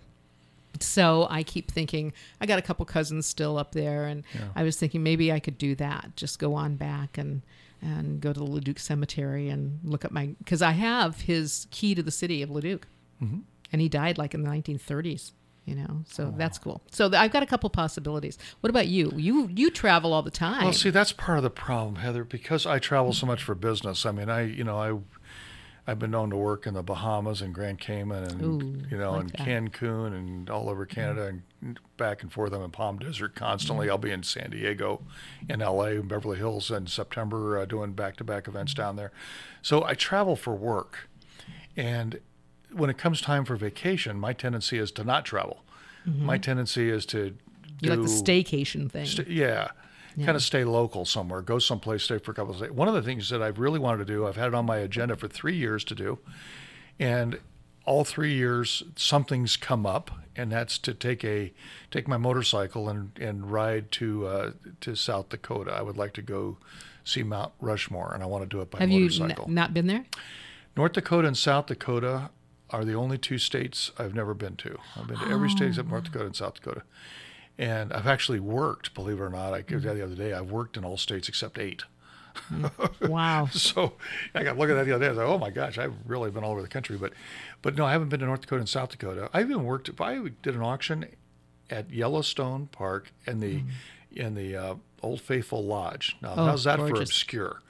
So 0.79 1.27
I 1.29 1.43
keep 1.43 1.71
thinking 1.71 2.13
I 2.41 2.45
got 2.45 2.59
a 2.59 2.61
couple 2.61 2.85
cousins 2.85 3.25
still 3.25 3.57
up 3.57 3.73
there, 3.73 4.05
and 4.05 4.23
Yeah. 4.33 4.41
I 4.55 4.63
was 4.63 4.77
thinking 4.77 5.03
maybe 5.03 5.31
I 5.31 5.39
could 5.39 5.57
do 5.57 5.75
that. 5.75 6.11
Just 6.15 6.39
go 6.39 6.53
on 6.55 6.75
back 6.75 7.17
and 7.17 7.41
and 7.81 8.21
go 8.21 8.31
to 8.31 8.39
the 8.39 8.45
Leduc 8.45 8.79
Cemetery 8.79 9.49
and 9.49 9.79
look 9.83 10.05
at 10.05 10.11
my 10.11 10.27
because 10.39 10.61
I 10.61 10.71
have 10.71 11.21
his 11.21 11.67
key 11.71 11.93
to 11.95 12.01
the 12.03 12.11
city 12.11 12.41
of 12.41 12.49
Leduc, 12.49 12.87
Mm-hmm. 13.21 13.39
and 13.71 13.81
he 13.81 13.87
died 13.89 14.17
like 14.17 14.33
in 14.33 14.41
the 14.43 14.49
1930s. 14.49 15.31
You 15.65 15.75
know, 15.75 16.03
so 16.05 16.33
that's 16.37 16.57
cool. 16.57 16.81
So 16.91 17.07
th- 17.09 17.17
I've 17.17 17.31
got 17.31 17.41
a 17.41 17.45
couple 17.45 17.69
possibilities. 17.69 18.37
What 18.59 18.69
about 18.69 18.87
you? 18.87 19.13
You 19.15 19.47
you 19.55 19.71
travel 19.71 20.11
all 20.11 20.21
the 20.21 20.29
time. 20.29 20.63
Well, 20.65 20.73
see, 20.73 20.89
that's 20.89 21.13
part 21.13 21.37
of 21.37 21.43
the 21.43 21.49
problem, 21.49 21.95
Heather, 21.95 22.25
because 22.25 22.65
I 22.65 22.79
travel 22.79 23.13
so 23.13 23.25
much 23.25 23.41
for 23.41 23.55
business. 23.55 24.05
I 24.05 24.11
mean, 24.11 24.29
I, 24.29 24.41
you 24.41 24.65
know, 24.65 24.77
I, 24.77 24.99
I've 25.85 25.99
been 25.99 26.11
known 26.11 26.29
to 26.29 26.37
work 26.37 26.65
in 26.65 26.73
the 26.75 26.83
Bahamas 26.83 27.41
and 27.41 27.53
Grand 27.53 27.79
Cayman 27.79 28.23
and 28.23 28.41
Ooh, 28.41 28.87
you 28.89 28.97
know 28.97 29.11
like 29.11 29.21
and 29.21 29.29
that. 29.31 29.39
Cancun 29.39 30.07
and 30.07 30.49
all 30.49 30.69
over 30.69 30.85
Canada 30.85 31.39
and 31.61 31.79
back 31.97 32.21
and 32.21 32.31
forth. 32.31 32.53
I'm 32.53 32.61
in 32.61 32.71
Palm 32.71 32.99
Desert 32.99 33.35
constantly. 33.35 33.89
I'll 33.89 33.97
be 33.97 34.11
in 34.11 34.23
San 34.23 34.51
Diego, 34.51 35.01
in 35.49 35.59
LA, 35.59 35.87
and 35.87 36.07
Beverly 36.07 36.37
Hills 36.37 36.71
in 36.71 36.87
September 36.87 37.57
uh, 37.59 37.65
doing 37.65 37.91
back-to-back 37.93 38.47
events 38.47 38.73
down 38.73 38.95
there. 38.95 39.11
So 39.61 39.83
I 39.83 39.93
travel 39.93 40.35
for 40.35 40.53
work, 40.55 41.09
and 41.75 42.19
when 42.71 42.89
it 42.89 42.97
comes 42.97 43.19
time 43.21 43.43
for 43.43 43.55
vacation, 43.55 44.19
my 44.19 44.33
tendency 44.33 44.77
is 44.77 44.91
to 44.93 45.03
not 45.03 45.25
travel. 45.25 45.63
My 46.05 46.37
tendency 46.37 46.89
is 46.89 47.05
to 47.07 47.35
Mm-hmm. 47.83 47.85
You 47.85 47.95
like 47.97 48.07
the 48.07 48.13
staycation 48.13 48.89
thing. 48.89 49.05
St- 49.05 49.27
yeah. 49.27 49.71
Kind 50.17 50.35
of 50.35 50.43
stay 50.43 50.63
local 50.63 51.05
somewhere, 51.05 51.41
go 51.41 51.57
someplace, 51.59 52.03
stay 52.03 52.19
for 52.19 52.31
a 52.31 52.33
couple 52.35 52.53
of 52.53 52.59
days. 52.59 52.71
One 52.71 52.87
of 52.87 52.93
the 52.93 53.01
things 53.01 53.29
that 53.29 53.41
I've 53.41 53.57
really 53.57 53.79
wanted 53.79 54.05
to 54.05 54.13
do, 54.13 54.27
I've 54.27 54.35
had 54.35 54.49
it 54.49 54.53
on 54.53 54.65
my 54.65 54.77
agenda 54.77 55.15
for 55.15 55.27
three 55.27 55.55
years 55.55 55.83
to 55.85 55.95
do, 55.95 56.19
and 56.99 57.39
all 57.85 58.03
three 58.03 58.33
years 58.33 58.83
something's 58.95 59.57
come 59.57 59.85
up, 59.85 60.11
and 60.35 60.51
that's 60.51 60.77
to 60.79 60.93
take 60.93 61.23
a 61.23 61.51
take 61.91 62.07
my 62.07 62.17
motorcycle 62.17 62.89
and 62.89 63.11
and 63.19 63.51
ride 63.51 63.91
to 63.93 64.27
uh, 64.27 64.51
to 64.81 64.95
South 64.95 65.29
Dakota. 65.29 65.71
I 65.73 65.81
would 65.81 65.97
like 65.97 66.13
to 66.13 66.21
go 66.21 66.57
see 67.03 67.23
Mount 67.23 67.51
Rushmore, 67.59 68.13
and 68.13 68.21
I 68.21 68.25
want 68.27 68.43
to 68.43 68.49
do 68.49 68.61
it 68.61 68.69
by 68.71 68.79
Have 68.79 68.89
you 68.91 69.05
n- 69.05 69.17
motorcycle. 69.19 69.49
not 69.49 69.73
been 69.73 69.87
there? 69.87 70.05
North 70.77 70.93
Dakota 70.93 71.27
and 71.27 71.37
South 71.37 71.65
Dakota 71.67 72.29
are 72.69 72.85
the 72.85 72.93
only 72.93 73.17
two 73.17 73.37
states 73.37 73.91
I've 73.99 74.15
never 74.15 74.33
been 74.33 74.55
to. 74.57 74.77
I've 74.95 75.07
been 75.07 75.19
to 75.19 75.29
every 75.29 75.49
state 75.49 75.69
except 75.69 75.89
North 75.89 76.05
Dakota 76.05 76.25
and 76.25 76.35
South 76.35 76.55
Dakota. 76.55 76.83
And 77.57 77.93
I've 77.93 78.07
actually 78.07 78.39
worked, 78.39 78.93
believe 78.93 79.19
it 79.19 79.23
or 79.23 79.29
not. 79.29 79.53
I 79.53 79.61
gave 79.61 79.79
mm. 79.79 79.83
that 79.83 79.93
the 79.93 80.03
other 80.03 80.15
day. 80.15 80.33
I've 80.33 80.51
worked 80.51 80.75
in 80.75 80.83
all 80.83 80.97
states 80.97 81.29
except 81.29 81.59
eight. 81.59 81.83
Mm. 82.51 82.71
Wow. 83.09 83.47
So 83.51 83.93
I 84.33 84.43
got 84.43 84.57
looking 84.57 84.75
at 84.75 84.79
that 84.79 84.85
the 84.85 84.95
other 84.95 85.03
day. 85.03 85.07
I 85.07 85.09
was 85.09 85.17
like, 85.17 85.27
oh 85.27 85.37
my 85.37 85.49
gosh, 85.51 85.77
I've 85.77 85.93
really 86.05 86.31
been 86.31 86.43
all 86.43 86.51
over 86.51 86.61
the 86.61 86.67
country. 86.67 86.97
But, 86.97 87.13
but 87.61 87.75
no, 87.75 87.85
I 87.85 87.91
haven't 87.91 88.09
been 88.09 88.21
to 88.21 88.25
North 88.25 88.41
Dakota 88.41 88.61
and 88.61 88.69
South 88.69 88.89
Dakota. 88.89 89.29
I 89.33 89.41
even 89.41 89.63
worked. 89.63 89.87
If 89.89 90.01
I 90.01 90.15
did 90.41 90.55
an 90.55 90.61
auction 90.61 91.05
at 91.69 91.91
Yellowstone 91.91 92.67
Park 92.67 93.11
in 93.27 93.39
the 93.39 93.55
mm. 93.57 93.65
in 94.11 94.35
the 94.35 94.55
uh, 94.55 94.75
Old 95.01 95.21
Faithful 95.21 95.63
Lodge. 95.63 96.15
Now, 96.21 96.33
Oh, 96.37 96.45
how's 96.45 96.63
that 96.63 96.79
for 96.79 97.01
obscure? 97.01 97.61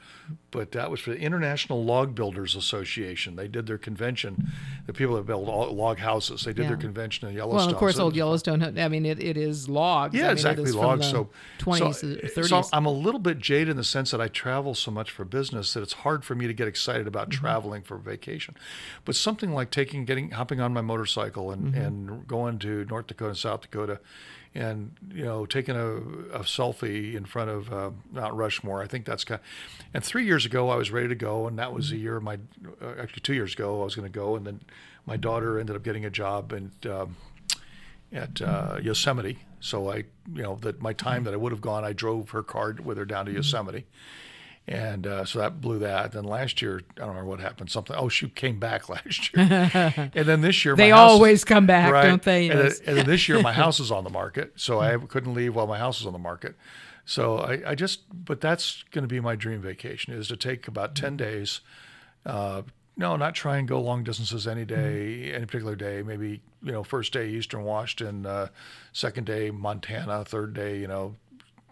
But 0.51 0.71
that 0.71 0.89
was 0.91 0.99
for 0.99 1.09
the 1.09 1.17
International 1.19 1.83
Log 1.83 2.13
Builders 2.15 2.55
Association. 2.55 3.35
They 3.35 3.47
did 3.47 3.65
their 3.65 3.77
convention. 3.79 4.51
The 4.85 4.93
people 4.93 5.15
that 5.15 5.25
build 5.25 5.47
log 5.47 5.97
houses. 5.97 6.43
They 6.43 6.53
did 6.53 6.69
their 6.69 6.77
convention 6.77 7.27
in 7.27 7.35
Yellowstone. 7.35 7.57
Well, 7.65 7.69
of 7.69 7.77
course, 7.77 7.95
So 7.95 8.03
old 8.03 8.15
Yellowstone. 8.15 8.77
I 8.79 8.87
mean, 8.87 9.05
it, 9.05 9.19
it 9.21 9.35
is 9.35 9.67
logs. 9.67 10.13
yeah, 10.15 10.21
I 10.21 10.27
mean, 10.27 10.31
exactly. 10.33 10.63
It 10.63 10.69
is 10.69 10.75
Logs. 10.75 11.09
From 11.11 11.29
So, 11.59 11.71
the 11.79 11.79
20s, 11.89 11.95
so, 11.95 12.41
30s. 12.41 12.47
so 12.49 12.69
I'm 12.71 12.85
a 12.85 12.91
little 12.91 13.19
bit 13.19 13.39
jaded 13.39 13.69
in 13.69 13.77
the 13.77 13.83
sense 13.83 14.11
that 14.11 14.21
I 14.21 14.27
travel 14.27 14.75
so 14.75 14.91
much 14.91 15.09
for 15.11 15.25
business 15.25 15.73
that 15.73 15.81
it's 15.81 15.93
hard 15.93 16.23
for 16.23 16.35
me 16.35 16.45
to 16.47 16.53
get 16.53 16.67
excited 16.67 17.07
about 17.07 17.29
Mm-hmm. 17.29 17.41
traveling 17.41 17.81
for 17.81 17.97
vacation. 17.97 18.55
But 19.05 19.15
something 19.15 19.53
like 19.53 19.71
taking, 19.71 20.05
getting, 20.05 20.31
hopping 20.31 20.59
on 20.61 20.73
my 20.73 20.81
motorcycle 20.81 21.51
and, 21.51 21.73
Mm-hmm. 21.73 21.81
and 21.81 22.27
going 22.27 22.59
to 22.59 22.85
North 22.85 23.07
Dakota 23.07 23.29
and 23.29 23.37
South 23.37 23.61
Dakota, 23.61 23.99
and 24.55 24.95
you 25.11 25.25
know 25.25 25.45
taking 25.45 25.75
a, 25.75 25.95
a 25.95 26.39
selfie 26.43 27.15
in 27.15 27.25
front 27.25 27.49
of 27.49 27.71
uh, 27.73 27.91
Mount 28.11 28.33
Rushmore. 28.35 28.81
I 28.83 28.87
think 28.87 29.05
that's 29.05 29.23
kind. 29.23 29.39
Of, 29.41 29.85
and 29.93 30.03
three 30.03 30.25
years 30.25 30.45
ago, 30.45 30.69
I 30.69 30.75
was 30.75 30.91
ready 30.91 31.07
to 31.07 31.15
go, 31.15 31.47
and 31.47 31.57
that 31.59 31.73
was 31.73 31.87
Mm-hmm. 31.87 31.95
the 31.95 32.01
year 32.01 32.19
my 32.19 32.37
uh, 32.81 32.93
actually 32.99 33.21
two 33.21 33.33
years 33.33 33.53
ago 33.53 33.81
I 33.81 33.83
was 33.85 33.95
going 33.95 34.11
to 34.11 34.19
go, 34.19 34.35
and 34.35 34.45
then 34.45 34.61
my 35.05 35.17
daughter 35.17 35.59
ended 35.59 35.75
up 35.75 35.83
getting 35.83 36.05
a 36.05 36.09
job 36.11 36.51
and. 36.53 36.71
Um, 36.85 37.15
at 38.11 38.41
uh, 38.43 38.77
Yosemite. 38.79 39.39
So 39.59 39.89
I, 39.91 40.03
you 40.31 40.43
know, 40.43 40.55
that 40.61 40.79
my 40.81 40.93
time 40.93 41.23
that 41.23 41.33
I 41.33 41.37
would 41.37 41.51
have 41.51 41.61
gone, 41.61 41.83
I 41.83 41.93
drove 41.93 42.29
her 42.29 42.43
car 42.43 42.75
with 42.83 42.97
her 42.97 43.05
down 43.05 43.25
to 43.25 43.31
Yosemite, 43.31 43.87
and 44.67 45.05
uh, 45.05 45.25
so 45.25 45.39
that 45.39 45.59
blew 45.61 45.79
that. 45.79 46.11
Then 46.13 46.23
last 46.23 46.61
year, 46.61 46.81
I 46.95 46.99
don't 46.99 47.09
remember 47.09 47.29
what 47.29 47.39
happened. 47.39 47.69
Something. 47.69 47.95
Oh, 47.97 48.09
she 48.09 48.29
came 48.29 48.59
back 48.59 48.87
last 48.95 49.33
year, 49.35 49.45
and 50.15 50.25
then 50.25 50.41
this 50.41 50.63
year 50.63 50.75
They 50.75 50.91
my 50.91 50.97
house- 50.97 51.11
always 51.11 51.43
come 51.43 51.65
back, 51.65 51.91
don't 52.03 52.21
they? 52.23 52.49
And, 52.49 52.59
Yes. 52.59 52.79
then, 52.79 52.89
and 52.89 52.97
then 52.99 53.05
this 53.05 53.27
year 53.27 53.41
my 53.41 53.53
house 53.63 53.79
is 53.79 53.91
on 53.91 54.03
the 54.03 54.09
market, 54.09 54.53
so 54.55 54.79
I 54.79 54.97
couldn't 54.97 55.33
leave 55.33 55.55
while 55.55 55.67
my 55.67 55.77
house 55.77 55.99
was 55.99 56.07
on 56.07 56.13
the 56.13 56.19
market. 56.19 56.55
So 57.05 57.39
I, 57.39 57.71
I 57.71 57.75
just, 57.75 58.01
but 58.25 58.39
that's 58.39 58.83
going 58.91 59.03
to 59.03 59.09
be 59.09 59.19
my 59.19 59.35
dream 59.35 59.59
vacation 59.61 60.13
is 60.13 60.29
to 60.29 60.37
take 60.37 60.67
about 60.69 60.95
ten 60.95 61.17
days. 61.17 61.59
Uh, 62.25 62.61
no, 62.95 63.15
not 63.17 63.33
try 63.35 63.57
and 63.57 63.67
go 63.67 63.81
long 63.81 64.03
distances 64.03 64.47
any 64.47 64.63
day, 64.65 65.33
any 65.33 65.45
particular 65.45 65.75
day. 65.75 66.03
Maybe 66.03 66.41
you 66.61 66.71
know, 66.71 66.83
first 66.83 67.11
day 67.11 67.27
Eastern 67.29 67.63
Washington, 67.63 68.25
uh, 68.25 68.47
second 68.93 69.25
day 69.25 69.51
Montana, 69.51 70.23
third 70.23 70.53
day 70.53 70.79
you 70.79 70.87
know, 70.87 71.15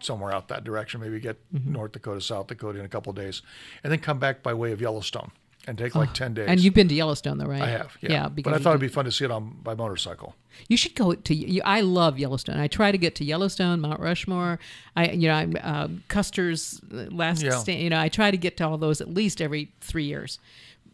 somewhere 0.04 0.32
out 0.32 0.48
that 0.48 0.64
direction. 0.64 1.00
Maybe 1.00 1.20
get 1.20 1.38
mm-hmm. 1.52 1.72
North 1.72 1.92
Dakota, 1.92 2.20
South 2.20 2.46
Dakota 2.46 2.78
in 2.78 2.84
a 2.84 2.88
couple 2.88 3.10
of 3.10 3.16
days, 3.16 3.42
and 3.82 3.92
then 3.92 4.00
come 4.00 4.18
back 4.18 4.42
by 4.42 4.54
way 4.54 4.72
of 4.72 4.80
Yellowstone 4.80 5.30
and 5.66 5.78
take 5.78 5.94
like 5.94 6.10
ah, 6.10 6.14
ten 6.14 6.34
days. 6.34 6.46
and 6.48 6.60
you've 6.60 6.74
been 6.74 6.88
to 6.88 6.94
Yellowstone, 6.94 7.38
though, 7.38 7.46
right? 7.46 7.62
I 7.62 7.68
have, 7.68 7.96
yeah. 8.00 8.28
because 8.28 8.50
but 8.50 8.60
I 8.60 8.62
thought 8.62 8.70
it'd 8.70 8.80
be 8.80 8.88
fun 8.88 9.04
to 9.04 9.12
see 9.12 9.24
it 9.24 9.30
on 9.30 9.58
by 9.62 9.74
motorcycle. 9.74 10.34
You 10.68 10.76
should 10.76 10.94
go 10.94 11.14
to. 11.14 11.34
You, 11.34 11.62
I 11.64 11.80
love 11.80 12.18
Yellowstone. 12.18 12.58
I 12.58 12.68
try 12.68 12.90
to 12.92 12.98
get 12.98 13.14
to 13.16 13.24
Yellowstone, 13.24 13.80
Mount 13.80 14.00
Rushmore. 14.00 14.58
I, 14.96 15.10
you 15.10 15.28
know, 15.28 15.34
I'm 15.34 15.56
uh, 15.62 15.88
Custer's 16.08 16.80
uh, 16.92 17.06
last. 17.10 17.42
Yeah. 17.42 17.50
Sta- 17.58 17.80
you 17.80 17.90
know, 17.90 18.00
I 18.00 18.08
try 18.08 18.30
to 18.30 18.36
get 18.36 18.56
to 18.58 18.66
all 18.66 18.78
those 18.78 19.00
at 19.00 19.08
least 19.08 19.40
every 19.40 19.72
three 19.80 20.04
years, 20.04 20.38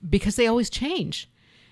because 0.08 0.36
they 0.36 0.46
always 0.46 0.70
change. 0.70 1.28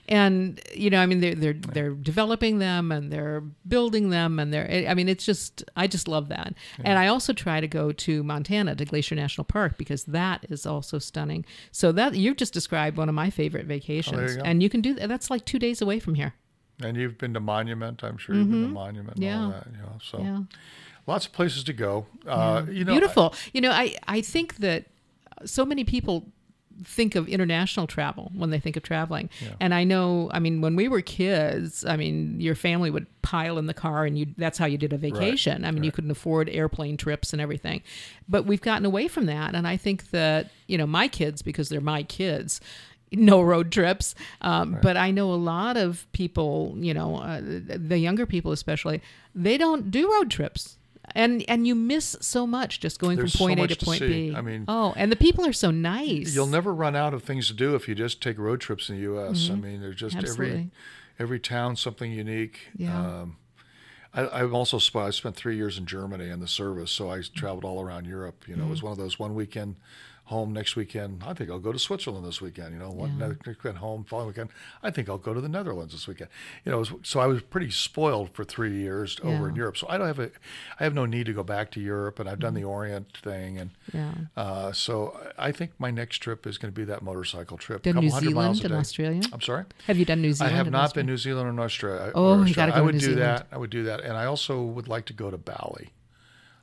And 0.09 0.61
you 0.75 0.88
know, 0.90 1.01
I 1.01 1.07
mean, 1.07 1.21
they're 1.21 1.35
they're 1.35 1.53
they're 1.55 1.90
developing 1.90 2.59
them 2.59 2.92
and 2.92 3.12
they're 3.12 3.40
building 3.66 4.11
them 4.11 4.38
and 4.38 4.53
they're. 4.53 4.87
I 4.88 4.95
mean, 4.95 5.09
it's 5.09 5.25
just 5.25 5.64
I 5.77 5.87
just 5.88 6.07
love 6.07 6.29
that. 6.29 6.55
And 6.85 6.99
I 6.99 7.09
also 7.09 7.33
try 7.33 7.61
to 7.61 7.66
go 7.66 7.90
to 7.92 8.23
Montana 8.23 8.77
to 8.77 8.85
Glacier 8.85 9.16
National 9.16 9.45
Park 9.45 9.77
because 9.79 10.05
that 10.05 10.47
is 10.49 10.64
also 10.64 10.99
stunning. 11.01 11.45
So 11.73 11.90
that 11.92 12.14
you've 12.14 12.37
just 12.37 12.53
described 12.53 12.97
one 12.97 13.09
of 13.09 13.14
my 13.16 13.31
favorite 13.31 13.66
vacations, 13.66 14.37
go. 14.37 14.42
and 14.45 14.62
you 14.62 14.69
can 14.71 14.81
do 14.81 14.95
that. 14.95 15.09
That's 15.09 15.29
like 15.31 15.45
two 15.45 15.59
days 15.59 15.83
away 15.83 15.99
from 15.99 16.14
here. 16.14 16.35
And 16.83 16.97
you've 16.97 17.16
been 17.19 17.33
to 17.35 17.40
Monument, 17.40 18.05
I'm 18.05 18.19
sure 18.19 18.35
you've 18.37 18.51
been 18.51 18.62
to 18.62 18.69
Monument 18.69 19.16
and 19.19 19.25
all 19.25 19.31
Mm-hmm. 19.31 19.51
Yeah. 19.53 19.59
that, 19.59 19.66
you 19.73 19.79
know. 19.79 19.99
So 20.03 20.19
Yeah. 20.21 20.40
lots 21.07 21.27
of 21.27 21.33
places 21.33 21.64
to 21.64 21.73
go. 21.73 22.07
Uh, 22.27 22.64
you 22.71 22.85
know, 22.85 22.92
beautiful. 22.92 23.35
you 23.53 23.61
know, 23.61 23.71
I 23.71 23.97
I 24.07 24.21
think 24.21 24.57
that 24.59 24.85
so 25.45 25.64
many 25.64 25.85
people 25.85 26.27
think 26.85 27.15
of 27.15 27.29
international 27.29 27.87
travel 27.87 28.31
when 28.35 28.51
they 28.51 28.61
think 28.61 28.77
of 28.77 28.83
traveling. 28.83 29.29
And 29.61 29.73
I 29.75 29.85
know, 29.85 30.31
I 30.33 30.39
mean, 30.39 30.61
when 30.61 30.77
we 30.77 30.89
were 30.89 31.01
kids, 31.01 31.85
I 31.85 31.97
mean, 31.97 32.41
your 32.41 32.55
family 32.55 32.91
would 32.91 33.07
pile 33.23 33.59
in 33.59 33.67
the 33.67 33.75
car 33.75 34.05
and 34.05 34.19
you 34.19 34.27
that's 34.37 34.59
how 34.59 34.67
you 34.67 34.79
did 34.79 34.93
a 34.93 34.99
vacation. 34.99 35.65
I 35.65 35.71
mean, 35.71 35.83
you 35.85 35.93
couldn't 35.93 36.11
afford 36.11 36.49
airplane 36.49 36.97
trips 36.97 37.33
and 37.33 37.41
everything. 37.43 37.83
But 38.29 38.47
we've 38.47 38.61
gotten 38.61 38.85
away 38.87 39.09
from 39.09 39.27
that 39.27 39.55
and 39.55 39.67
I 39.67 39.77
think 39.77 40.11
that, 40.11 40.51
you 40.67 40.79
know, 40.79 40.87
my 40.87 41.09
kids 41.09 41.43
because 41.43 41.69
they're 41.69 41.81
my 41.81 42.03
kids 42.03 42.61
no 43.12 43.41
road 43.41 43.71
trips. 43.71 44.15
Um, 44.41 44.79
But 44.83 44.97
I 44.97 45.12
know 45.12 45.33
a 45.33 45.37
lot 45.37 45.77
of 45.77 46.07
people, 46.12 46.75
you 46.79 46.93
know, 46.93 47.17
uh, 47.19 47.41
the 47.41 47.99
younger 47.99 48.27
people 48.27 48.51
especially, 48.53 49.01
they 49.35 49.57
don't 49.57 49.91
do 49.93 50.12
road 50.12 50.31
trips. 50.31 50.76
And 51.14 51.45
and 51.49 51.66
you 51.66 51.75
miss 51.75 52.16
so 52.21 52.47
much 52.47 52.81
just 52.81 52.99
going 52.99 53.16
There's 53.16 53.33
from 53.33 53.38
so 53.38 53.47
point 53.47 53.61
A 53.61 53.66
to 53.69 53.75
to 53.77 53.85
point 53.85 53.99
see. 54.01 54.31
B. 54.31 54.37
I 54.37 54.40
mean- 54.42 54.64
oh, 54.69 54.92
and 54.97 55.11
the 55.11 55.16
people 55.16 55.47
are 55.47 55.53
so 55.53 55.71
nice. 55.71 56.35
you'll 56.35 56.47
never 56.47 56.75
run 56.75 56.95
out 56.97 57.14
of 57.14 57.23
things 57.23 57.49
to 57.49 57.55
do 57.55 57.75
if 57.75 57.88
you 57.88 57.95
just 57.95 58.21
take 58.23 58.38
road 58.38 58.61
trips 58.61 58.88
in 58.90 58.97
the 58.97 59.03
U.S. 59.03 59.49
I 59.51 59.55
mean, 59.55 59.81
there's 59.81 59.97
just 59.97 60.16
every 60.16 60.27
Mm-hmm. 60.29 60.42
Absolutely. 60.42 60.71
every 61.19 61.40
town 61.40 61.77
something 61.77 62.12
unique. 62.12 62.69
Yeah. 62.77 62.99
Um, 63.23 63.37
I, 64.12 64.40
I've 64.42 64.53
also 64.55 64.79
I 64.99 65.11
spent 65.11 65.37
three 65.37 65.57
years 65.57 65.79
in 65.79 65.87
Germany 65.87 66.29
in 66.29 66.40
the 66.40 66.49
service, 66.49 66.90
so 66.90 67.11
I 67.11 67.23
traveled 67.23 67.64
all 67.64 67.83
around 67.83 68.07
Europe. 68.07 68.45
You 68.49 68.57
know, 68.57 68.64
it 68.64 68.71
was 68.71 68.79
Mm-hmm. 68.79 68.87
one 68.87 68.92
of 68.92 68.99
those 68.99 69.19
one 69.19 69.35
weekend 69.35 69.77
home 70.27 70.53
next 70.53 70.77
weekend. 70.77 71.23
I 71.27 71.35
think 71.35 71.51
I'll 71.51 71.59
go 71.59 71.73
to 71.73 71.79
Switzerland 71.79 72.27
this 72.27 72.41
weekend. 72.41 72.73
You 72.73 72.79
know, 72.81 72.91
one 72.91 73.17
Yeah. 73.19 73.29
next 73.29 73.47
weekend 73.47 73.79
home, 73.79 74.05
following 74.05 74.29
weekend. 74.29 74.51
I 74.83 74.91
think 74.91 75.09
I'll 75.09 75.19
go 75.19 75.33
to 75.35 75.41
the 75.41 75.49
Netherlands 75.49 75.93
this 75.93 76.07
weekend. 76.09 76.31
You 76.65 76.73
know, 76.73 76.85
so 77.03 77.21
I 77.21 77.27
was 77.27 77.43
pretty 77.43 77.71
spoiled 77.71 78.31
for 78.35 78.45
three 78.45 78.75
years 78.77 79.17
over 79.23 79.49
in 79.49 79.57
Europe. 79.57 79.77
So 79.77 79.87
I 79.89 79.97
don't 79.99 80.07
have 80.09 80.19
a, 80.19 80.31
I 80.79 80.85
have 80.85 80.95
no 80.95 81.07
need 81.07 81.27
to 81.27 81.33
go 81.33 81.43
back 81.43 81.71
to 81.73 81.81
Europe, 81.81 82.19
and 82.21 82.29
I've 82.29 82.39
done 82.41 82.55
the 82.55 82.61
Mm-hmm. 82.61 82.67
Orient 82.71 83.17
thing, 83.19 83.59
and 83.59 83.71
Yeah. 83.95 84.12
uh, 84.37 84.73
so 84.73 85.17
I 85.39 85.53
think 85.53 85.73
my 85.79 85.91
next 85.91 86.19
trip 86.19 86.47
is 86.47 86.59
going 86.59 86.73
to 86.73 86.77
be 86.77 86.85
that 86.85 87.03
motorcycle 87.03 87.57
trip. 87.57 87.83
Done 87.83 87.97
New 87.97 88.11
Zealand 88.11 88.65
and. 88.65 88.75
Australia? 88.75 89.23
I'm 89.33 89.41
sorry. 89.41 89.65
Have 89.87 89.97
you 89.97 90.05
done 90.05 90.21
New 90.21 90.33
Zealand? 90.33 90.55
I 90.55 90.57
have 90.57 90.71
not 90.71 90.85
Australia? 90.87 91.05
been 91.07 91.12
New 91.12 91.17
Zealand 91.19 91.59
or 91.59 91.62
Australia. 91.62 92.12
Oh, 92.15 92.41
or 92.41 92.47
you 92.47 92.55
gotta 92.55 92.73
Australia. 92.73 92.73
go 92.73 92.79
I 92.79 92.81
would 92.83 92.95
New 92.95 93.01
do 93.01 93.07
Zealand. 93.15 93.23
that. 93.23 93.47
I 93.53 93.59
would 93.59 93.71
do 93.71 93.85
that, 93.85 94.01
and 94.01 94.17
I 94.17 94.25
also 94.27 94.62
would 94.62 94.89
like 94.89 95.05
to 95.07 95.12
go 95.12 95.31
to 95.31 95.39
Bali. 95.39 95.91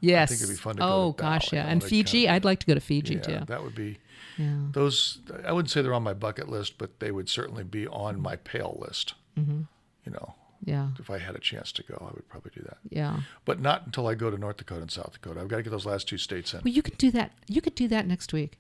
Yes. 0.03 0.29
I 0.31 0.35
think 0.35 0.41
it'd 0.43 0.55
be 0.55 0.59
fun 0.61 0.75
to 0.75 0.81
go 0.81 0.87
oh 0.87 1.11
to 1.13 1.21
gosh, 1.21 1.49
Bali. 1.49 1.61
yeah. 1.63 1.69
And 1.69 1.83
Fiji, 1.83 2.27
I'd 2.29 2.43
like 2.45 2.59
to 2.59 2.65
go 2.65 2.73
to 2.73 2.79
Fiji 2.79 3.15
Yeah, 3.15 3.21
too. 3.21 3.45
that 3.47 3.63
would 3.63 3.75
be 3.75 3.97
Yeah. 4.37 4.57
those. 4.71 5.19
I 5.45 5.51
wouldn't 5.53 5.69
say 5.71 5.81
they're 5.81 5.93
on 5.93 6.03
my 6.03 6.13
bucket 6.13 6.49
list, 6.49 6.77
but 6.77 6.99
they 6.99 7.11
would 7.11 7.29
certainly 7.29 7.63
be 7.63 7.87
on 7.87 8.19
my 8.21 8.35
pale 8.35 8.77
list. 8.85 9.13
Mm-hmm. 9.39 9.62
You 10.06 10.12
know, 10.12 10.35
Yeah. 10.65 10.89
if 10.99 11.10
I 11.10 11.19
had 11.19 11.35
a 11.35 11.39
chance 11.39 11.71
to 11.73 11.83
go, 11.83 11.97
I 12.10 12.13
would 12.13 12.27
probably 12.27 12.51
do 12.56 12.62
that. 12.63 12.77
Yeah. 12.89 13.21
But 13.45 13.60
not 13.62 13.85
until 13.85 14.08
I 14.08 14.15
go 14.15 14.29
to 14.29 14.37
North 14.37 14.58
Dakota 14.58 14.81
and 14.81 14.91
South 14.91 15.13
Dakota. 15.13 15.39
I've 15.41 15.47
got 15.47 15.58
to 15.58 15.63
get 15.63 15.69
those 15.69 15.85
last 15.85 16.08
two 16.08 16.17
states 16.17 16.54
in. 16.54 16.62
Well, 16.65 16.73
you 16.73 16.81
could 16.81 16.97
do 16.97 17.10
that. 17.12 17.31
You 17.47 17.62
could 17.62 17.75
do 17.75 17.87
that 17.87 18.06
next 18.06 18.33
week. 18.33 18.60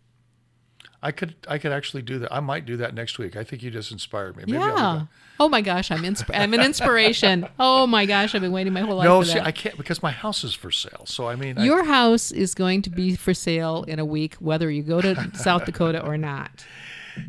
I 1.05 1.11
could, 1.11 1.35
I 1.47 1.57
could 1.57 1.71
actually 1.73 2.01
do 2.01 2.17
that. 2.19 2.33
I 2.33 2.39
might 2.39 2.65
do 2.65 2.77
that 2.77 2.93
next 2.95 3.19
week. 3.19 3.35
I 3.35 3.43
think 3.43 3.61
you 3.61 3.69
just 3.69 3.91
inspired 3.91 4.37
me. 4.37 4.43
Maybe 4.47 4.57
yeah. 4.57 5.03
Oh 5.39 5.49
my 5.49 5.61
gosh, 5.61 5.91
I'm 5.91 6.03
insp- 6.03 6.29
I'm 6.33 6.53
an 6.53 6.61
inspiration. 6.61 7.47
Oh 7.59 7.85
my 7.85 8.05
gosh, 8.05 8.33
I've 8.33 8.41
been 8.41 8.51
waiting 8.53 8.71
my 8.73 8.81
whole 8.81 8.95
life 8.97 9.05
No, 9.05 9.19
for 9.21 9.25
see. 9.27 9.39
I 9.39 9.51
can't 9.51 9.75
because 9.77 10.01
my 10.01 10.11
house 10.11 10.43
is 10.43 10.53
for 10.53 10.71
sale. 10.71 11.03
So 11.05 11.27
I 11.27 11.35
mean, 11.35 11.57
I, 11.57 11.65
Your 11.65 11.83
house 11.83 12.31
is 12.31 12.55
going 12.55 12.81
to 12.83 12.89
be 12.89 13.15
for 13.15 13.33
sale 13.33 13.83
in 13.87 13.99
a 13.99 14.05
week, 14.05 14.35
whether 14.35 14.71
you 14.71 14.81
go 14.83 15.01
to 15.01 15.29
South 15.35 15.65
Dakota 15.65 16.01
or 16.05 16.17
not. 16.17 16.65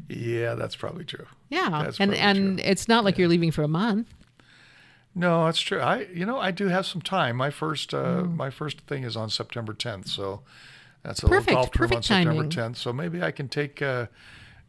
Yeah, 0.08 0.54
that's 0.54 0.76
probably 0.76 1.04
true. 1.04 1.26
Yeah, 1.50 1.82
That's 1.84 1.98
and 2.00 2.14
and 2.14 2.58
true. 2.58 2.68
it's 2.70 2.88
not 2.88 3.04
like 3.04 3.18
you're 3.18 3.28
leaving 3.28 3.50
for 3.50 3.62
a 3.62 3.68
month. 3.68 4.08
No, 5.14 5.44
that's 5.44 5.60
true. 5.60 5.80
I, 5.80 6.06
you 6.12 6.26
know, 6.26 6.38
I 6.38 6.50
do 6.50 6.68
have 6.68 6.86
some 6.86 7.00
time. 7.02 7.36
My 7.36 7.50
first, 7.50 7.94
uh, 7.94 8.22
Mm. 8.22 8.36
my 8.36 8.50
first 8.50 8.80
thing 8.82 9.04
is 9.04 9.16
on 9.16 9.30
September 9.30 9.72
10th, 9.72 10.08
so 10.08 10.42
that's 11.04 11.22
a 11.22 11.28
Perfect, 11.28 11.48
little 11.48 11.62
golf 11.62 11.70
trip 11.70 11.82
on 11.82 11.88
perfect 11.88 12.04
September 12.06 12.48
timing. 12.48 12.50
10th. 12.74 12.76
So 12.76 12.92
maybe 12.92 13.22
I 13.22 13.30
can 13.30 13.48
take, 13.48 13.80
uh, 13.82 14.06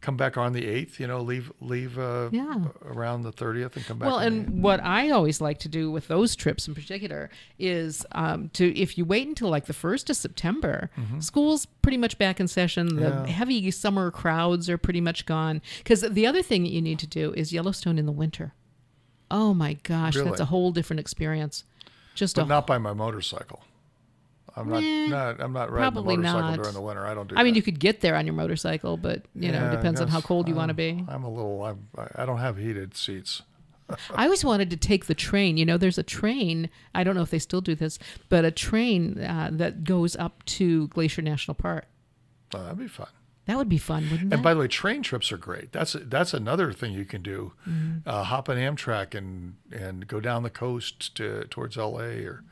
come 0.02 0.16
back 0.16 0.36
on 0.36 0.52
the 0.52 0.60
8th. 0.62 1.00
You 1.00 1.06
know, 1.06 1.20
leave 1.22 1.50
leave 1.60 1.98
uh, 1.98 2.28
Yeah. 2.30 2.66
around 2.84 3.22
the 3.22 3.32
30th 3.32 3.74
and 3.76 3.84
come 3.86 3.98
back. 3.98 4.06
Well, 4.08 4.18
on 4.18 4.22
the 4.24 4.28
8th. 4.42 4.46
and 4.48 4.62
what 4.62 4.80
I 4.84 5.10
always 5.10 5.40
like 5.40 5.58
to 5.60 5.68
do 5.68 5.90
with 5.90 6.06
those 6.08 6.36
trips 6.36 6.68
in 6.68 6.74
particular 6.74 7.30
is 7.58 8.04
um, 8.12 8.50
to 8.50 8.78
if 8.78 8.98
you 8.98 9.04
wait 9.06 9.26
until 9.26 9.48
like 9.48 9.64
the 9.64 9.72
first 9.72 10.10
of 10.10 10.16
September, 10.16 10.90
school's 11.18 11.64
pretty 11.82 11.96
much 11.96 12.18
back 12.18 12.38
in 12.38 12.46
session. 12.46 12.96
The 12.96 13.02
Mm-hmm. 13.06 13.24
Yeah. 13.24 13.32
heavy 13.32 13.70
summer 13.70 14.10
crowds 14.10 14.68
are 14.68 14.78
pretty 14.78 15.00
much 15.00 15.24
gone. 15.26 15.62
Because 15.78 16.02
the 16.02 16.26
other 16.26 16.42
thing 16.42 16.62
that 16.64 16.70
you 16.72 16.82
need 16.82 16.98
to 17.00 17.06
do 17.06 17.32
is 17.32 17.52
Yellowstone 17.52 17.98
in 17.98 18.04
the 18.06 18.12
winter. 18.12 18.52
Oh 19.30 19.54
my 19.54 19.72
gosh, 19.82 20.14
that's 20.14 20.38
a 20.40 20.44
whole 20.44 20.70
different 20.70 21.00
experience. 21.00 21.64
Just 22.14 22.36
but 22.36 22.44
a 22.44 22.46
not 22.48 22.66
by 22.66 22.78
my 22.78 22.92
motorcycle. 22.92 23.64
I'm 24.56 24.68
not, 24.70 24.82
Nah, 24.82 25.06
not 25.08 25.40
I'm 25.40 25.52
not 25.52 25.70
riding 25.70 25.84
the 25.84 25.90
probably 25.92 26.16
motorcycle 26.16 26.48
not. 26.50 26.56
during 26.56 26.74
the 26.74 26.80
winter. 26.80 27.06
I 27.06 27.14
don't 27.14 27.28
do. 27.28 27.36
I 27.36 27.42
mean, 27.42 27.54
you 27.54 27.62
could 27.62 27.78
get 27.78 28.00
there 28.00 28.14
on 28.16 28.24
your 28.26 28.34
motorcycle, 28.34 28.96
but 28.96 29.22
you 29.34 29.52
know, 29.52 29.58
Yeah, 29.58 29.72
it 29.72 29.76
depends 29.76 30.00
on 30.00 30.08
how 30.08 30.20
cold 30.20 30.48
you 30.48 30.54
want 30.54 30.70
to 30.70 30.74
be. 30.74 31.04
I'm 31.08 31.24
a 31.24 31.30
little. 31.30 31.62
I'm, 31.64 31.88
I 31.98 32.22
I 32.22 32.26
don't 32.26 32.38
have 32.38 32.56
heated 32.56 32.96
seats. 32.96 33.42
I 34.14 34.24
always 34.24 34.44
wanted 34.44 34.70
to 34.70 34.76
take 34.76 35.06
the 35.06 35.14
train. 35.14 35.56
You 35.58 35.64
know, 35.66 35.76
there's 35.76 35.98
a 35.98 36.02
train. 36.02 36.70
I 36.94 37.04
don't 37.04 37.14
know 37.14 37.22
if 37.22 37.30
they 37.30 37.38
still 37.38 37.60
do 37.60 37.74
this, 37.74 37.98
but 38.28 38.44
a 38.44 38.50
train 38.50 39.20
uh, 39.22 39.50
that 39.52 39.84
goes 39.84 40.16
up 40.16 40.44
to 40.46 40.88
Glacier 40.88 41.22
National 41.22 41.54
Park. 41.54 41.86
Oh, 42.54 42.62
that'd 42.62 42.78
be 42.78 42.88
fun. 42.88 43.08
That 43.46 43.56
would 43.56 43.68
be 43.68 43.78
fun, 43.78 44.02
wouldn't 44.04 44.22
And 44.22 44.32
it? 44.32 44.34
And 44.34 44.42
by 44.42 44.54
the 44.54 44.60
way, 44.60 44.68
train 44.68 45.02
trips 45.02 45.30
are 45.30 45.36
great. 45.36 45.72
That's 45.72 45.96
that's 46.00 46.34
another 46.34 46.72
thing 46.72 46.92
you 46.92 47.04
can 47.04 47.22
do. 47.22 47.52
Mm-hmm. 47.68 48.08
Uh, 48.08 48.24
hop 48.24 48.48
an 48.48 48.58
Amtrak 48.58 49.14
and 49.14 49.54
and 49.70 50.06
go 50.08 50.20
down 50.20 50.42
the 50.42 50.50
coast 50.50 51.14
to 51.16 51.44
towards 51.44 51.78
L.A. 51.78 52.24
or 52.24 52.44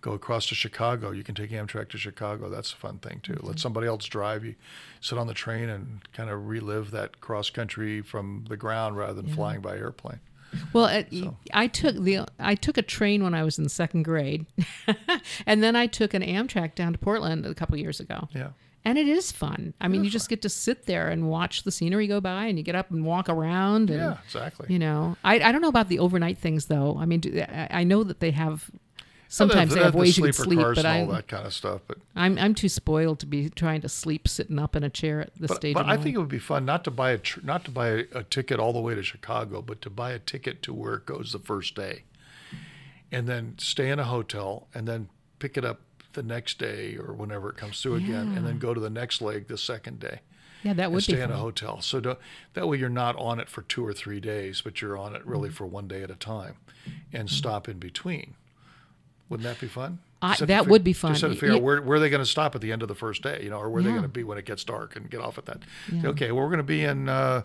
go 0.00 0.12
across 0.12 0.46
to 0.48 0.56
Chicago. 0.56 1.12
You 1.12 1.22
can 1.22 1.36
take 1.36 1.50
Amtrak 1.50 1.88
to 1.90 1.98
Chicago. 1.98 2.48
That's 2.48 2.72
a 2.72 2.76
fun 2.76 2.98
thing 2.98 3.20
too. 3.22 3.34
Mm-hmm. 3.34 3.46
Let 3.46 3.60
somebody 3.60 3.86
else 3.86 4.06
drive. 4.06 4.44
You 4.44 4.56
sit 5.00 5.18
on 5.18 5.28
the 5.28 5.34
train 5.34 5.68
and 5.68 6.00
kind 6.12 6.28
of 6.28 6.48
relive 6.48 6.90
that 6.90 7.20
cross 7.20 7.48
country 7.50 8.02
from 8.02 8.46
the 8.48 8.56
ground 8.56 8.96
rather 8.96 9.14
than 9.14 9.32
flying 9.32 9.60
by 9.60 9.76
airplane. 9.76 10.20
well, 10.72 10.84
uh, 10.84 11.02
I 11.54 11.68
took 11.68 11.96
the 11.96 12.26
I 12.40 12.56
took 12.56 12.76
a 12.76 12.82
train 12.82 13.22
when 13.22 13.34
I 13.34 13.44
was 13.44 13.58
in 13.58 13.68
second 13.68 14.02
grade, 14.02 14.46
and 15.46 15.62
then 15.62 15.76
I 15.76 15.86
took 15.86 16.14
an 16.14 16.22
Amtrak 16.22 16.74
down 16.74 16.92
to 16.92 16.98
Portland 16.98 17.46
a 17.46 17.54
couple 17.54 17.76
years 17.78 18.00
ago. 18.00 18.28
Yeah. 18.34 18.48
And 18.84 18.98
it 18.98 19.06
is 19.06 19.30
fun. 19.30 19.74
I 19.80 19.86
mean, 19.86 20.02
you 20.02 20.10
just 20.10 20.28
get 20.28 20.42
to 20.42 20.48
sit 20.48 20.86
there 20.86 21.08
and 21.08 21.28
watch 21.28 21.62
the 21.62 21.70
scenery 21.70 22.08
go 22.08 22.20
by, 22.20 22.46
and 22.46 22.58
you 22.58 22.64
get 22.64 22.74
up 22.74 22.90
and 22.90 23.04
walk 23.04 23.28
around. 23.28 23.90
And, 23.90 24.00
Yeah, 24.00 24.16
exactly. 24.24 24.66
You 24.70 24.80
know, 24.80 25.16
I, 25.22 25.34
I 25.36 25.52
don't 25.52 25.60
know 25.60 25.68
about 25.68 25.88
the 25.88 26.00
overnight 26.00 26.38
things 26.38 26.66
though. 26.66 26.96
I 26.98 27.06
mean, 27.06 27.20
do, 27.20 27.44
I, 27.48 27.68
I 27.70 27.84
know 27.84 28.02
that 28.02 28.18
they 28.18 28.32
have 28.32 28.68
sometimes 29.32 29.70
oh, 29.70 29.74
the, 29.74 29.78
they 29.78 29.84
have 29.84 29.92
the 29.92 29.98
ways 29.98 30.18
you 30.18 30.24
can 30.24 30.32
sleep, 30.32 30.58
cars 30.58 30.76
but 30.76 30.84
and 30.84 31.08
all 31.08 31.14
I 31.14 31.16
that 31.18 31.28
kind 31.28 31.46
of 31.46 31.54
stuff. 31.54 31.80
But 31.86 31.98
I'm 32.14 32.38
I'm 32.38 32.54
too 32.54 32.68
spoiled 32.68 33.18
to 33.20 33.26
be 33.26 33.48
trying 33.50 33.80
to 33.82 33.88
sleep 33.88 34.28
sitting 34.28 34.58
up 34.58 34.76
in 34.76 34.82
a 34.82 34.90
chair 34.90 35.20
at 35.20 35.34
this 35.36 35.48
but, 35.48 35.56
stage. 35.56 35.74
but 35.74 35.86
I 35.86 35.96
think 35.96 36.16
it 36.16 36.18
would 36.18 36.28
be 36.28 36.38
fun 36.38 36.64
not 36.64 36.84
to 36.84 36.90
buy 36.90 37.12
a 37.12 37.18
tr- 37.18 37.40
not 37.42 37.64
to 37.64 37.70
buy 37.70 37.88
a, 37.88 38.04
a 38.14 38.22
ticket 38.24 38.60
all 38.60 38.72
the 38.72 38.80
way 38.80 38.94
to 38.94 39.02
Chicago, 39.02 39.62
but 39.62 39.80
to 39.82 39.90
buy 39.90 40.10
a 40.12 40.18
ticket 40.18 40.62
to 40.62 40.74
where 40.74 40.94
it 40.94 41.06
goes 41.06 41.32
the 41.32 41.38
first 41.38 41.74
day, 41.74 42.02
and 43.10 43.28
then 43.28 43.54
stay 43.58 43.90
in 43.90 43.98
a 43.98 44.04
hotel, 44.04 44.68
and 44.74 44.86
then 44.86 45.08
pick 45.38 45.56
it 45.56 45.64
up 45.64 45.80
the 46.14 46.22
next 46.22 46.58
day 46.58 46.96
or 46.96 47.12
whenever 47.12 47.48
it 47.50 47.56
comes 47.56 47.80
through 47.80 47.94
again, 47.96 48.34
and 48.36 48.46
then 48.46 48.58
go 48.58 48.72
to 48.74 48.80
the 48.80 48.90
next 48.90 49.20
leg 49.22 49.48
the 49.48 49.58
second 49.58 49.98
day. 50.00 50.20
yeah, 50.62 50.72
that 50.74 50.90
would 50.92 50.98
be 51.06 51.12
stay 51.14 51.20
in 51.22 51.30
a 51.30 51.36
hotel. 51.36 51.80
So 51.80 52.00
don't, 52.00 52.18
that 52.54 52.68
way 52.68 52.76
you're 52.78 52.88
not 52.88 53.16
on 53.16 53.40
it 53.40 53.48
for 53.48 53.62
two 53.62 53.84
or 53.84 53.92
three 53.92 54.20
days, 54.20 54.60
but 54.60 54.80
you're 54.80 54.96
on 54.96 55.14
it 55.16 55.24
really 55.26 55.48
Mm-hmm. 55.48 55.56
for 55.56 55.66
one 55.66 55.88
day 55.88 56.02
at 56.02 56.10
a 56.10 56.14
time, 56.14 56.56
and 57.12 57.28
stop 57.30 57.68
in 57.68 57.78
between. 57.78 58.34
Wouldn't 59.28 59.44
that 59.48 59.60
be 59.60 59.68
fun? 59.68 59.98
I- 60.20 60.28
Just 60.30 60.40
have 60.40 60.46
to 60.48 60.52
that 60.54 60.64
fi- 60.66 60.70
would 60.70 60.84
be 60.84 60.92
fun. 60.92 61.12
Just 61.12 61.22
have 61.22 61.32
to 61.32 61.38
figure 61.38 61.56
out 61.56 61.62
where, 61.62 61.82
where 61.82 61.96
are 61.96 62.00
they 62.00 62.10
going 62.10 62.22
to 62.22 62.26
stop 62.30 62.54
at 62.54 62.60
the 62.60 62.70
end 62.70 62.82
of 62.82 62.88
the 62.88 62.94
first 62.94 63.22
day, 63.22 63.40
you 63.42 63.50
know, 63.50 63.58
or 63.58 63.68
where 63.70 63.80
are 63.80 63.82
they 63.82 63.88
Yeah. 63.88 63.94
going 63.96 64.02
to 64.02 64.08
be 64.08 64.22
when 64.24 64.38
it 64.38 64.44
gets 64.44 64.62
dark 64.62 64.94
and 64.94 65.10
get 65.10 65.20
off 65.20 65.36
at 65.38 65.46
that. 65.46 65.62
Yeah. 65.92 66.08
Okay, 66.10 66.30
well, 66.30 66.42
we're 66.44 66.48
going 66.50 66.58
to 66.58 66.62
be 66.62 66.84
in 66.84 67.08
uh, 67.08 67.42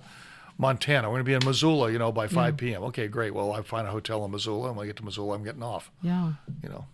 Montana. 0.60 1.08
We're 1.08 1.14
going 1.16 1.26
to 1.26 1.30
be 1.30 1.34
in 1.34 1.46
Missoula, 1.46 1.92
you 1.92 1.98
know, 1.98 2.12
by 2.12 2.28
5 2.28 2.56
p.m. 2.58 2.84
Okay, 2.84 3.08
great. 3.08 3.34
Well, 3.34 3.52
I 3.54 3.62
find 3.64 3.88
a 3.88 3.92
hotel 3.92 4.24
in 4.26 4.32
Missoula, 4.32 4.68
and 4.68 4.78
when 4.78 4.84
I 4.84 4.88
get 4.88 4.98
to 4.98 5.06
Missoula, 5.06 5.34
I'm 5.36 5.44
getting 5.44 5.64
off, 5.64 5.90
Yeah. 6.04 6.34
you 6.62 6.70
know. 6.70 6.86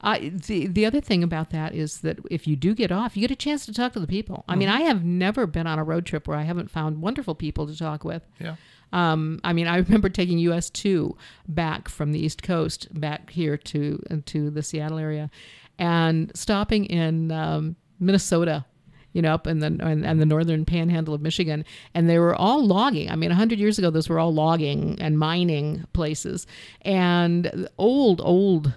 I 0.00 0.30
the 0.30 0.66
the 0.66 0.86
other 0.86 1.00
thing 1.00 1.22
about 1.22 1.50
that 1.50 1.74
is 1.74 2.00
that 2.00 2.18
if 2.30 2.46
you 2.46 2.56
do 2.56 2.74
get 2.74 2.90
off, 2.92 3.16
you 3.16 3.20
get 3.20 3.30
a 3.30 3.36
chance 3.36 3.64
to 3.66 3.72
talk 3.72 3.92
to 3.94 4.00
the 4.00 4.06
people. 4.06 4.44
I 4.48 4.56
mean, 4.56 4.68
Mm-hmm. 4.68 4.78
I 4.78 4.82
have 4.82 5.04
never 5.04 5.46
been 5.46 5.66
on 5.66 5.78
a 5.78 5.84
road 5.84 6.06
trip 6.06 6.26
where 6.26 6.38
I 6.38 6.42
haven't 6.42 6.70
found 6.70 7.00
wonderful 7.02 7.34
people 7.34 7.66
to 7.66 7.76
talk 7.76 8.04
with. 8.04 8.26
Yeah. 8.40 8.56
Um, 8.92 9.40
I 9.42 9.52
mean, 9.52 9.66
I 9.66 9.76
remember 9.78 10.08
taking 10.08 10.38
US 10.38 10.70
two 10.70 11.16
back 11.48 11.88
from 11.88 12.12
the 12.12 12.18
East 12.24 12.42
Coast 12.42 12.88
back 12.98 13.30
here 13.30 13.56
to 13.56 14.00
to 14.26 14.50
the 14.50 14.62
Seattle 14.62 14.98
area, 14.98 15.30
and 15.78 16.30
stopping 16.36 16.84
in 16.86 17.30
um, 17.32 17.76
Minnesota. 17.98 18.64
You 19.12 19.22
know, 19.22 19.32
up 19.32 19.46
in 19.46 19.60
the 19.60 19.66
and, 19.66 20.04
and 20.04 20.20
the 20.20 20.26
northern 20.26 20.64
panhandle 20.64 21.14
of 21.14 21.20
Michigan, 21.20 21.64
and 21.94 22.10
they 22.10 22.18
were 22.18 22.34
all 22.34 22.66
logging. 22.66 23.08
I 23.12 23.14
mean, 23.14 23.30
hundred 23.30 23.60
years 23.60 23.78
ago, 23.78 23.90
those 23.90 24.08
were 24.08 24.18
all 24.18 24.34
logging 24.34 24.98
and 25.00 25.16
mining 25.16 25.84
places, 25.92 26.48
and 26.82 27.68
old, 27.78 28.20
old 28.20 28.72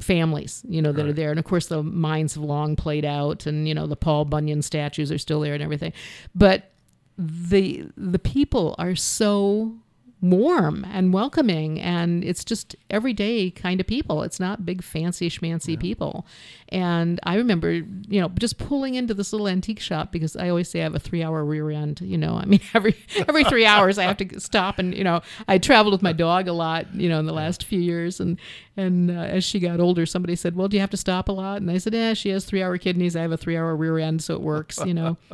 families, 0.00 0.64
you 0.68 0.80
know, 0.80 0.92
that 0.92 1.06
are 1.06 1.12
there. 1.12 1.30
And 1.30 1.38
of 1.38 1.44
course, 1.44 1.66
the 1.66 1.82
mines 1.82 2.34
have 2.34 2.42
long 2.42 2.76
played 2.76 3.04
out, 3.04 3.46
and 3.46 3.66
you 3.68 3.74
know, 3.74 3.86
the 3.86 3.96
Paul 3.96 4.24
Bunyan 4.24 4.62
statues 4.62 5.10
are 5.10 5.18
still 5.18 5.40
there 5.40 5.54
and 5.54 5.62
everything. 5.62 5.92
But 6.34 6.70
the 7.16 7.86
the 7.96 8.18
people 8.18 8.74
are 8.78 8.94
so 8.94 9.76
warm 10.20 10.84
and 10.92 11.12
welcoming 11.12 11.80
and 11.80 12.24
it's 12.24 12.44
just 12.44 12.74
everyday 12.90 13.50
kind 13.50 13.80
of 13.80 13.86
people. 13.86 14.22
It's 14.22 14.40
not 14.40 14.66
big 14.66 14.82
fancy 14.82 15.30
schmancy 15.30 15.78
people. 15.78 16.26
And 16.70 17.20
i 17.22 17.36
remember 17.36 17.72
you 17.72 18.20
know 18.20 18.28
just 18.38 18.58
pulling 18.58 18.94
into 18.94 19.14
this 19.14 19.32
little 19.32 19.48
antique 19.48 19.80
shop 19.80 20.12
because 20.12 20.36
i 20.36 20.48
always 20.48 20.68
say 20.68 20.80
i 20.80 20.82
have 20.82 20.94
a 20.94 20.98
three 20.98 21.22
hour 21.22 21.44
rear 21.44 21.70
end 21.70 22.00
you 22.00 22.18
know. 22.18 22.36
I 22.36 22.44
mean 22.44 22.60
every 22.74 22.96
every 23.16 23.44
three 23.44 23.64
hours 23.64 23.98
i 23.98 24.04
have 24.04 24.16
to 24.18 24.40
stop 24.40 24.78
and 24.78 24.94
you 24.94 25.04
know 25.04 25.22
i 25.46 25.58
traveled 25.58 25.92
with 25.92 26.02
my 26.02 26.12
dog 26.12 26.48
a 26.48 26.52
lot 26.52 26.92
you 26.94 27.08
know 27.08 27.18
in 27.20 27.26
the 27.26 27.32
last 27.32 27.64
few 27.64 27.80
years. 27.80 28.20
And 28.20 28.38
and 28.76 29.10
uh, 29.10 29.14
as 29.14 29.44
she 29.44 29.60
got 29.60 29.80
older 29.80 30.04
somebody 30.04 30.34
said 30.36 30.56
well 30.56 30.68
do 30.68 30.76
you 30.76 30.80
have 30.80 30.90
to 30.90 30.96
stop 30.96 31.28
a 31.28 31.32
lot? 31.32 31.60
And 31.60 31.70
i 31.70 31.78
said 31.78 31.94
yeah 31.94 32.14
she 32.14 32.30
has 32.30 32.44
three 32.44 32.62
hour 32.62 32.76
kidneys. 32.76 33.14
I 33.14 33.22
have 33.22 33.32
a 33.32 33.36
three 33.36 33.56
hour 33.56 33.76
rear 33.76 33.98
end 33.98 34.22
so 34.22 34.34
it 34.34 34.40
works 34.40 34.78
you 34.84 34.94
know. 34.94 35.16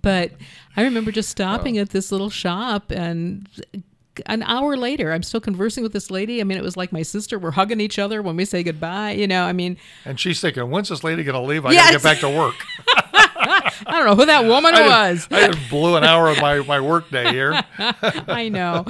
But 0.00 0.30
I 0.76 0.82
remember 0.82 1.10
just 1.10 1.28
stopping 1.28 1.76
at 1.76 1.90
this 1.90 2.12
little 2.12 2.30
shop 2.30 2.92
and 2.92 3.48
an 4.26 4.42
hour 4.42 4.76
later 4.76 5.12
I'm 5.12 5.22
still 5.22 5.40
conversing 5.40 5.82
with 5.82 5.92
this 5.92 6.10
lady. 6.10 6.40
I 6.40 6.44
mean, 6.44 6.58
it 6.58 6.62
was 6.64 6.76
like 6.76 6.92
my 6.92 7.02
sister. 7.02 7.38
We're 7.38 7.50
hugging 7.52 7.80
each 7.80 7.98
other 7.98 8.22
when 8.22 8.36
we 8.36 8.44
say 8.44 8.62
goodbye. 8.62 9.12
You 9.12 9.26
know, 9.26 9.44
I 9.44 9.52
mean, 9.52 9.76
And 10.04 10.18
she's 10.20 10.40
thinking, 10.40 10.70
when's 10.70 10.88
this 10.88 11.02
lady 11.04 11.24
going 11.24 11.34
to 11.40 11.46
leave? 11.46 11.64
I 11.66 11.72
Yes. 11.72 11.82
got 11.82 11.86
to 11.86 11.92
get 11.98 12.02
back 12.02 12.18
to 12.20 12.30
work. 12.38 12.54
I 13.44 13.72
don't 13.98 14.06
know 14.06 14.14
who 14.14 14.26
that 14.26 14.44
woman 14.44 14.74
I 14.76 14.86
was. 15.12 15.26
just, 15.26 15.32
I 15.32 15.48
just 15.52 15.68
blew 15.70 15.96
an 15.96 16.04
hour 16.04 16.28
of 16.28 16.38
my, 16.40 16.60
my 16.60 16.80
work 16.80 17.10
day 17.10 17.30
here. 17.32 17.60
I 17.78 18.48
know. 18.48 18.84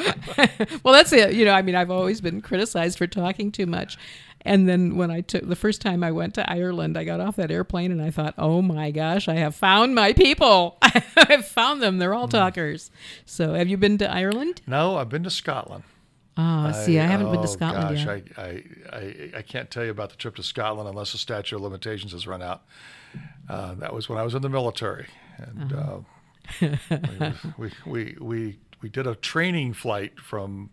well, 0.83 0.93
that's 0.95 1.13
it. 1.13 1.35
You 1.35 1.45
know, 1.45 1.53
I 1.53 1.63
mean, 1.63 1.75
I've 1.75 1.91
always 1.91 2.21
been 2.21 2.41
criticized 2.43 2.99
for 2.99 3.07
talking 3.07 3.51
too 3.53 3.67
much. 3.67 3.97
And 4.45 4.69
then 4.69 4.97
when 4.97 5.11
I 5.11 5.21
took 5.21 5.49
the 5.49 5.57
first 5.57 5.81
time 5.81 6.03
I 6.03 6.11
went 6.13 6.35
to 6.35 6.51
Ireland, 6.51 6.99
I 6.99 7.05
got 7.05 7.21
off 7.21 7.37
that 7.37 7.51
airplane 7.51 7.93
and 7.93 8.03
I 8.03 8.11
thought, 8.11 8.35
oh 8.39 8.61
my 8.63 8.91
gosh, 8.91 9.29
I 9.29 9.35
have 9.35 9.55
found 9.55 9.95
my 9.95 10.13
people. 10.13 10.79
I've 10.83 11.47
found 11.47 11.83
them. 11.83 11.99
They're 11.99 12.15
all 12.15 12.29
talkers. 12.29 12.91
So, 13.25 13.55
have 13.55 13.69
you 13.69 13.77
been 13.77 13.99
to 13.99 14.11
Ireland? 14.13 14.63
No, 14.67 14.97
I've 14.97 15.09
been 15.09 15.23
to 15.25 15.31
Scotland. 15.31 15.85
Oh, 16.37 16.73
see, 16.73 16.99
I 16.99 17.05
haven't 17.05 17.27
been 17.31 17.43
to 17.43 17.49
oh, 17.49 17.53
Scotland 17.53 17.97
gosh, 17.97 18.07
yet. 18.07 18.39
I, 18.39 18.43
I, 18.43 18.63
I, 18.93 19.31
I 19.39 19.43
can't 19.43 19.71
tell 19.71 19.85
you 19.85 19.91
about 19.91 20.11
the 20.11 20.17
trip 20.17 20.35
to 20.37 20.43
Scotland 20.43 20.89
unless 20.89 21.13
the 21.13 21.19
statute 21.19 21.55
of 21.57 21.63
limitations 21.63 22.13
has 22.13 22.27
run 22.27 22.41
out. 22.43 22.63
Uh, 23.49 23.75
that 23.75 23.93
was 23.93 24.09
when 24.09 24.19
I 24.19 24.23
was 24.23 24.35
in 24.35 24.41
the 24.41 24.49
military, 24.49 25.07
and 25.37 25.73
Uh-huh. 25.75 26.67
uh, 26.91 27.33
we, 27.59 27.71
we, 27.71 27.73
we 27.87 28.17
we 28.21 28.59
we 28.81 28.89
did 28.89 29.07
a 29.07 29.15
training 29.15 29.75
flight 29.75 30.19
from 30.19 30.71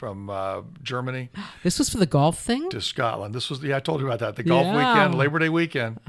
from 0.00 0.30
uh, 0.30 0.62
Germany 0.82 1.28
This 1.62 1.78
was 1.78 1.90
for 1.90 1.98
the 1.98 2.06
golf 2.06 2.38
thing? 2.40 2.70
to 2.70 2.80
Scotland. 2.80 3.34
This 3.34 3.50
was 3.50 3.62
yeah, 3.62 3.76
I 3.76 3.80
told 3.80 4.00
you 4.00 4.06
about 4.06 4.20
that. 4.20 4.36
The 4.36 4.42
golf 4.42 4.64
Yeah. 4.64 4.76
weekend, 4.94 5.14
Labor 5.14 5.38
Day 5.38 5.50
weekend. 5.50 6.00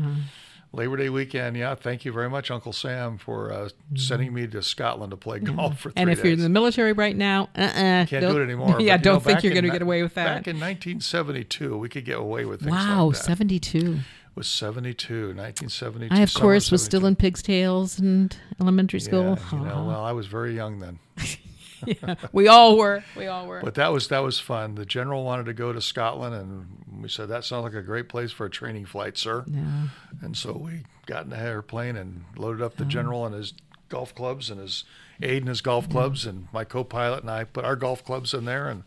Labor 0.73 0.95
Day 0.95 1.09
weekend, 1.09 1.57
yeah. 1.57 1.75
Thank 1.75 2.05
you 2.05 2.13
very 2.13 2.29
much, 2.29 2.49
Uncle 2.49 2.71
Sam, 2.71 3.17
for 3.17 3.51
uh, 3.51 3.67
sending 3.95 4.33
me 4.33 4.47
to 4.47 4.61
Scotland 4.61 5.11
to 5.11 5.17
play 5.17 5.39
golf 5.39 5.77
for 5.79 5.91
three 5.91 6.01
And 6.01 6.09
if 6.09 6.19
days. 6.19 6.23
you're 6.23 6.33
in 6.35 6.39
the 6.39 6.47
military 6.47 6.93
right 6.93 7.15
now, 7.17 7.49
uh-uh. 7.57 7.73
Can't 7.73 8.09
do 8.09 8.19
don't- 8.21 8.39
it 8.39 8.43
anymore. 8.45 8.67
Yeah, 8.69 8.75
but, 8.75 8.81
you 8.81 8.91
know, 8.91 8.97
don't 9.15 9.23
think 9.23 9.43
you're 9.43 9.51
going 9.51 9.65
to 9.65 9.69
get 9.69 9.81
away 9.81 10.01
with 10.01 10.13
that. 10.13 10.23
Back 10.23 10.47
in 10.47 10.55
1972, 10.55 11.77
we 11.77 11.89
could 11.89 12.05
get 12.05 12.17
away 12.17 12.45
with 12.45 12.61
things 12.61 12.71
wow, 12.71 13.07
like 13.07 13.17
that. 13.17 13.23
72. 13.25 13.99
Was 14.35 14.47
72, 14.47 15.13
1972. 15.35 16.15
I, 16.15 16.19
of 16.21 16.33
course, 16.33 16.71
was 16.71 16.81
still 16.81 17.05
in 17.05 17.17
pig's 17.17 17.41
tails 17.41 17.99
and 17.99 18.33
elementary 18.61 19.01
school. 19.01 19.37
Yeah, 19.51 19.59
you 19.59 19.65
know, 19.65 19.83
well, 19.87 20.05
I 20.05 20.13
was 20.13 20.27
very 20.27 20.55
young 20.55 20.79
then, 20.79 20.99
we 22.31 22.47
all 22.47 22.77
were. 22.77 23.03
We 23.15 23.27
all 23.27 23.47
were. 23.47 23.61
but 23.61 23.75
that 23.75 23.91
was 23.91 24.07
that 24.09 24.19
was 24.23 24.39
fun. 24.39 24.75
The 24.75 24.85
general 24.85 25.23
wanted 25.23 25.45
to 25.45 25.53
go 25.53 25.71
to 25.73 25.81
Scotland, 25.81 26.35
and 26.35 27.01
we 27.01 27.09
said 27.09 27.29
that 27.29 27.43
sounds 27.43 27.63
like 27.63 27.73
a 27.73 27.81
great 27.81 28.09
place 28.09 28.31
for 28.31 28.45
a 28.45 28.49
training 28.49 28.85
flight, 28.85 29.17
sir. 29.17 29.43
yeah. 29.47 29.87
And 30.21 30.35
so 30.37 30.53
we 30.53 30.83
got 31.05 31.23
in 31.23 31.29
the 31.31 31.37
airplane 31.39 31.95
and 31.95 32.25
loaded 32.37 32.61
up 32.61 32.75
the 32.77 32.85
general 32.85 33.25
and 33.25 33.33
his 33.35 33.53
golf 33.89 34.13
clubs 34.15 34.49
and 34.49 34.59
his 34.59 34.83
aide 35.21 35.39
and 35.43 35.49
his 35.49 35.61
golf 35.61 35.89
clubs, 35.89 36.25
and 36.25 36.47
my 36.53 36.63
co-pilot 36.63 37.21
and 37.21 37.29
I 37.31 37.43
put 37.43 37.65
our 37.65 37.75
golf 37.75 38.03
clubs 38.03 38.33
in 38.33 38.45
there, 38.45 38.67
and 38.69 38.83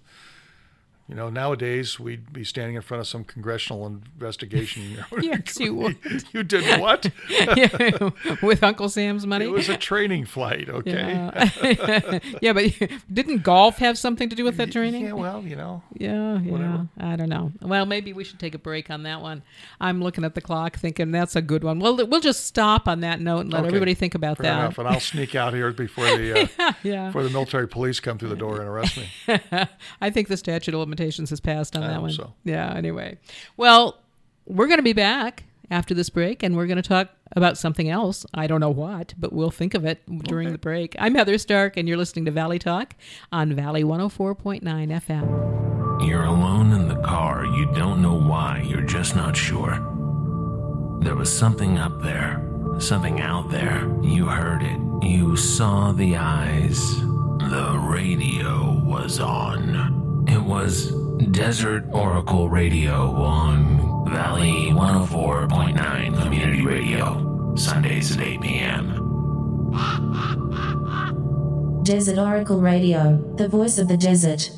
you 1.08 1.14
know, 1.14 1.28
nowadays 1.28 2.00
we'd 2.00 2.32
be 2.32 2.44
standing 2.44 2.76
in 2.76 2.82
front 2.82 3.00
of 3.00 3.06
some 3.06 3.24
congressional 3.24 3.86
investigation. 3.86 5.04
Yes, 5.20 5.58
you 5.60 5.74
would. 5.74 5.96
you 6.32 6.42
did 6.42 6.80
what? 6.80 7.10
Yeah, 7.28 8.10
with 8.42 8.62
Uncle 8.62 8.88
Sam's 8.88 9.26
money. 9.26 9.44
It 9.44 9.50
was 9.50 9.68
a 9.68 9.76
training 9.76 10.24
flight, 10.26 10.68
okay? 10.68 10.90
Yeah. 10.92 12.18
yeah, 12.42 12.52
but 12.52 12.64
didn't 13.12 13.42
golf 13.42 13.78
have 13.78 13.96
something 13.98 14.28
to 14.28 14.36
do 14.36 14.44
with 14.44 14.56
that 14.56 14.72
training? 14.72 15.04
Yeah, 15.04 15.12
well, 15.12 15.42
you 15.42 15.56
know, 15.56 15.82
Yeah, 15.98 16.38
yeah. 16.40 16.50
Whatever. 16.52 16.88
I 16.98 17.16
don't 17.16 17.28
know. 17.28 17.52
Well, 17.60 17.86
maybe 17.86 18.12
we 18.12 18.24
should 18.24 18.38
take 18.40 18.54
a 18.54 18.58
break 18.58 18.90
on 18.90 19.02
that 19.04 19.20
one. 19.20 19.42
I'm 19.80 20.02
looking 20.02 20.24
at 20.24 20.34
the 20.34 20.40
clock, 20.40 20.76
thinking 20.78 21.10
that's 21.10 21.36
a 21.36 21.42
good 21.42 21.62
one. 21.64 21.78
Well, 21.80 21.96
we'll 22.06 22.20
just 22.20 22.46
stop 22.46 22.88
on 22.88 23.00
that 23.00 23.20
note 23.20 23.40
and 23.40 23.52
let 23.52 23.60
Okay. 23.60 23.68
everybody 23.68 23.94
think 23.94 24.14
about 24.14 24.38
fair 24.38 24.44
that. 24.52 24.58
enough. 24.60 24.78
And 24.78 24.88
I'll 24.88 25.00
sneak 25.00 25.34
out 25.34 25.54
here 25.54 25.70
before 25.72 26.04
the 26.16 26.42
uh, 26.58 26.72
Yeah. 26.82 27.06
before 27.06 27.22
the 27.22 27.30
military 27.30 27.68
police 27.68 28.00
come 28.00 28.18
through 28.18 28.30
the 28.30 28.36
door 28.36 28.58
and 28.60 28.68
arrest 28.68 28.96
me. 28.98 29.08
I 30.00 30.10
think 30.10 30.28
the 30.28 30.36
statute 30.36 30.74
of 30.74 30.80
limitations 30.94 31.30
has 31.30 31.40
passed 31.40 31.76
on 31.76 31.82
I 31.82 31.88
that 31.88 31.94
hope 31.94 32.02
one. 32.02 32.12
so. 32.12 32.32
Yeah. 32.44 32.72
Anyway, 32.74 33.18
well, 33.56 33.98
we're 34.46 34.66
going 34.66 34.78
to 34.78 34.82
be 34.84 34.92
back 34.92 35.44
after 35.70 35.94
this 35.94 36.10
break, 36.10 36.42
and 36.42 36.56
we're 36.56 36.66
going 36.66 36.76
to 36.76 36.82
talk 36.88 37.08
about 37.34 37.58
something 37.58 37.88
else. 37.88 38.24
I 38.34 38.46
don't 38.46 38.60
know 38.60 38.70
what, 38.70 39.14
but 39.18 39.32
we'll 39.32 39.50
think 39.50 39.74
of 39.74 39.84
it 39.84 40.02
during 40.24 40.52
the 40.52 40.58
break. 40.58 40.94
I'm 40.98 41.14
Heather 41.14 41.38
Stark, 41.38 41.76
and 41.76 41.88
you're 41.88 41.96
listening 41.96 42.26
to 42.26 42.30
Valley 42.30 42.58
Talk 42.58 42.94
on 43.32 43.52
Valley 43.54 43.82
104.9 43.82 44.62
FM. 44.62 46.06
You're 46.06 46.24
alone 46.24 46.72
in 46.72 46.88
the 46.88 47.00
car. 47.02 47.44
You 47.46 47.66
don't 47.74 48.02
know 48.02 48.18
why. 48.18 48.62
You're 48.66 48.82
just 48.82 49.16
not 49.16 49.36
sure. 49.36 49.72
There 51.00 51.14
was 51.16 51.36
something 51.36 51.78
up 51.78 52.02
there, 52.02 52.42
something 52.78 53.20
out 53.20 53.50
there. 53.50 53.90
You 54.02 54.26
heard 54.26 54.62
it. 54.62 54.78
You 55.06 55.36
saw 55.36 55.92
the 55.92 56.16
eyes. 56.16 56.78
The 57.00 57.78
radio 57.88 58.80
was 58.84 59.18
on. 59.20 60.13
It 60.34 60.42
was 60.42 60.90
Desert 61.30 61.84
Oracle 61.92 62.48
Radio 62.48 63.12
on 63.12 64.10
Valley 64.10 64.72
104.9 64.72 66.22
Community 66.22 66.66
Radio, 66.66 67.54
Sundays 67.54 68.10
at 68.16 68.20
8 68.20 68.40
p.m. 68.40 68.88
Desert 71.84 72.18
Oracle 72.18 72.60
Radio, 72.60 73.16
the 73.36 73.46
voice 73.46 73.78
of 73.78 73.86
the 73.86 73.96
desert. 73.96 74.50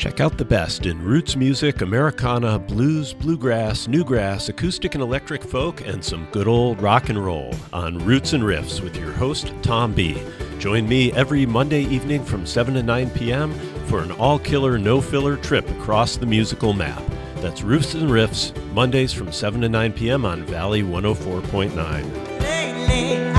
Check 0.00 0.18
out 0.18 0.38
the 0.38 0.46
best 0.46 0.86
in 0.86 1.04
roots 1.04 1.36
music, 1.36 1.82
Americana, 1.82 2.58
blues, 2.58 3.12
bluegrass, 3.12 3.86
newgrass, 3.86 4.48
acoustic 4.48 4.94
and 4.94 5.02
electric 5.02 5.44
folk, 5.44 5.86
and 5.86 6.02
some 6.02 6.26
good 6.30 6.48
old 6.48 6.80
rock 6.80 7.10
and 7.10 7.22
roll 7.22 7.54
on 7.74 8.02
Roots 8.06 8.32
and 8.32 8.42
Riffs 8.42 8.80
with 8.80 8.96
your 8.96 9.12
host, 9.12 9.52
Tom 9.60 9.92
B. 9.92 10.22
Join 10.58 10.88
me 10.88 11.12
every 11.12 11.44
Monday 11.44 11.82
evening 11.82 12.24
from 12.24 12.46
7 12.46 12.72
to 12.72 12.82
9 12.82 13.10
p.m. 13.10 13.52
for 13.88 14.00
an 14.00 14.12
all 14.12 14.38
killer, 14.38 14.78
no 14.78 15.02
filler 15.02 15.36
trip 15.36 15.68
across 15.68 16.16
the 16.16 16.24
musical 16.24 16.72
map. 16.72 17.02
That's 17.42 17.60
Roots 17.60 17.92
and 17.92 18.08
Riffs, 18.08 18.56
Mondays 18.72 19.12
from 19.12 19.30
7 19.30 19.60
to 19.60 19.68
9 19.68 19.92
p.m. 19.92 20.24
on 20.24 20.44
Valley 20.44 20.82
104.9. 20.82 22.40
Lately, 22.40 23.30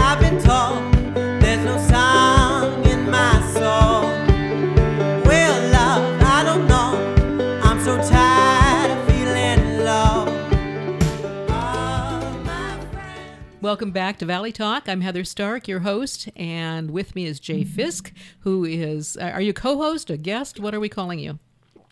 Welcome 13.62 13.92
back 13.92 14.18
to 14.20 14.26
Valley 14.26 14.52
Talk. 14.52 14.90
I'm 14.90 15.02
Heather 15.02 15.24
Stark, 15.24 15.68
your 15.68 15.82
host, 15.82 16.30
and 16.36 16.90
with 16.90 17.14
me 17.16 17.26
is 17.26 17.40
Jay 17.40 17.64
Fiske, 17.64 18.12
who 18.40 18.66
is, 18.66 19.18
uh, 19.18 19.26
are 19.26 19.42
you 19.42 19.54
co 19.54 19.78
host, 19.78 20.10
a 20.10 20.18
guest? 20.18 20.60
What 20.60 20.74
are 20.74 20.80
we 20.80 20.90
calling 20.90 21.20
you? 21.20 21.38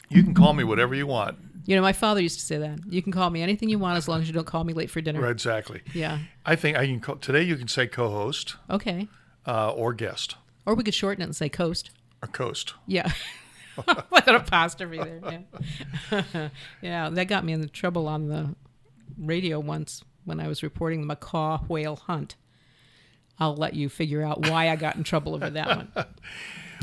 You 0.10 0.24
can 0.24 0.34
call 0.34 0.54
me 0.54 0.64
whatever 0.64 0.96
you 0.96 1.06
want. 1.06 1.38
You 1.66 1.76
know, 1.76 1.84
my 1.84 1.94
father 1.94 2.22
used 2.22 2.40
to 2.40 2.46
say 2.46 2.58
that. 2.58 2.80
You 2.90 3.04
can 3.04 3.12
call 3.12 3.30
me 3.30 3.44
anything 3.44 3.70
you 3.70 3.78
want 3.78 3.98
as 3.98 4.08
long 4.08 4.22
as 4.22 4.28
you 4.28 4.34
don't 4.34 4.48
call 4.48 4.64
me 4.64 4.74
late 4.74 4.90
for 4.90 5.00
dinner. 5.02 5.22
Right, 5.22 5.30
exactly. 5.32 5.82
Yeah. 5.94 6.18
I 6.44 6.56
think 6.56 6.76
I 6.76 6.88
can 6.88 7.00
call, 7.00 7.18
today. 7.18 7.44
You 7.44 7.56
can 7.56 7.68
say 7.68 7.86
co-host 7.86 8.56
Okay. 8.72 9.08
uh, 9.46 9.72
or 9.72 9.94
guest 9.94 10.36
Or 10.66 10.74
we 10.74 10.84
could 10.84 10.96
shorten 10.96 11.22
it 11.22 11.26
and 11.26 11.36
say 11.36 11.50
coast. 11.50 11.92
or 12.24 12.28
coast. 12.30 12.74
Yeah. 12.88 13.12
With 14.12 14.28
an 14.28 14.36
apostrophe 14.36 14.98
there. 14.98 15.22
Yeah. 16.12 16.50
yeah, 16.82 17.10
that 17.10 17.28
got 17.30 17.46
me 17.46 17.54
in 17.54 17.62
the 17.62 17.68
trouble 17.68 18.08
on 18.08 18.28
the 18.28 18.56
radio 19.18 19.60
once 19.60 20.04
when 20.30 20.40
I 20.40 20.48
was 20.48 20.64
reporting 20.64 21.06
the 21.06 21.14
Makah 21.16 21.68
whale 21.68 21.98
hunt. 21.98 22.36
I'll 23.40 23.56
let 23.56 23.74
you 23.74 23.90
figure 23.90 24.22
out 24.24 24.50
why 24.50 24.70
I 24.70 24.76
got 24.78 24.96
in 24.96 25.04
trouble 25.04 25.36
over 25.36 25.50
that 25.50 25.68
one. 25.68 25.92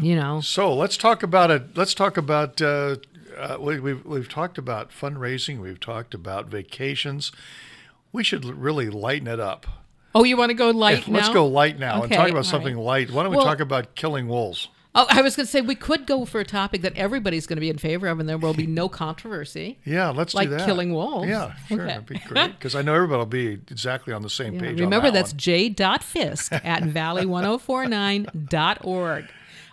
You 0.03 0.14
know, 0.14 0.42
So 0.42 0.74
let's 0.74 0.99
talk 0.99 1.22
about 1.22 1.51
it. 1.51 1.74
Let's 1.74 1.94
talk 1.94 2.18
about. 2.18 2.61
Uh, 2.61 2.97
uh, 3.34 3.57
we, 3.59 3.80
we've 3.80 4.05
we've 4.05 4.28
talked 4.28 4.59
about 4.59 4.90
fundraising. 4.90 5.59
We've 5.59 5.80
talked 5.80 6.12
about 6.12 6.49
vacations. 6.49 7.32
We 8.12 8.22
should 8.22 8.44
really 8.44 8.90
lighten 8.90 9.26
it 9.26 9.40
up. 9.40 9.66
oh, 10.14 10.24
you 10.24 10.36
want 10.36 10.51
to 10.51 10.55
go 10.55 10.68
light 10.68 11.09
Let's 11.09 11.30
go 11.30 11.47
light 11.47 11.78
now 11.78 12.03
and 12.03 12.12
talk 12.12 12.28
about 12.28 12.44
something 12.44 12.76
right. 12.76 12.84
light. 12.84 13.11
Why 13.11 13.22
don't 13.22 13.30
we 13.30 13.38
Well- 13.38 13.47
talk 13.47 13.61
about 13.61 13.94
killing 13.94 14.28
wolves? 14.28 14.68
Oh, 14.99 15.07
I 15.11 15.20
was 15.22 15.36
going 15.36 15.44
to 15.47 15.51
say 15.53 15.61
we 15.61 15.74
could 15.74 16.07
go 16.07 16.24
for 16.24 16.40
a 16.40 16.44
topic 16.44 16.80
that 16.82 16.97
everybody's 16.97 17.47
going 17.47 17.59
to 17.59 17.61
be 17.61 17.68
in 17.68 17.76
favor 17.78 18.07
of, 18.09 18.18
and 18.18 18.26
there 18.28 18.38
will 18.38 18.55
be 18.55 18.66
no 18.66 18.88
controversy. 18.88 19.78
Yeah, 19.84 20.09
let's 20.09 20.34
Like 20.34 20.49
do 20.49 20.57
that. 20.57 20.64
killing 20.66 20.92
wolves? 20.94 21.28
Yeah, 21.28 21.55
sure, 21.68 21.78
Okay. 21.82 21.86
that'd 21.86 22.07
be 22.07 22.18
great 22.26 22.53
because 22.53 22.74
I 22.74 22.80
know 22.82 22.94
everybody 22.94 23.18
will 23.18 23.26
be 23.26 23.47
exactly 23.70 24.14
on 24.14 24.22
the 24.22 24.30
same 24.30 24.55
Yeah, 24.55 24.61
page. 24.62 24.80
Remember, 24.80 25.09
on 25.09 25.12
that 25.12 25.20
that's 25.20 25.32
one. 25.32 25.38
j.fisk 25.38 26.51
at 26.53 26.82
valley1049.org. 26.82 29.26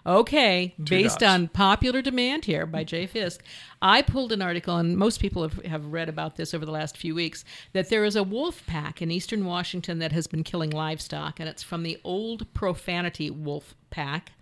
Okay, 0.06 0.76
based 0.84 1.20
dots. 1.20 1.34
on 1.34 1.48
popular 1.48 2.02
demand 2.02 2.44
here 2.44 2.66
by 2.66 2.84
Jay 2.84 3.08
Fiske, 3.08 3.42
I 3.82 4.02
pulled 4.02 4.34
an 4.34 4.42
article, 4.42 4.76
and 4.76 4.98
most 4.98 5.22
people 5.22 5.44
have, 5.44 5.64
have 5.64 5.86
read 5.86 6.10
about 6.10 6.36
this 6.36 6.54
over 6.54 6.66
the 6.66 6.74
last 6.74 6.98
few 6.98 7.16
weeks, 7.16 7.46
that 7.72 7.88
there 7.90 8.04
is 8.04 8.18
a 8.18 8.24
wolf 8.24 8.66
pack 8.68 9.02
in 9.02 9.12
eastern 9.12 9.46
Washington 9.46 10.00
that 10.00 10.12
has 10.12 10.28
been 10.28 10.44
killing 10.44 10.72
livestock, 10.72 11.40
and 11.40 11.48
it's 11.48 11.64
from 11.64 11.84
the 11.84 11.98
old 12.04 12.54
profanity 12.54 13.30
wolf 13.30 13.76
pack. 13.92 14.34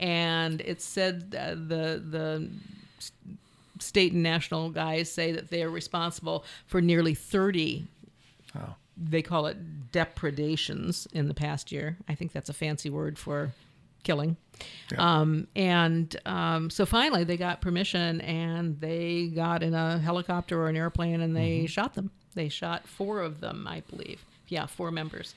And 0.00 0.60
it 0.60 0.80
said 0.80 1.34
uh, 1.38 1.50
the 1.50 2.02
the 2.04 2.48
state 3.80 4.12
and 4.12 4.22
national 4.22 4.70
guys 4.70 5.10
say 5.10 5.30
that 5.32 5.50
they 5.50 5.62
are 5.62 5.70
responsible 5.70 6.44
for 6.66 6.80
nearly 6.80 7.14
30 7.14 7.86
they 9.00 9.22
call 9.22 9.46
it 9.46 9.92
depredations 9.92 11.06
in 11.12 11.28
the 11.28 11.34
past 11.34 11.70
year. 11.70 11.96
I 12.08 12.14
think 12.14 12.32
that's 12.32 12.48
a 12.48 12.52
fancy 12.52 12.90
word 12.90 13.18
for 13.18 13.52
killing. 14.02 14.36
Um, 14.96 15.46
and 15.54 16.16
um, 16.26 16.70
so 16.70 16.84
finally 16.84 17.24
they 17.24 17.36
got 17.36 17.60
permission 17.60 18.20
and 18.22 18.80
they 18.80 19.28
got 19.28 19.62
in 19.62 19.74
a 19.74 19.98
helicopter 19.98 20.60
or 20.60 20.68
an 20.68 20.76
airplane 20.76 21.20
and 21.20 21.36
they 21.36 21.66
shot 21.66 21.94
them. 21.94 22.10
They 22.34 22.48
shot 22.48 22.86
four 22.86 23.20
of 23.20 23.40
them 23.40 23.66
i 23.68 23.80
believe. 23.88 24.24
Yeah 24.48 24.66
four 24.66 24.90
members. 24.90 25.34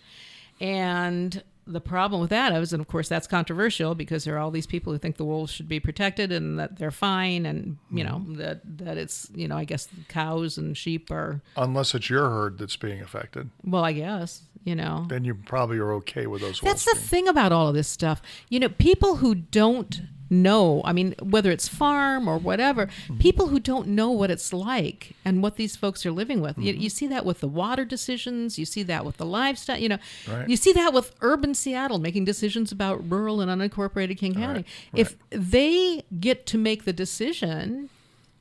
And 0.59 1.43
the 1.71 1.81
problem 1.81 2.21
with 2.21 2.29
that 2.29 2.53
is, 2.53 2.73
and 2.73 2.81
of 2.81 2.87
course 2.87 3.07
that's 3.07 3.27
controversial 3.27 3.95
because 3.95 4.23
there 4.23 4.35
are 4.35 4.39
all 4.39 4.51
these 4.51 4.67
people 4.67 4.93
who 4.93 4.99
think 4.99 5.17
the 5.17 5.25
wolves 5.25 5.51
should 5.51 5.67
be 5.67 5.79
protected 5.79 6.31
and 6.31 6.59
that 6.59 6.77
they're 6.77 6.91
fine, 6.91 7.45
and 7.45 7.77
you 7.91 8.03
know 8.03 8.19
hmm. 8.19 8.35
that 8.35 8.61
that 8.77 8.97
it's 8.97 9.29
you 9.33 9.47
know 9.47 9.57
I 9.57 9.63
guess 9.63 9.87
cows 10.07 10.57
and 10.57 10.77
sheep 10.77 11.11
are 11.11 11.41
Unless 11.55 11.95
it's 11.95 12.09
your 12.09 12.29
herd 12.29 12.57
that's 12.57 12.75
being 12.75 13.01
affected, 13.01 13.49
well 13.63 13.83
I 13.83 13.93
guess 13.93 14.43
you 14.63 14.75
know 14.75 15.05
then 15.09 15.23
you 15.23 15.33
probably 15.33 15.77
are 15.77 15.93
okay 15.93 16.27
with 16.27 16.41
those 16.41 16.61
wolves. 16.61 16.83
that's 16.83 16.85
the 16.85 16.99
being- 16.99 17.07
thing 17.07 17.27
about 17.27 17.51
all 17.51 17.67
of 17.67 17.73
this 17.73 17.87
stuff. 17.87 18.21
You 18.49 18.59
know, 18.59 18.69
people 18.69 19.17
who 19.17 19.35
don't 19.35 20.01
know, 20.31 20.81
I 20.85 20.93
mean, 20.93 21.13
whether 21.21 21.51
it's 21.51 21.67
farm 21.67 22.27
or 22.27 22.37
whatever, 22.37 22.87
Mm-hmm. 22.87 23.17
people 23.19 23.47
who 23.49 23.59
don't 23.59 23.87
know 23.89 24.09
what 24.11 24.31
it's 24.31 24.51
like 24.53 25.13
and 25.25 25.43
what 25.43 25.57
these 25.57 25.75
folks 25.75 26.05
are 26.05 26.11
living 26.11 26.39
with. 26.41 26.53
Mm-hmm. 26.53 26.61
You, 26.63 26.73
you 26.73 26.89
see 26.89 27.05
that 27.07 27.25
with 27.25 27.41
the 27.41 27.47
water 27.47 27.85
decisions, 27.85 28.57
you 28.57 28.65
see 28.65 28.81
that 28.83 29.05
with 29.05 29.17
the 29.17 29.25
livestock, 29.25 29.79
you 29.79 29.89
know, 29.89 29.97
Right. 30.27 30.47
you 30.49 30.55
see 30.57 30.71
that 30.73 30.93
with 30.93 31.13
urban 31.21 31.53
Seattle 31.53 31.99
making 31.99 32.25
decisions 32.25 32.71
about 32.71 33.07
rural 33.11 33.41
and 33.41 33.51
unincorporated 33.51 34.17
King 34.17 34.33
County. 34.33 34.65
If 34.95 35.15
they 35.29 36.03
get 36.19 36.45
to 36.47 36.57
make 36.57 36.85
the 36.85 36.93
decision 36.93 37.89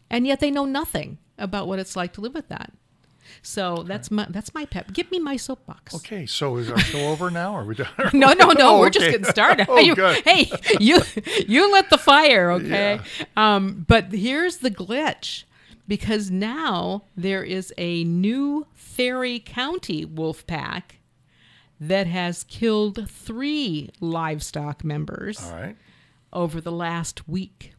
and 0.08 0.26
yet 0.26 0.40
they 0.40 0.50
know 0.50 0.64
nothing 0.64 1.18
about 1.38 1.66
what 1.68 1.78
it's 1.78 1.96
like 1.96 2.12
to 2.14 2.20
live 2.20 2.34
with 2.34 2.48
that. 2.48 2.72
So 3.42 3.84
that's 3.86 4.10
my 4.10 4.26
that's 4.30 4.52
my 4.54 4.64
pet. 4.66 4.92
Give 4.92 5.10
me 5.10 5.18
my 5.18 5.36
soapbox. 5.36 5.94
Okay, 5.96 6.26
so 6.26 6.56
is 6.56 6.70
our 6.70 6.78
show 6.78 7.08
over 7.08 7.30
now? 7.30 7.54
Are 7.54 7.64
we 7.64 7.74
done? 7.74 7.88
No, 8.12 8.32
no, 8.32 8.48
no. 8.50 8.76
Oh, 8.76 8.78
We're 8.80 8.90
just 8.90 9.06
getting 9.10 9.24
started. 9.24 9.66
Oh, 9.70 9.78
You- 9.80 9.94
good. 9.94 10.22
Hey, 10.24 10.50
you 10.78 11.00
you 11.46 11.70
lit 11.72 11.90
the 11.90 11.98
fire, 11.98 12.50
okay? 12.52 13.00
Um, 13.36 13.84
but 13.88 14.12
here's 14.12 14.58
the 14.58 14.70
glitch, 14.70 15.44
because 15.88 16.30
now 16.30 17.04
there 17.16 17.42
is 17.42 17.72
a 17.78 18.04
new 18.04 18.66
Ferry 18.74 19.38
County 19.40 20.04
wolf 20.04 20.46
pack 20.46 20.98
that 21.80 22.06
has 22.06 22.44
killed 22.44 23.08
three 23.08 23.88
livestock 24.00 24.84
members 24.84 25.42
All 25.42 25.52
right. 25.54 25.76
over 26.32 26.60
the 26.60 26.72
last 26.72 27.26
week. 27.28 27.72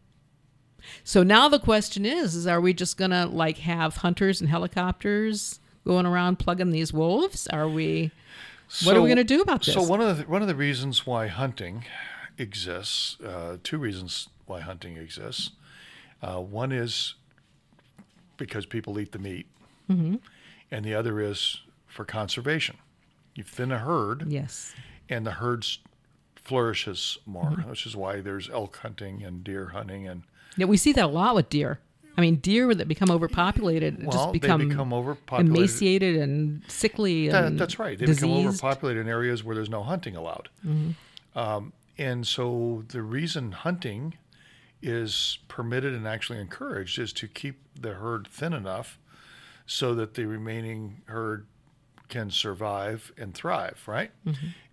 So 1.04 1.24
now 1.24 1.48
the 1.50 1.60
question 1.60 2.06
is: 2.06 2.36
Is 2.36 2.48
are 2.48 2.62
we 2.62 2.74
just 2.74 2.98
gonna 2.98 3.26
like 3.28 3.60
have 3.60 3.98
hunters 3.98 4.42
and 4.42 4.50
helicopters 4.50 5.60
going 5.86 6.06
around 6.06 6.38
plugging 6.40 6.72
these 6.72 6.92
wolves? 6.94 7.48
Are 7.48 7.68
we? 7.70 8.12
What 8.84 8.96
are 8.96 9.02
we 9.02 9.10
gonna 9.10 9.24
do 9.24 9.42
about 9.42 9.64
this? 9.66 9.74
So 9.74 9.84
one 9.84 10.00
of 10.02 10.18
the 10.18 10.24
one 10.24 10.42
of 10.42 10.48
the 10.48 10.56
reasons 10.56 11.06
why 11.06 11.28
hunting 11.28 11.86
exists, 12.38 13.20
uh, 13.22 13.58
two 13.64 13.78
reasons 13.78 14.30
why 14.46 14.62
hunting 14.62 14.98
exists. 14.98 15.52
Uh, 16.22 16.40
one 16.40 16.72
is 16.72 17.16
because 18.38 18.66
people 18.66 19.00
eat 19.00 19.12
the 19.12 19.20
meat, 19.20 19.48
Mm-hmm. 19.90 20.16
and 20.72 20.86
the 20.86 20.94
other 20.96 21.20
is 21.20 21.62
for 21.88 22.06
conservation. 22.06 22.78
You 23.36 23.44
thin 23.44 23.72
a 23.72 23.80
herd, 23.80 24.26
Yes. 24.32 24.74
and 25.10 25.26
the 25.26 25.32
herd 25.32 25.66
flourishes 26.36 27.18
more, 27.26 27.52
Mm-hmm. 27.52 27.70
which 27.70 27.86
is 27.86 27.96
why 27.96 28.22
there's 28.22 28.50
elk 28.50 28.78
hunting 28.78 29.24
and 29.24 29.44
deer 29.44 29.68
hunting 29.74 30.08
and 30.08 30.24
Yeah, 30.58 30.66
we 30.66 30.78
see 30.78 30.92
that 30.94 31.06
a 31.06 31.08
lot 31.08 31.36
with 31.36 31.50
deer. 31.50 31.80
I 32.18 32.22
mean, 32.22 32.36
deer 32.38 32.76
that 32.76 32.88
become 32.90 33.10
overpopulated 33.10 34.04
well, 34.04 34.12
just 34.12 34.34
become, 34.34 34.60
they 34.60 34.66
become 34.68 34.94
overpopulated. 34.94 35.56
emaciated 35.58 36.16
and 36.18 36.62
sickly. 36.68 37.30
That- 37.30 37.58
that's 37.58 37.80
right. 37.80 37.98
They 37.98 38.06
diseased. 38.06 38.26
become 38.28 38.48
overpopulated 38.48 39.02
in 39.02 39.08
areas 39.10 39.44
where 39.44 39.56
there's 39.56 39.70
no 39.70 39.82
hunting 39.84 40.16
allowed. 40.16 40.50
Um, 41.36 41.74
and 41.98 42.28
so 42.28 42.84
the 42.90 43.02
reason 43.02 43.52
hunting 43.54 44.16
is 44.82 45.38
permitted 45.48 45.94
and 45.94 46.08
actually 46.08 46.40
encouraged 46.40 47.00
is 47.00 47.14
to 47.14 47.28
keep 47.28 47.62
the 47.80 47.94
herd 47.94 48.28
thin 48.28 48.52
enough 48.54 48.98
so 49.66 49.94
that 49.96 50.16
the 50.16 50.26
remaining 50.26 51.02
herd 51.06 51.46
can 52.10 52.30
survive 52.30 53.12
and 53.18 53.34
thrive, 53.34 53.82
right? 53.88 54.12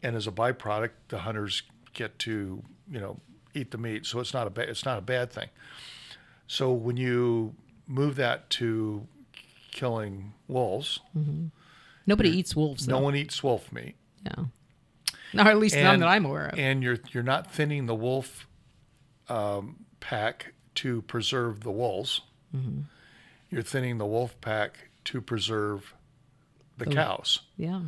And 0.02 0.16
as 0.16 0.26
a 0.26 0.32
byproduct, 0.32 0.90
the 1.08 1.18
hunters 1.20 1.62
get 1.92 2.18
to, 2.20 2.62
you 2.90 2.98
know, 3.00 3.20
eat 3.54 3.70
the 3.70 3.78
meat. 3.78 4.06
So 4.06 4.20
it's 4.20 4.32
not 4.34 4.46
a 4.46 4.50
ba- 4.50 4.68
it's 4.68 4.84
not 4.84 4.98
a 4.98 5.02
bad 5.02 5.30
thing. 5.32 5.48
So 6.46 6.72
when 6.72 6.96
you 6.96 7.54
move 7.86 8.16
that 8.16 8.48
to 8.50 9.06
killing 9.70 10.32
wolves, 10.46 11.00
Nobody 12.06 12.30
eats 12.30 12.56
wolves. 12.56 12.88
no 12.88 12.96
though. 12.98 13.04
one 13.04 13.16
eats 13.16 13.42
wolf 13.42 13.70
meat. 13.72 13.94
Yeah. 14.24 14.44
No, 15.34 15.42
at 15.42 15.58
least 15.58 15.76
none 15.76 16.00
that 16.00 16.08
I'm 16.08 16.24
aware 16.24 16.46
of. 16.48 16.58
And 16.58 16.82
you're 16.82 16.98
you're 17.12 17.22
not 17.22 17.50
thinning 17.52 17.84
the 17.86 17.94
wolf 17.94 18.48
um, 19.28 19.84
pack 20.00 20.54
to 20.76 21.02
preserve 21.02 21.60
the 21.64 21.70
wolves. 21.70 22.22
Mm-hmm. 22.56 22.80
You're 23.50 23.62
thinning 23.62 23.98
the 23.98 24.06
wolf 24.06 24.40
pack 24.40 24.88
to 25.04 25.20
preserve 25.20 25.94
the 26.78 26.86
cows. 26.86 27.40
yeah. 27.56 27.80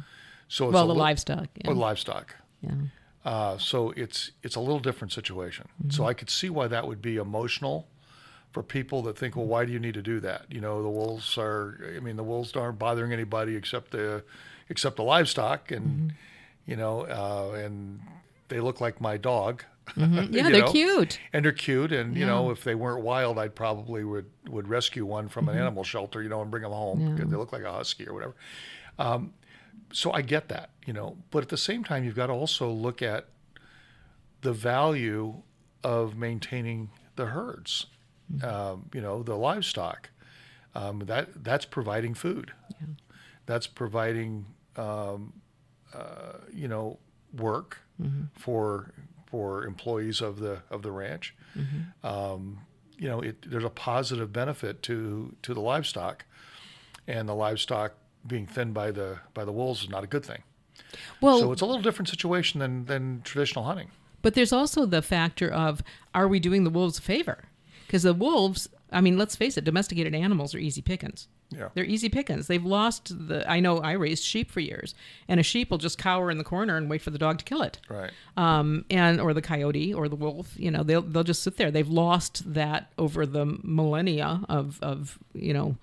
So 0.49 0.67
it's 0.67 0.75
Well, 0.75 0.89
the 0.89 0.95
li- 0.95 1.01
livestock. 1.01 1.47
Yeah. 1.55 1.71
or 1.71 1.75
livestock. 1.75 2.35
yeah. 2.61 2.73
Uh, 3.25 3.59
so 3.59 3.91
it's 3.97 4.31
it's 4.43 4.57
a 4.57 4.61
little 4.61 4.81
different 4.81 5.13
situation. 5.13 5.69
Mm-hmm. 5.81 5.91
So 5.91 6.07
I 6.07 6.15
could 6.15 6.31
see 6.31 6.49
why 6.51 6.69
that 6.69 6.87
would 6.87 7.03
be 7.03 7.17
emotional 7.17 7.87
for 8.53 8.63
people 8.63 9.03
that 9.03 9.17
think, 9.19 9.37
well, 9.37 9.47
why 9.47 9.65
do 9.65 9.73
you 9.73 9.79
need 9.79 9.95
to 9.95 10.03
do 10.03 10.21
that? 10.21 10.47
You 10.49 10.61
know, 10.61 10.83
the 10.83 10.89
wolves 10.89 11.37
are. 11.39 11.79
I 11.97 12.01
mean, 12.01 12.17
the 12.17 12.25
wolves 12.25 12.55
aren't 12.57 12.79
bothering 12.79 13.13
anybody 13.13 13.57
except 13.57 13.91
the 13.91 14.25
except 14.69 14.97
the 14.97 15.03
livestock, 15.05 15.71
and 15.71 15.87
Mm-hmm. 15.87 16.09
you 16.71 16.77
know, 16.77 17.03
uh, 17.03 17.57
and 17.59 18.01
they 18.49 18.61
look 18.61 18.81
like 18.81 19.01
my 19.01 19.17
dog. 19.17 19.65
Mm-hmm. 19.97 20.33
Yeah, 20.35 20.43
they're 20.51 20.61
know? 20.63 20.71
cute. 20.73 21.19
and 21.33 21.45
they're 21.45 21.53
cute. 21.53 21.91
And 21.93 22.17
you 22.17 22.25
know, 22.25 22.51
if 22.53 22.63
they 22.65 22.75
weren't 22.77 23.03
wild, 23.03 23.39
I'd 23.39 23.55
probably 23.55 24.03
would 24.05 24.27
would 24.49 24.67
rescue 24.69 25.05
one 25.05 25.29
from 25.29 25.47
Mm-hmm. 25.47 25.57
an 25.57 25.61
animal 25.63 25.85
shelter, 25.85 26.23
you 26.23 26.29
know, 26.29 26.41
and 26.43 26.51
bring 26.51 26.63
them 26.63 26.73
home 26.73 27.15
because 27.17 27.31
they 27.31 27.37
look 27.37 27.53
like 27.53 27.65
a 27.65 27.73
husky 27.73 28.07
or 28.09 28.15
whatever. 28.15 28.35
Um, 28.99 29.33
so 29.93 30.13
I 30.13 30.23
get 30.23 30.49
that, 30.49 30.71
you 30.87 30.93
know, 30.93 31.17
but 31.31 31.43
at 31.43 31.49
the 31.49 31.57
same 31.57 31.85
time, 31.85 32.05
you've 32.05 32.15
got 32.17 32.27
to 32.27 32.33
also 32.33 32.71
look 32.71 33.03
at 33.03 33.27
the 34.43 34.53
value 34.53 35.43
of 35.83 36.17
maintaining 36.17 36.91
the 37.17 37.27
herds. 37.27 37.87
Um, 38.45 38.89
you 38.95 39.01
know, 39.01 39.23
the 39.23 39.35
livestock. 39.37 40.11
Um, 40.75 41.01
that 41.07 41.43
that's 41.43 41.65
providing 41.65 42.15
food. 42.15 42.53
That's 43.47 43.67
providing 43.67 44.47
um, 44.77 45.33
uh, 45.93 46.35
you 46.55 46.69
know 46.69 46.99
work 47.37 47.79
for 48.37 48.93
for 49.27 49.65
employees 49.67 50.21
of 50.21 50.39
the 50.39 50.63
of 50.71 50.83
the 50.83 50.93
ranch. 50.93 51.35
Um, 52.05 52.61
you 52.99 53.09
know, 53.09 53.21
it, 53.21 53.51
there's 53.51 53.65
a 53.65 53.71
positive 53.71 54.33
benefit 54.33 54.83
to 54.85 55.35
to 55.43 55.55
the 55.55 55.61
livestock, 55.61 56.25
and 57.09 57.29
the 57.29 57.35
livestock 57.35 57.95
being 58.27 58.47
thinned 58.47 58.75
by 58.75 58.91
the 58.91 59.19
by 59.35 59.45
the 59.45 59.53
wolves 59.53 59.83
is 59.83 59.91
not 59.91 60.05
a 60.05 60.07
good 60.07 60.25
thing. 60.25 60.43
Well, 61.21 61.41
so 61.41 61.53
it's 61.53 61.63
a 61.63 61.67
little 61.67 61.83
different 61.83 62.09
situation 62.09 62.61
than 62.61 62.87
than 62.87 63.23
traditional 63.23 63.65
hunting. 63.65 63.91
But 64.23 64.35
there's 64.35 64.53
also 64.53 64.87
the 64.87 65.03
factor 65.03 65.51
of 65.51 65.83
are 66.15 66.29
we 66.29 66.41
doing 66.41 66.65
the 66.65 66.71
wolves 66.71 66.99
a 66.99 67.03
favor? 67.03 67.45
Because 67.87 68.03
the 68.05 68.15
wolves, 68.15 68.69
I 68.93 69.01
mean, 69.01 69.19
let's 69.19 69.35
face 69.35 69.57
it, 69.57 69.65
domesticated 69.65 70.15
animals 70.15 70.55
are 70.55 70.59
easy 70.59 70.83
pickings. 70.83 71.27
Yeah. 71.51 71.71
They're 71.75 71.85
easy 71.85 72.09
pickings. 72.09 72.47
They've 72.47 72.65
lost 72.65 73.29
the. 73.29 73.49
I 73.51 73.59
know 73.59 73.79
I 73.79 73.93
raised 73.93 74.23
sheep 74.23 74.51
for 74.53 74.61
years, 74.61 74.95
and 75.27 75.41
a 75.41 75.43
sheep 75.43 75.71
will 75.71 75.79
just 75.79 75.99
cower 75.99 76.31
in 76.31 76.39
the 76.39 76.45
corner 76.45 76.77
and 76.77 76.89
wait 76.89 77.03
for 77.03 77.11
the 77.11 77.19
dog 77.19 77.39
to 77.39 77.45
kill 77.45 77.63
it. 77.63 77.81
Right. 77.89 78.13
Um, 78.37 78.85
and 78.89 79.21
or 79.21 79.35
the 79.35 79.43
coyote 79.43 79.93
or 79.93 80.09
the 80.09 80.15
wolf, 80.15 80.55
you 80.57 80.71
know, 80.71 80.85
they'll 80.85 81.03
they'll 81.03 81.25
just 81.25 81.43
sit 81.43 81.57
there. 81.57 81.73
They've 81.73 81.89
lost 81.89 82.55
that 82.55 82.93
over 82.99 83.27
the 83.27 83.47
millennia 83.65 84.43
of 84.49 84.79
of 84.81 85.19
you 85.35 85.53
know 85.53 85.77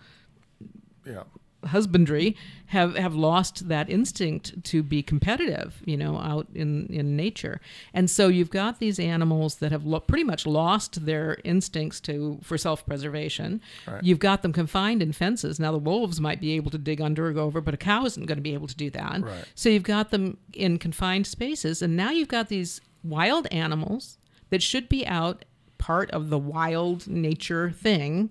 Yeah. 1.05 1.23
Husbandry 1.65 2.35
have 2.67 2.95
have 2.95 3.15
lost 3.15 3.67
that 3.67 3.89
instinct 3.89 4.63
to 4.63 4.83
be 4.83 5.01
competitive 5.01 5.81
you 5.85 5.97
know 5.97 6.17
out 6.19 6.47
in 6.53 6.85
in 6.87 7.15
nature 7.15 7.59
and 7.93 8.09
so 8.09 8.27
you've 8.27 8.51
got 8.51 8.79
these 8.79 8.99
animals 8.99 9.55
that 9.55 9.71
have 9.71 9.83
lo- 9.83 9.99
pretty 9.99 10.23
much 10.23 10.45
lost 10.45 11.05
their 11.05 11.37
instincts 11.43 11.99
to 11.99 12.39
for 12.43 12.57
self-preservation 12.57 13.59
Right. 13.87 14.03
you've 14.03 14.19
got 14.19 14.43
them 14.43 14.53
confined 14.53 15.01
in 15.01 15.11
fences 15.13 15.59
now 15.59 15.71
the 15.71 15.77
wolves 15.79 16.21
might 16.21 16.39
be 16.39 16.51
able 16.53 16.69
to 16.71 16.77
dig 16.77 17.01
under 17.01 17.27
or 17.27 17.33
go 17.33 17.43
over 17.45 17.59
but 17.59 17.73
a 17.73 17.77
cow 17.77 18.05
isn't 18.05 18.25
going 18.27 18.37
to 18.37 18.41
be 18.41 18.53
able 18.53 18.67
to 18.67 18.75
do 18.75 18.89
that 18.91 19.21
Right. 19.23 19.45
so 19.55 19.69
you've 19.69 19.83
got 19.83 20.11
them 20.11 20.37
in 20.53 20.77
confined 20.77 21.25
spaces 21.25 21.81
and 21.81 21.95
now 21.97 22.11
you've 22.11 22.27
got 22.27 22.49
these 22.49 22.81
wild 23.03 23.47
animals 23.51 24.17
that 24.51 24.61
should 24.61 24.87
be 24.89 25.05
out 25.07 25.43
part 25.79 26.09
of 26.11 26.29
the 26.29 26.37
wild 26.37 27.07
nature 27.07 27.71
thing 27.71 28.29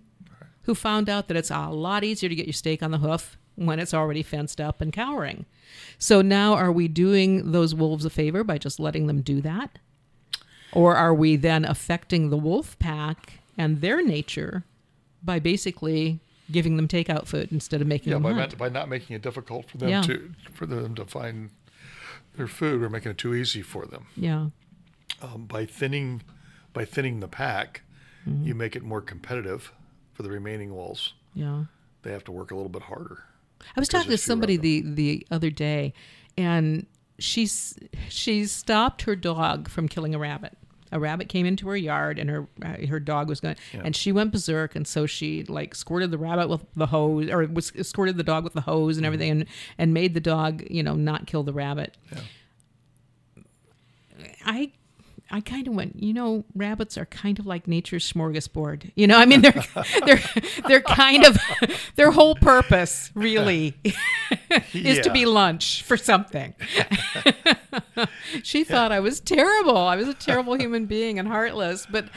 who 0.66 0.74
found 0.74 1.08
out 1.08 1.28
that 1.28 1.36
it's 1.36 1.50
a 1.50 1.68
lot 1.70 2.04
easier 2.04 2.28
to 2.28 2.34
get 2.34 2.46
your 2.46 2.52
steak 2.52 2.82
on 2.82 2.90
the 2.90 2.98
hoof 2.98 3.38
when 3.54 3.78
it's 3.78 3.94
already 3.94 4.22
fenced 4.22 4.60
up 4.60 4.80
and 4.80 4.92
cowering. 4.92 5.46
So 5.98 6.20
now 6.22 6.54
are 6.54 6.70
we 6.70 6.88
doing 6.88 7.52
those 7.52 7.74
wolves 7.74 8.04
a 8.04 8.10
favor 8.10 8.44
by 8.44 8.58
just 8.58 8.78
letting 8.78 9.06
them 9.06 9.22
do 9.22 9.40
that? 9.40 9.78
Or 10.72 10.94
are 10.96 11.14
we 11.14 11.36
then 11.36 11.64
affecting 11.64 12.28
the 12.30 12.36
wolf 12.36 12.78
pack 12.78 13.40
and 13.56 13.80
their 13.80 14.04
nature 14.04 14.64
by 15.22 15.38
basically 15.38 16.20
giving 16.52 16.76
them 16.76 16.86
takeout 16.86 17.26
food 17.26 17.48
instead 17.50 17.80
of 17.80 17.86
making 17.86 18.10
Yeah, 18.10 18.16
them 18.16 18.22
by, 18.24 18.32
hunt? 18.34 18.58
by 18.58 18.68
not 18.68 18.88
making 18.88 19.16
it 19.16 19.22
difficult 19.22 19.70
for 19.70 19.78
them 19.78 19.88
Yeah. 19.88 20.02
to 20.02 20.32
for 20.52 20.66
them 20.66 20.94
to 20.96 21.04
find 21.06 21.50
their 22.36 22.46
food, 22.46 22.80
we're 22.80 22.88
making 22.90 23.12
it 23.12 23.18
too 23.18 23.34
easy 23.34 23.62
for 23.62 23.86
them. 23.86 24.06
Yeah. 24.16 24.48
Um, 25.22 25.46
by 25.46 25.64
thinning 25.64 26.22
by 26.72 26.84
thinning 26.84 27.20
the 27.20 27.28
pack, 27.28 27.82
Mm-hmm. 28.28 28.44
you 28.44 28.54
make 28.56 28.74
it 28.74 28.82
more 28.82 29.00
competitive 29.00 29.72
for 30.16 30.22
the 30.22 30.30
remaining 30.30 30.74
walls, 30.74 31.12
Yeah. 31.34 31.64
They 32.02 32.12
have 32.12 32.24
to 32.24 32.32
work 32.32 32.50
a 32.52 32.54
little 32.54 32.70
bit 32.70 32.82
harder. 32.82 33.24
I 33.76 33.80
was 33.80 33.88
talking 33.88 34.04
to 34.04 34.08
there's 34.10 34.24
fewer 34.24 34.34
of 34.34 34.36
somebody 34.38 34.56
the 34.56 34.82
the 34.82 35.26
other 35.30 35.50
day, 35.50 35.92
and 36.38 36.86
she's 37.18 37.76
she 38.08 38.46
stopped 38.46 39.02
her 39.02 39.16
dog 39.16 39.68
from 39.68 39.88
killing 39.88 40.14
a 40.14 40.18
rabbit. 40.18 40.56
A 40.92 41.00
rabbit 41.00 41.28
came 41.28 41.46
into 41.46 41.66
her 41.68 41.76
yard, 41.76 42.18
and 42.20 42.30
her 42.30 42.46
uh, 42.64 42.86
her 42.86 43.00
dog 43.00 43.28
was 43.28 43.40
going, 43.40 43.56
and 43.72 43.96
she 43.96 44.12
went 44.12 44.30
berserk, 44.30 44.76
and 44.76 44.86
so 44.86 45.04
she 45.04 45.42
like 45.44 45.74
squirted 45.74 46.12
the 46.12 46.18
rabbit 46.18 46.48
with 46.48 46.64
the 46.76 46.86
hose, 46.86 47.28
or 47.28 47.44
was 47.46 47.72
squirted 47.82 48.16
the 48.18 48.22
dog 48.22 48.44
with 48.44 48.52
the 48.52 48.60
hose 48.60 48.96
and 48.96 49.04
Mm-hmm. 49.04 49.06
everything, 49.14 49.30
and 49.32 49.46
and 49.78 49.92
made 49.92 50.14
the 50.14 50.20
dog 50.20 50.62
you 50.70 50.82
know 50.84 50.94
not 50.94 51.26
kill 51.26 51.42
the 51.42 51.52
rabbit. 51.52 51.96
I 54.44 54.72
I 55.30 55.40
kind 55.40 55.66
of 55.66 55.74
went, 55.74 56.00
you 56.02 56.12
know, 56.14 56.44
rabbits 56.54 56.96
are 56.96 57.06
kind 57.06 57.38
of 57.38 57.46
like 57.46 57.66
nature's 57.66 58.10
smorgasbord. 58.10 58.92
You 58.94 59.06
know, 59.08 59.18
I 59.18 59.26
mean, 59.26 59.42
they're 59.42 59.62
they're 60.06 60.22
they're 60.68 60.80
kind 60.82 61.24
of 61.24 61.36
their 61.96 62.10
whole 62.12 62.34
purpose 62.36 63.10
really 63.14 63.74
is 64.72 65.00
to 65.00 65.10
be 65.10 65.26
lunch 65.26 65.82
for 65.82 65.96
something. 65.96 66.54
she 68.42 68.64
thought 68.64 68.92
I 68.92 69.00
was 69.00 69.20
terrible. 69.20 69.76
I 69.76 69.96
was 69.96 70.08
a 70.08 70.14
terrible 70.14 70.54
human 70.54 70.86
being 70.86 71.18
and 71.18 71.28
heartless, 71.28 71.86
but. 71.90 72.08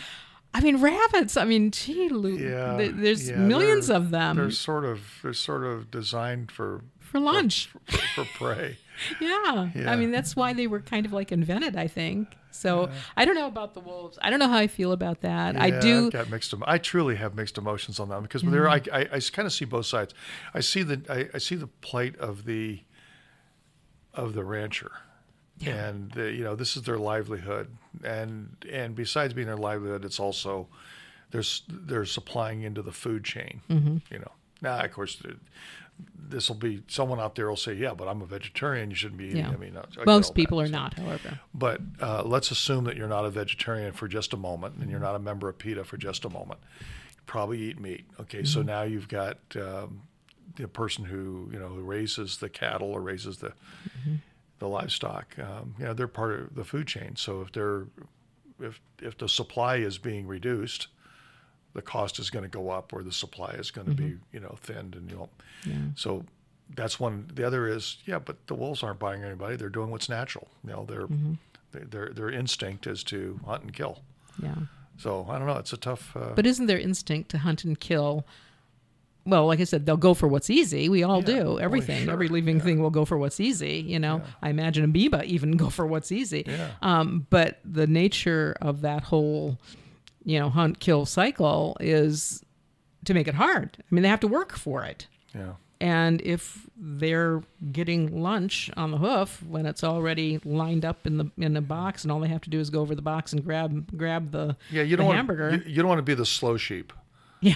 I 0.51 0.61
mean, 0.61 0.77
rabbits. 0.81 1.37
I 1.37 1.45
mean, 1.45 1.69
gee, 1.69 2.09
Yeah, 2.11 2.75
th- 2.75 2.93
there's 2.95 3.29
yeah, 3.29 3.35
millions 3.35 3.87
of 3.91 4.09
them 4.09 4.35
They're 4.35 4.49
sort 4.49 4.83
of 4.83 5.01
they're 5.21 5.31
sort 5.31 5.63
of 5.63 5.91
designed 5.91 6.51
for 6.51 6.81
for 6.99 7.19
lunch. 7.19 7.69
for, 7.85 7.97
for 8.15 8.25
prey. 8.33 8.77
Yeah. 9.21 9.69
Yeah. 9.75 9.91
I 9.91 9.95
mean, 9.95 10.09
that's 10.09 10.35
why 10.35 10.53
they 10.53 10.65
were 10.65 10.79
kind 10.79 11.05
of 11.05 11.13
like 11.13 11.31
invented, 11.31 11.75
I 11.75 11.85
think. 11.85 12.35
So 12.51 12.89
I 13.15 13.25
don't 13.25 13.35
know 13.35 13.47
about 13.47 13.73
the 13.73 13.79
wolves. 13.79 14.17
I 14.21 14.29
don't 14.29 14.39
know 14.39 14.47
how 14.47 14.57
I 14.57 14.67
feel 14.67 14.91
about 14.91 15.21
that. 15.21 15.55
I 15.55 15.79
do. 15.79 16.07
I've 16.07 16.13
got 16.13 16.29
mixed. 16.29 16.53
em- 16.53 16.63
I 16.65 16.77
truly 16.77 17.15
have 17.15 17.35
mixed 17.35 17.57
emotions 17.57 17.99
on 17.99 18.09
that 18.09 18.21
because 18.21 18.41
there, 18.41 18.67
I, 18.67 18.81
I, 18.91 19.07
I 19.13 19.19
kind 19.19 19.45
of 19.45 19.53
see 19.53 19.65
both 19.65 19.85
sides. 19.85 20.13
I 20.53 20.59
see 20.59 20.83
the, 20.83 21.01
I, 21.09 21.35
I 21.35 21.37
see 21.37 21.55
the 21.55 21.67
plight 21.67 22.17
of 22.17 22.45
the, 22.45 22.81
of 24.13 24.33
the 24.33 24.43
rancher, 24.43 24.91
and 25.65 26.11
uh, 26.17 26.23
you 26.23 26.43
know 26.43 26.55
this 26.55 26.75
is 26.75 26.83
their 26.83 26.97
livelihood, 26.97 27.75
and 28.03 28.55
and 28.69 28.95
besides 28.95 29.33
being 29.33 29.47
their 29.47 29.57
livelihood, 29.57 30.03
it's 30.03 30.19
also 30.19 30.67
they're 31.31 31.43
they're 31.67 32.05
supplying 32.05 32.63
into 32.63 32.81
the 32.81 32.91
food 32.91 33.23
chain. 33.23 33.61
Mm-hmm. 33.69 33.97
You 34.11 34.19
know, 34.19 34.31
now 34.61 34.79
of 34.83 34.91
course 34.91 35.21
this 36.15 36.47
will 36.47 36.55
be 36.57 36.83
someone 36.87 37.19
out 37.19 37.33
there 37.35 37.49
will 37.49 37.55
say, 37.55 37.73
yeah, 37.73 37.93
but 37.93 38.07
I'm 38.07 38.21
a 38.21 38.25
vegetarian. 38.25 38.89
You 38.91 38.95
shouldn't 38.95 39.17
be 39.17 39.25
eating. 39.27 39.37
Yeah. 39.37 39.49
I 39.49 39.55
mean, 39.55 39.75
I 39.75 40.03
Most 40.05 40.27
that. 40.29 40.33
people 40.35 40.61
are 40.61 40.67
So- 40.67 40.71
not, 40.71 40.93
however. 40.93 41.39
But 41.53 41.81
uh, 41.99 42.23
let's 42.23 42.51
assume 42.51 42.83
that 42.85 42.95
you're 42.97 43.07
not 43.07 43.25
a 43.25 43.29
vegetarian 43.31 43.93
for 43.93 44.07
just 44.07 44.33
a 44.33 44.37
moment, 44.37 44.75
and 44.79 44.89
you're 44.91 44.99
not 44.99 45.15
a 45.15 45.19
member 45.19 45.49
of 45.49 45.57
PETA 45.57 45.83
for 45.85 45.97
just 45.97 46.25
a 46.25 46.29
moment. 46.29 46.59
You 47.15 47.21
probably 47.25 47.59
eat 47.61 47.79
meat. 47.79 48.05
Okay, 48.19 48.43
so 48.43 48.61
now 48.61 48.83
you've 48.83 49.07
got 49.07 49.37
um, 49.55 50.03
the 50.55 50.67
person 50.67 51.05
who 51.05 51.49
you 51.51 51.57
know 51.59 51.69
who 51.69 51.81
raises 51.81 52.37
the 52.37 52.49
cattle 52.49 52.91
or 52.91 53.01
raises 53.01 53.37
the 53.37 53.53
the 54.59 54.67
livestock. 54.67 55.37
Um, 55.39 55.73
you 55.79 55.85
know, 55.85 55.93
they're 55.93 56.07
part 56.07 56.39
of 56.39 56.53
the 56.55 56.63
food 56.65 56.85
chain. 56.87 57.15
So 57.15 57.41
if 57.41 57.51
they're 57.51 57.87
if 58.59 58.79
if 59.01 59.17
the 59.17 59.27
supply 59.29 59.77
is 59.77 59.97
being 59.97 60.27
reduced, 60.27 60.87
the 61.73 61.81
cost 61.81 62.19
is 62.19 62.29
going 62.29 62.43
to 62.43 62.49
go 62.49 62.69
up, 62.69 62.93
or 62.93 63.03
the 63.03 63.11
supply 63.11 63.51
is 63.51 63.71
going 63.71 63.87
to 63.87 63.93
be 63.93 64.17
you 64.33 64.39
know 64.39 64.55
thinned, 64.61 64.95
and 64.95 65.09
you 65.09 65.17
know. 65.17 65.29
So 65.95 66.23
that's 66.75 66.99
one. 66.99 67.29
The 67.33 67.45
other 67.45 67.67
is 67.67 67.97
yeah, 68.05 68.19
but 68.19 68.35
the 68.47 68.55
wolves 68.55 68.83
aren't 68.83 68.99
buying 68.99 69.23
anybody. 69.23 69.55
They're 69.55 69.69
doing 69.69 69.91
what's 69.91 70.09
natural. 70.09 70.47
You 70.65 70.71
know, 70.71 70.85
their 70.85 71.07
their 71.71 71.85
their 71.85 72.09
their 72.13 72.29
instinct 72.31 72.87
is 72.87 73.03
to 73.05 73.39
hunt 73.45 73.63
and 73.63 73.73
kill. 73.73 73.99
Yeah. 74.41 74.55
So 74.97 75.25
I 75.29 75.37
don't 75.37 75.47
know. 75.47 75.57
It's 75.57 75.73
a 75.73 75.77
tough. 75.77 76.15
Uh, 76.15 76.31
But 76.35 76.45
isn't 76.45 76.65
their 76.65 76.79
instinct 76.79 77.29
to 77.31 77.37
hunt 77.37 77.63
and 77.63 77.79
kill? 77.79 78.25
Well, 79.25 79.45
like 79.45 79.59
I 79.59 79.63
said, 79.65 79.85
they'll 79.85 79.97
go 79.97 80.13
for 80.13 80.27
what's 80.27 80.49
easy. 80.49 80.89
We 80.89 81.03
all 81.03 81.19
Yeah. 81.19 81.25
do. 81.25 81.41
Oh, 81.41 81.55
Everything, 81.57 82.05
sure. 82.05 82.13
every 82.13 82.29
living 82.29 82.59
thing 82.59 82.81
will 82.81 82.89
go 82.89 83.05
for 83.05 83.17
what's 83.17 83.39
easy. 83.39 83.83
You 83.85 83.99
know, 83.99 84.21
I 84.41 84.49
imagine 84.49 84.83
amoeba 84.83 85.23
even 85.25 85.51
go 85.57 85.69
for 85.69 85.85
what's 85.85 86.11
easy. 86.11 86.43
Yeah. 86.47 86.71
Um, 86.81 87.27
but 87.29 87.59
the 87.63 87.85
nature 87.85 88.55
of 88.61 88.81
that 88.81 89.03
whole, 89.03 89.59
you 90.23 90.39
know, 90.39 90.49
hunt 90.49 90.79
kill 90.79 91.05
cycle 91.05 91.77
is 91.79 92.43
to 93.05 93.13
make 93.13 93.27
it 93.27 93.35
hard. 93.35 93.77
I 93.79 93.83
mean, 93.95 94.03
they 94.03 94.09
have 94.09 94.19
to 94.21 94.27
work 94.27 94.55
for 94.57 94.83
it. 94.83 95.07
yeah. 95.33 95.53
And 95.81 96.19
if 96.23 96.67
they're 96.75 97.41
getting 97.71 98.21
lunch 98.21 98.69
on 98.75 98.91
the 98.91 98.97
hoof 98.97 99.41
when 99.43 99.65
it's 99.65 99.81
already 99.81 100.37
lined 100.43 100.83
up 100.83 101.07
in 101.07 101.17
the 101.17 101.31
in 101.37 101.53
the 101.53 101.61
box, 101.61 102.03
and 102.03 102.11
all 102.11 102.19
they 102.19 102.27
have 102.27 102.41
to 102.41 102.49
do 102.49 102.59
is 102.59 102.69
go 102.69 102.81
over 102.81 102.95
the 102.95 103.01
box 103.01 103.31
and 103.31 103.41
grab 103.45 103.97
grab 103.97 104.31
the 104.31 104.57
Yeah, 104.71 104.81
you 104.83 104.97
don't 104.97 105.05
want 105.05 105.15
hamburger. 105.15 105.51
you, 105.51 105.63
you 105.65 105.75
don't 105.81 105.87
want 105.87 105.99
to 105.99 106.03
be 106.03 106.13
the 106.15 106.25
slow 106.25 106.57
sheep. 106.57 106.91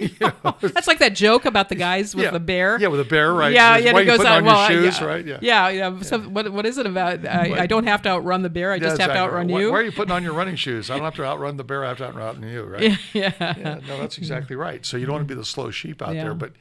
That's 0.60 0.86
like 0.86 0.98
that 1.00 1.14
joke 1.14 1.44
about 1.44 1.68
the 1.68 1.74
guys 1.74 2.14
with 2.14 2.24
Yeah. 2.24 2.30
the 2.30 2.40
bear. 2.40 2.78
Yeah, 2.80 2.88
with 2.88 3.00
the 3.00 3.04
bear, 3.08 3.32
right? 3.32 3.52
Yeah, 3.52 3.76
yeah. 3.76 3.92
"Why 3.92 4.00
and 4.00 4.08
you 4.08 4.14
it 4.14 4.16
goes 4.18 4.26
on. 4.26 4.32
on 4.38 4.44
well, 4.44 4.70
your 4.70 4.82
shoes, 4.84 5.00
yeah, 5.00 5.06
right? 5.06 5.26
Yeah. 5.26 5.38
Yeah, 5.42 5.68
yeah. 5.68 6.00
So 6.02 6.18
what, 6.20 6.52
what 6.52 6.66
is 6.66 6.78
it 6.78 6.86
about? 6.86 7.26
I, 7.26 7.60
I 7.62 7.66
don't 7.66 7.84
have 7.86 8.02
to 8.02 8.08
outrun 8.10 8.42
the 8.42 8.50
bear. 8.50 8.72
I 8.72 8.76
Yeah, 8.76 8.80
just 8.82 9.00
have 9.00 9.10
to 9.12 9.16
outrun 9.18 9.48
Why- 9.48 9.60
you. 9.60 9.72
Why 9.72 9.78
are 9.78 9.82
you 9.82 9.92
putting 9.92 10.12
on 10.12 10.22
your 10.22 10.34
running 10.34 10.56
shoes? 10.56 10.90
I 10.90 10.94
don't 10.96 11.04
have 11.04 11.16
to 11.16 11.24
outrun 11.24 11.56
the 11.56 11.64
bear. 11.64 11.84
I 11.84 11.88
have 11.88 11.98
to 11.98 12.04
outrun 12.06 12.42
you, 12.42 12.62
right? 12.64 12.98
yeah. 13.12 13.32
Yeah, 13.38 13.80
no, 13.86 13.98
that's 13.98 14.18
exactly 14.18 14.56
right. 14.56 14.84
So 14.86 14.96
you 14.96 15.06
don't 15.06 15.14
want 15.16 15.28
to 15.28 15.34
be 15.34 15.38
the 15.38 15.44
slow 15.44 15.70
sheep 15.70 16.00
out 16.02 16.14
Yeah. 16.14 16.24
there, 16.24 16.34
but 16.34 16.52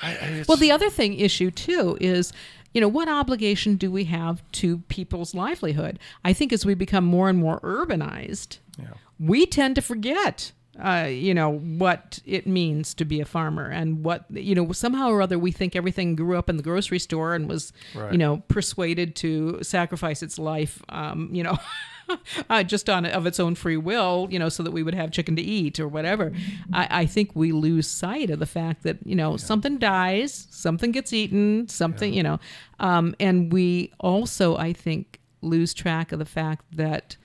I, 0.00 0.10
I, 0.12 0.44
Well, 0.48 0.56
the 0.56 0.70
other 0.70 0.90
thing 0.90 1.14
issue 1.18 1.50
too 1.50 1.98
is, 2.00 2.32
you 2.72 2.80
know, 2.80 2.88
what 2.88 3.08
obligation 3.08 3.76
do 3.76 3.90
we 3.90 4.04
have 4.04 4.42
to 4.52 4.78
people's 4.88 5.34
livelihood? 5.34 5.98
I 6.24 6.32
think 6.32 6.52
as 6.52 6.64
we 6.64 6.74
become 6.74 7.04
more 7.04 7.28
and 7.28 7.38
more 7.38 7.60
urbanized, 7.60 8.58
Yeah. 8.78 8.86
we 9.18 9.44
tend 9.44 9.74
to 9.74 9.82
forget. 9.82 10.52
Uh, 10.80 11.06
you 11.10 11.34
know 11.34 11.58
what 11.58 12.20
it 12.24 12.46
means 12.46 12.94
to 12.94 13.04
be 13.04 13.20
a 13.20 13.24
farmer, 13.24 13.66
and 13.68 14.04
what 14.04 14.24
you 14.30 14.54
know 14.54 14.70
somehow 14.72 15.08
or 15.08 15.20
other 15.20 15.36
we 15.38 15.50
think 15.50 15.74
everything 15.74 16.14
grew 16.14 16.38
up 16.38 16.48
in 16.48 16.56
the 16.56 16.62
grocery 16.62 17.00
store 17.00 17.34
and 17.34 17.48
was, 17.48 17.72
Right. 17.94 18.12
you 18.12 18.18
know, 18.18 18.42
persuaded 18.46 19.16
to 19.16 19.58
sacrifice 19.62 20.22
its 20.22 20.38
life, 20.38 20.80
um, 20.88 21.30
you 21.32 21.42
know, 21.42 21.58
uh, 22.50 22.62
just 22.62 22.88
on 22.88 23.04
of 23.06 23.26
its 23.26 23.40
own 23.40 23.56
free 23.56 23.76
will, 23.76 24.28
you 24.30 24.38
know, 24.38 24.48
so 24.48 24.62
that 24.62 24.70
we 24.70 24.82
would 24.84 24.94
have 24.94 25.10
chicken 25.10 25.34
to 25.36 25.42
eat 25.42 25.80
or 25.80 25.88
whatever. 25.88 26.32
I, 26.72 26.86
I 27.02 27.06
think 27.06 27.32
we 27.34 27.50
lose 27.50 27.88
sight 27.88 28.30
of 28.30 28.38
the 28.38 28.46
fact 28.46 28.84
that 28.84 28.98
you 29.04 29.16
know 29.16 29.36
something 29.36 29.78
dies, 29.78 30.46
something 30.50 30.92
gets 30.92 31.12
eaten, 31.12 31.66
something 31.68 32.14
you 32.14 32.22
know, 32.22 32.38
um, 32.78 33.16
and 33.18 33.52
we 33.52 33.92
also 33.98 34.56
I 34.56 34.72
think 34.72 35.18
lose 35.42 35.74
track 35.74 36.12
of 36.12 36.18
the 36.20 36.24
fact 36.24 36.64
that 36.76 37.16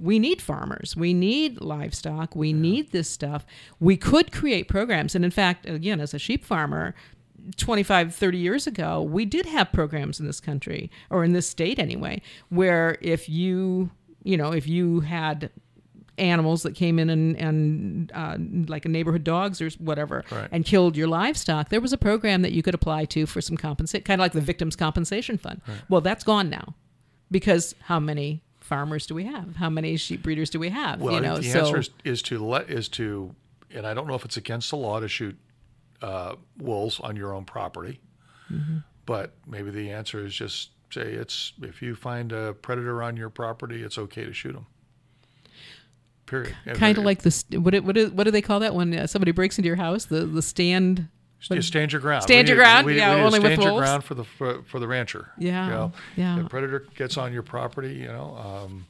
we 0.00 0.18
need 0.18 0.40
farmers. 0.40 0.96
We 0.96 1.12
need 1.12 1.60
livestock. 1.60 2.34
We 2.34 2.52
need 2.52 2.90
this 2.92 3.08
stuff. 3.10 3.44
We 3.78 3.96
could 3.96 4.32
create 4.32 4.66
programs. 4.68 5.14
And 5.14 5.24
in 5.24 5.30
fact 5.30 5.66
again 5.68 6.00
as 6.00 6.14
a 6.14 6.18
sheep 6.18 6.44
farmer 6.44 6.94
25 7.56 8.14
30 8.14 8.36
years 8.38 8.66
ago 8.66 9.00
we 9.00 9.24
did 9.24 9.46
have 9.46 9.72
programs 9.72 10.20
in 10.20 10.26
this 10.26 10.40
country 10.40 10.90
or 11.08 11.24
in 11.24 11.32
this 11.32 11.48
state 11.48 11.78
anyway 11.78 12.20
where 12.50 12.98
if 13.00 13.30
you 13.30 13.90
you 14.22 14.36
know 14.36 14.52
if 14.52 14.68
you 14.68 15.00
had 15.00 15.50
animals 16.18 16.62
that 16.64 16.74
came 16.74 16.98
in 16.98 17.08
and, 17.08 17.34
and 17.38 18.12
uh, 18.14 18.36
like 18.68 18.84
a 18.84 18.88
neighborhood 18.90 19.24
dogs 19.24 19.60
or 19.62 19.70
whatever 19.78 20.22
Right. 20.30 20.48
and 20.52 20.66
killed 20.66 20.98
your 20.98 21.08
livestock 21.08 21.70
there 21.70 21.80
was 21.80 21.94
a 21.94 21.98
program 21.98 22.42
that 22.42 22.52
you 22.52 22.62
could 22.62 22.74
apply 22.74 23.06
to 23.06 23.24
for 23.24 23.40
some 23.40 23.56
compensate 23.56 24.04
kind 24.04 24.20
of 24.20 24.22
like 24.24 24.32
the 24.32 24.42
victims 24.42 24.76
compensation 24.76 25.38
fund. 25.38 25.62
Well 25.88 26.02
that's 26.02 26.24
gone 26.24 26.50
now. 26.50 26.74
Because 27.30 27.74
how 27.84 27.98
many 28.00 28.42
farmers 28.70 29.04
do 29.06 29.14
we 29.16 29.24
have? 29.24 29.56
How 29.56 29.68
many 29.68 29.96
sheep 29.96 30.22
breeders 30.22 30.48
do 30.48 30.60
we 30.60 30.68
have? 30.70 31.00
Well, 31.00 31.14
you 31.14 31.20
know, 31.20 31.38
the 31.38 31.42
so 31.50 31.58
answer 31.58 31.78
is, 31.80 31.90
is 32.04 32.22
to 32.22 32.38
let 32.38 32.70
is 32.70 32.88
to, 32.90 33.34
and 33.74 33.84
I 33.84 33.92
don't 33.94 34.06
know 34.06 34.14
if 34.14 34.24
it's 34.24 34.36
against 34.36 34.70
the 34.70 34.76
law 34.76 35.00
to 35.00 35.08
shoot 35.08 35.36
uh, 36.00 36.36
wolves 36.56 37.00
on 37.00 37.16
your 37.16 37.34
own 37.34 37.44
property, 37.44 38.00
Mm-hmm. 38.50 38.78
but 39.06 39.32
maybe 39.46 39.70
the 39.70 39.90
answer 39.90 40.24
is 40.24 40.34
just 40.34 40.70
say 40.92 41.12
it's 41.12 41.52
if 41.62 41.82
you 41.82 41.94
find 41.94 42.32
a 42.32 42.52
predator 42.54 43.02
on 43.02 43.16
your 43.16 43.30
property, 43.30 43.82
it's 43.82 43.98
okay 43.98 44.24
to 44.24 44.32
shoot 44.32 44.52
them. 44.54 44.66
Period. 46.26 46.54
kind 46.74 46.96
of 46.96 47.04
like 47.04 47.22
the 47.22 47.30
st- 47.32 47.60
what 47.60 47.74
what, 47.82 47.96
is, 47.96 48.10
what 48.10 48.24
do 48.24 48.30
they 48.30 48.42
call 48.42 48.60
that 48.60 48.74
when 48.74 48.94
uh, 48.96 49.06
somebody 49.08 49.32
breaks 49.32 49.58
into 49.58 49.66
your 49.66 49.76
house? 49.76 50.04
The 50.04 50.24
the 50.26 50.42
stand. 50.42 51.08
You 51.48 51.62
stand 51.62 51.90
your 51.92 52.00
ground. 52.00 52.22
Stand 52.24 52.46
We 52.46 52.50
your 52.50 52.58
need- 52.58 52.62
ground? 52.64 52.86
We, 52.86 52.96
Yeah, 52.98 53.14
we 53.14 53.20
only 53.22 53.38
with 53.38 53.46
stand 53.52 53.62
your 53.62 53.72
wolves? 53.72 53.86
ground 53.86 54.04
for 54.04 54.14
the 54.14 54.24
for, 54.24 54.62
for 54.64 54.78
the 54.78 54.86
rancher. 54.86 55.30
Yeah, 55.38 55.64
You 55.66 55.70
know, 55.72 55.92
yeah. 56.16 56.38
The 56.42 56.48
predator 56.48 56.86
gets 56.94 57.16
on 57.16 57.32
your 57.32 57.42
property. 57.42 57.94
You 57.94 58.08
know, 58.08 58.36
um, 58.36 58.86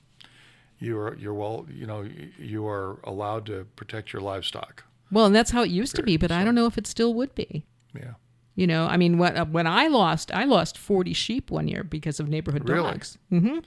you 0.80 0.98
are 0.98 1.14
you're 1.16 1.34
well. 1.34 1.66
You 1.72 1.86
know, 1.86 2.06
you 2.38 2.66
are 2.66 2.98
allowed 3.04 3.46
to 3.46 3.66
protect 3.76 4.12
your 4.12 4.20
livestock. 4.22 4.84
Well, 5.12 5.26
and 5.26 5.34
that's 5.34 5.50
how 5.52 5.62
it 5.62 5.70
used 5.70 5.94
to 5.96 6.02
be, 6.02 6.16
but 6.16 6.30
I 6.32 6.44
don't 6.44 6.54
know 6.54 6.66
if 6.66 6.76
it 6.78 6.86
still 6.86 7.14
would 7.14 7.34
be. 7.34 7.64
Yeah. 7.94 8.14
You 8.56 8.66
know, 8.66 8.86
I 8.86 8.96
mean, 8.96 9.16
when 9.18 9.36
uh, 9.36 9.44
when 9.44 9.66
I 9.66 9.86
lost, 9.86 10.32
I 10.32 10.44
lost 10.44 10.76
forty 10.76 11.12
sheep 11.12 11.50
one 11.50 11.68
year 11.68 11.84
because 11.84 12.18
of 12.20 12.28
neighborhood 12.28 12.68
Really? 12.68 12.90
dogs. 12.90 13.16
hmm 13.28 13.58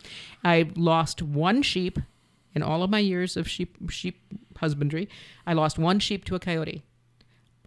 I 0.44 0.70
lost 0.76 1.22
one 1.22 1.62
sheep 1.62 2.00
in 2.54 2.62
all 2.62 2.84
of 2.84 2.90
my 2.90 3.00
years 3.00 3.38
of 3.38 3.48
sheep 3.50 3.78
sheep 3.90 4.20
husbandry. 4.58 5.08
I 5.48 5.54
lost 5.54 5.80
one 5.80 6.00
sheep 6.00 6.26
to 6.26 6.36
a 6.36 6.40
coyote. 6.40 6.84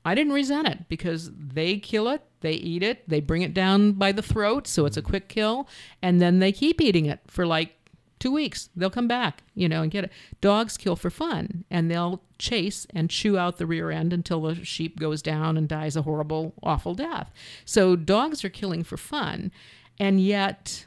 I 0.06 0.14
didn't 0.14 0.34
resent 0.34 0.68
it 0.68 0.88
because 0.88 1.32
they 1.34 1.78
kill 1.78 2.08
it, 2.08 2.22
they 2.40 2.52
eat 2.52 2.84
it, 2.84 3.08
they 3.08 3.20
bring 3.20 3.42
it 3.42 3.52
down 3.52 3.92
by 3.92 4.12
the 4.12 4.22
throat, 4.22 4.68
so 4.68 4.86
it's 4.86 4.96
a 4.96 5.02
quick 5.02 5.28
kill, 5.28 5.68
and 6.00 6.20
then 6.20 6.38
they 6.38 6.52
keep 6.52 6.80
eating 6.80 7.06
it 7.06 7.18
for 7.26 7.44
like 7.44 7.76
two 8.20 8.30
weeks. 8.30 8.70
They'll 8.76 8.88
come 8.88 9.08
back, 9.08 9.42
you 9.56 9.68
know, 9.68 9.82
and 9.82 9.90
get 9.90 10.04
it. 10.04 10.12
Dogs 10.40 10.76
kill 10.76 10.94
for 10.94 11.10
fun, 11.10 11.64
and 11.72 11.90
they'll 11.90 12.22
chase 12.38 12.86
and 12.94 13.10
chew 13.10 13.36
out 13.36 13.58
the 13.58 13.66
rear 13.66 13.90
end 13.90 14.12
until 14.12 14.42
the 14.42 14.64
sheep 14.64 15.00
goes 15.00 15.22
down 15.22 15.56
and 15.56 15.68
dies 15.68 15.96
a 15.96 16.02
horrible, 16.02 16.54
awful 16.62 16.94
death. 16.94 17.32
So 17.64 17.96
dogs 17.96 18.44
are 18.44 18.48
killing 18.48 18.84
for 18.84 18.96
fun, 18.96 19.50
and 19.98 20.20
yet, 20.20 20.86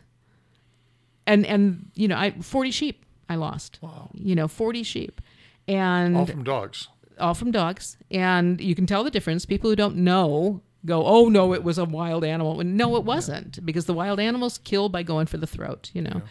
and 1.27 1.45
and 1.45 1.91
you 1.93 2.07
know, 2.07 2.15
I 2.17 2.31
forty 2.39 2.71
sheep 2.71 3.03
I 3.27 3.35
lost. 3.35 3.79
Wow. 3.81 4.11
You 4.13 4.35
know, 4.35 4.47
forty 4.47 4.83
sheep, 4.83 5.19
and 5.67 6.15
All 6.15 6.25
from 6.25 6.45
dogs. 6.45 6.87
All 7.19 7.33
from 7.33 7.51
dogs 7.51 7.97
and 8.11 8.59
you 8.61 8.75
can 8.75 8.85
tell 8.85 9.03
the 9.03 9.11
difference 9.11 9.45
people 9.45 9.69
who 9.69 9.75
don't 9.75 9.95
know 9.95 10.61
go 10.85 11.05
oh 11.05 11.27
no 11.27 11.53
it 11.53 11.63
was 11.63 11.77
a 11.77 11.83
wild 11.85 12.23
animal 12.23 12.59
And 12.61 12.77
no 12.77 12.95
it 12.95 13.03
wasn't 13.03 13.65
because 13.65 13.85
the 13.85 13.93
wild 13.93 14.19
animals 14.19 14.59
kill 14.59 14.87
by 14.89 15.03
going 15.03 15.25
for 15.25 15.37
the 15.37 15.47
throat 15.47 15.91
you 15.93 16.01
know 16.01 16.21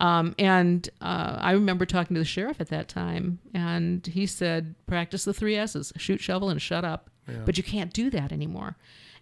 um, 0.00 0.34
and 0.38 0.88
uh, 1.00 1.36
i 1.40 1.52
remember 1.52 1.84
talking 1.84 2.14
to 2.14 2.20
the 2.20 2.24
sheriff 2.24 2.60
at 2.60 2.68
that 2.68 2.88
time 2.88 3.38
and 3.52 4.06
he 4.06 4.26
said 4.26 4.74
practice 4.86 5.24
the 5.24 5.34
three 5.34 5.56
s's 5.56 5.92
shoot 5.96 6.20
shovel 6.20 6.48
and 6.48 6.62
shut 6.62 6.84
up 6.84 7.10
but 7.44 7.56
you 7.58 7.62
can't 7.62 7.92
do 7.92 8.08
that 8.08 8.32
anymore 8.32 8.76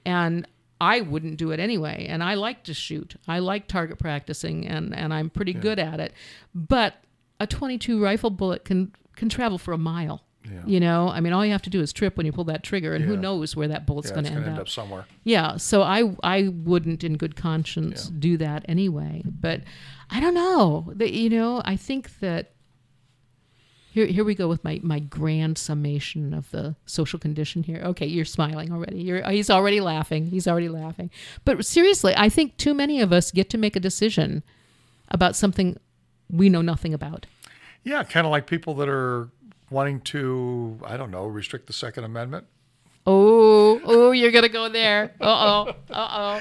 and 0.04 0.46
I 0.78 1.00
wouldn't 1.00 1.38
do 1.38 1.52
it 1.52 1.58
anyway. 1.58 2.06
And 2.06 2.22
I 2.22 2.34
like 2.34 2.64
to 2.64 2.74
shoot. 2.74 3.16
I 3.26 3.38
like 3.38 3.66
target 3.66 3.98
practicing 3.98 4.66
and, 4.66 4.94
and 4.94 5.14
I'm 5.14 5.30
pretty 5.30 5.54
good 5.54 5.78
at 5.78 6.00
it. 6.00 6.12
But 6.54 7.02
a 7.40 7.46
22 7.46 8.02
rifle 8.02 8.28
bullet 8.28 8.66
can, 8.66 8.92
can 9.16 9.30
travel 9.30 9.56
for 9.56 9.72
a 9.72 9.78
mile. 9.78 10.25
Yeah. 10.50 10.60
You 10.66 10.80
know, 10.80 11.08
I 11.08 11.20
mean, 11.20 11.32
all 11.32 11.44
you 11.44 11.52
have 11.52 11.62
to 11.62 11.70
do 11.70 11.80
is 11.80 11.92
trip 11.92 12.16
when 12.16 12.26
you 12.26 12.32
pull 12.32 12.44
that 12.44 12.62
trigger, 12.62 12.94
and 12.94 13.04
who 13.04 13.16
knows 13.16 13.56
where 13.56 13.68
that 13.68 13.86
bullet's 13.86 14.08
Yeah, 14.08 14.14
going 14.14 14.26
it's 14.26 14.30
to 14.30 14.34
going 14.34 14.44
end, 14.44 14.44
to 14.46 14.50
end 14.52 14.58
up. 14.60 14.62
up 14.62 14.68
somewhere. 14.68 15.06
Yeah, 15.24 15.56
so 15.56 15.82
I 15.82 16.14
I 16.22 16.48
wouldn't, 16.48 17.02
in 17.04 17.16
good 17.16 17.36
conscience, 17.36 18.08
do 18.08 18.36
that 18.38 18.64
anyway. 18.68 19.22
But 19.24 19.62
I 20.10 20.20
don't 20.20 20.34
know. 20.34 20.92
That 20.94 21.12
you 21.12 21.28
know, 21.30 21.62
I 21.64 21.76
think 21.76 22.18
that 22.20 22.52
here 23.90 24.06
here 24.06 24.24
we 24.24 24.34
go 24.34 24.48
with 24.48 24.62
my 24.62 24.78
my 24.82 24.98
grand 24.98 25.56
summation 25.58 26.34
of 26.34 26.50
the 26.50 26.76
social 26.84 27.18
condition 27.18 27.62
here. 27.62 27.80
Okay, 27.82 28.06
you're 28.06 28.24
smiling 28.24 28.72
already. 28.72 29.02
You're 29.02 29.22
he's 29.30 29.50
already 29.50 29.80
laughing. 29.80 30.26
He's 30.26 30.46
already 30.46 30.68
laughing. 30.68 31.10
But 31.44 31.64
seriously, 31.64 32.14
I 32.16 32.28
think 32.28 32.56
too 32.56 32.74
many 32.74 33.00
of 33.00 33.12
us 33.12 33.30
get 33.30 33.48
to 33.50 33.58
make 33.58 33.74
a 33.74 33.80
decision 33.80 34.42
about 35.08 35.34
something 35.34 35.76
we 36.30 36.48
know 36.48 36.60
nothing 36.62 36.92
about. 36.92 37.26
Yeah, 37.84 38.02
kind 38.02 38.26
of 38.26 38.32
like 38.32 38.46
people 38.48 38.74
that 38.74 38.88
are 38.88 39.28
wanting 39.70 40.00
to, 40.02 40.78
I 40.84 40.96
don't 40.96 41.10
know, 41.10 41.26
restrict 41.26 41.66
the 41.66 41.72
Second 41.72 42.04
Amendment. 42.04 42.46
Oh, 43.08 43.80
oh, 43.84 44.10
you're 44.10 44.32
gonna 44.32 44.48
go 44.48 44.68
there. 44.68 45.12
Uh 45.20 45.24
oh. 45.68 45.72
Uh 45.90 46.38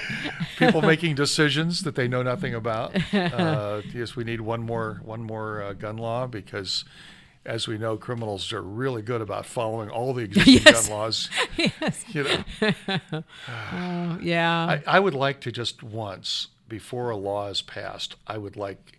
People 0.58 0.82
making 0.82 1.14
decisions 1.14 1.82
that 1.84 1.94
they 1.94 2.08
know 2.08 2.22
nothing 2.32 2.54
about. 2.54 2.92
Uh, 3.14 3.82
yes, 3.94 4.16
we 4.16 4.24
need 4.24 4.40
one 4.40 4.62
more 4.62 5.00
one 5.04 5.22
more 5.22 5.62
uh, 5.62 5.72
gun 5.74 5.96
law 5.96 6.26
because, 6.26 6.84
as 7.44 7.68
we 7.68 7.78
know, 7.78 7.96
criminals 7.96 8.52
are 8.52 8.62
really 8.62 9.00
good 9.02 9.20
about 9.20 9.46
following 9.46 9.90
all 9.90 10.12
the 10.12 10.24
existing 10.24 10.54
Yes. 10.66 10.88
gun 10.88 10.96
laws. 10.98 11.30
yes. 11.56 12.04
You 12.08 12.24
know, 12.24 13.22
Oh, 13.72 14.18
yeah. 14.20 14.80
I, 14.86 14.96
I 14.96 14.98
would 15.00 15.14
like 15.14 15.40
to 15.42 15.52
just 15.52 15.84
once 15.84 16.48
before 16.68 17.10
a 17.10 17.16
law 17.16 17.48
is 17.48 17.62
passed, 17.62 18.16
I 18.26 18.38
would 18.38 18.56
like 18.56 18.98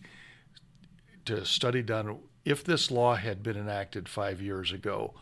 to 1.26 1.44
study 1.46 1.82
done 1.82 2.20
if 2.48 2.64
this 2.64 2.90
law 2.90 3.16
had 3.16 3.44
been 3.44 3.58
enacted 3.58 4.08
five 4.08 4.42
years 4.42 4.72
ago, 4.72 5.14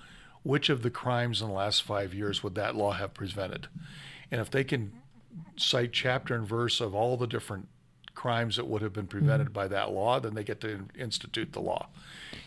which 0.43 0.69
of 0.69 0.83
the 0.83 0.91
crimes 0.91 1.41
in 1.41 1.47
the 1.47 1.53
last 1.53 1.81
five 1.81 2.13
years 2.13 2.43
would 2.43 2.53
that 2.53 2.75
law 2.75 2.91
have 2.91 3.15
prevented? 3.15 3.67
And 4.29 4.39
if 4.39 4.51
they 4.51 4.63
can 4.63 4.93
cite 5.57 5.91
chapter 5.91 6.35
and 6.35 6.47
verse 6.47 6.79
of 6.79 6.93
all 6.93 7.17
the 7.17 7.25
different 7.25 7.67
crimes 8.15 8.55
that 8.55 8.65
would 8.67 8.81
have 8.81 8.93
been 8.93 9.07
prevented 9.07 9.53
by 9.53 9.67
that 9.67 9.91
law, 9.91 10.19
then 10.19 10.33
they 10.33 10.43
get 10.43 10.61
to 10.61 10.85
institute 10.97 11.51
the 11.53 11.59
law. 11.61 11.87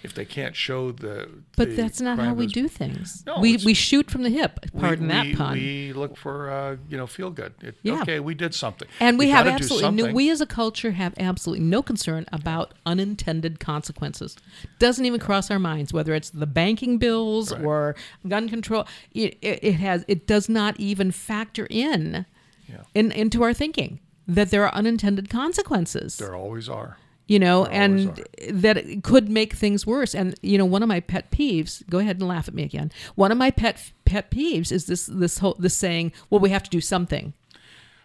If 0.03 0.15
they 0.15 0.25
can't 0.25 0.55
show 0.55 0.93
the, 0.93 1.29
but 1.57 1.71
the 1.71 1.75
that's 1.77 2.01
not 2.01 2.19
how 2.19 2.33
we 2.33 2.47
is- 2.47 2.53
do 2.53 2.69
things. 2.69 3.25
No, 3.27 3.41
we 3.41 3.57
we 3.59 3.75
shoot 3.75 4.11
from 4.11 4.23
the 4.23 4.31
hip. 4.31 4.61
we- 4.73 4.81
Pardon 4.81 5.09
that 5.09 5.27
we, 5.27 5.35
pun. 5.35 5.53
We 5.55 5.93
look 5.93 6.17
for 6.17 6.51
uh, 6.51 6.77
you 6.89 6.97
know 6.97 7.07
feel 7.07 7.31
good. 7.31 7.53
It, 7.61 7.77
Yeah. 7.83 8.03
Okay, 8.03 8.21
we 8.21 8.35
did 8.35 8.55
something, 8.55 8.87
and 9.01 9.19
we, 9.19 9.29
have 9.31 9.47
absolutely 9.49 9.91
no, 10.03 10.13
we 10.13 10.31
as 10.31 10.41
a 10.41 10.47
culture 10.47 10.93
have 10.93 11.15
absolutely 11.19 11.65
no 11.65 11.83
concern 11.83 12.27
about 12.33 12.75
unintended 12.87 13.59
consequences. 13.61 14.37
Doesn't 14.79 15.05
even 15.05 15.19
cross 15.21 15.51
our 15.51 15.59
minds 15.59 15.93
whether 15.93 16.15
it's 16.15 16.31
the 16.31 16.47
banking 16.47 16.99
bills 16.99 17.53
Right. 17.53 17.65
or 17.65 17.97
gun 18.27 18.49
control. 18.49 18.87
It, 19.13 19.37
it, 19.43 19.59
it 19.65 19.73
has 19.75 20.05
it 20.07 20.27
does 20.29 20.49
not 20.49 20.79
even 20.79 21.11
factor 21.11 21.67
in, 21.71 22.25
Yeah. 22.69 22.83
in 22.95 23.11
into 23.13 23.43
our 23.43 23.53
thinking 23.55 23.99
that 24.29 24.51
there 24.51 24.63
are 24.65 24.73
unintended 24.75 25.29
consequences. 25.31 26.19
There 26.19 26.37
always 26.37 26.69
are. 26.69 26.99
you 27.27 27.39
know, 27.39 27.65
There 27.65 27.73
and 27.75 28.25
that 28.51 28.77
it 28.77 29.03
could 29.03 29.29
make 29.29 29.55
things 29.55 29.87
worse. 29.87 30.15
And 30.15 30.35
you 30.43 30.57
know, 30.59 30.65
one 30.67 30.83
of 30.83 30.89
my 30.89 31.01
pet 31.01 31.31
peeves. 31.31 31.83
Go 31.91 31.99
ahead 31.99 32.17
and 32.21 32.29
laugh 32.29 32.47
at 32.47 32.55
me 32.55 32.63
again. 32.63 32.93
One 33.17 33.33
of 33.33 33.39
my 33.39 33.51
pet 33.51 33.93
pet 34.05 34.31
peeves 34.31 34.71
is 34.71 34.87
this 34.87 35.07
this 35.07 35.39
whole 35.39 35.57
this 35.59 35.75
saying. 35.75 36.13
Well, 36.31 36.41
we 36.41 36.51
have 36.51 36.63
to 36.63 36.71
do 36.71 36.81
something. 36.81 37.33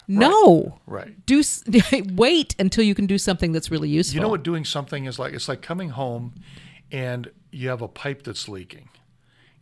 No, 0.07 0.80
Right. 0.86 1.26
do 1.26 1.41
wait 2.13 2.55
until 2.59 2.84
you 2.84 2.93
can 2.93 3.05
do 3.05 3.17
something 3.17 3.53
that's 3.53 3.71
really 3.71 3.88
useful. 3.89 4.15
You 4.15 4.21
know 4.21 4.28
what 4.30 4.43
doing 4.43 4.65
something 4.65 5.05
is 5.05 5.17
like? 5.17 5.34
It's 5.34 5.47
like 5.47 5.61
coming 5.61 5.89
home 5.89 6.34
and 6.91 7.32
you 7.51 7.69
have 7.69 7.82
a 7.82 7.88
pipe 7.88 8.24
that's 8.24 8.49
leaking 8.49 8.89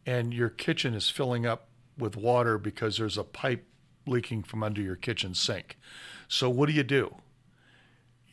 and 0.06 0.34
your 0.34 0.50
kitchen 0.50 0.96
is 0.96 1.10
filling 1.12 1.46
up 1.46 1.68
with 1.96 2.18
water 2.18 2.58
because 2.58 2.98
there's 2.98 3.20
a 3.20 3.24
pipe 3.24 3.64
leaking 4.08 4.42
from 4.42 4.64
under 4.64 4.82
your 4.82 4.96
kitchen 4.96 5.36
sink. 5.36 5.78
So 6.32 6.50
what 6.50 6.68
do 6.68 6.74
you 6.74 6.84
do? 6.84 7.16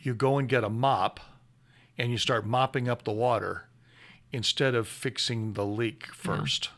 You 0.01 0.15
go 0.15 0.39
and 0.39 0.49
get 0.49 0.63
a 0.63 0.69
mop 0.69 1.19
and 1.99 2.13
you 2.13 2.17
start 2.17 2.47
mopping 2.47 2.89
up 2.89 3.03
the 3.03 3.11
water 3.11 3.65
instead 4.31 4.77
of 4.77 4.87
fixing 4.87 5.55
the 5.55 5.67
leak 5.67 6.07
1st 6.13 6.69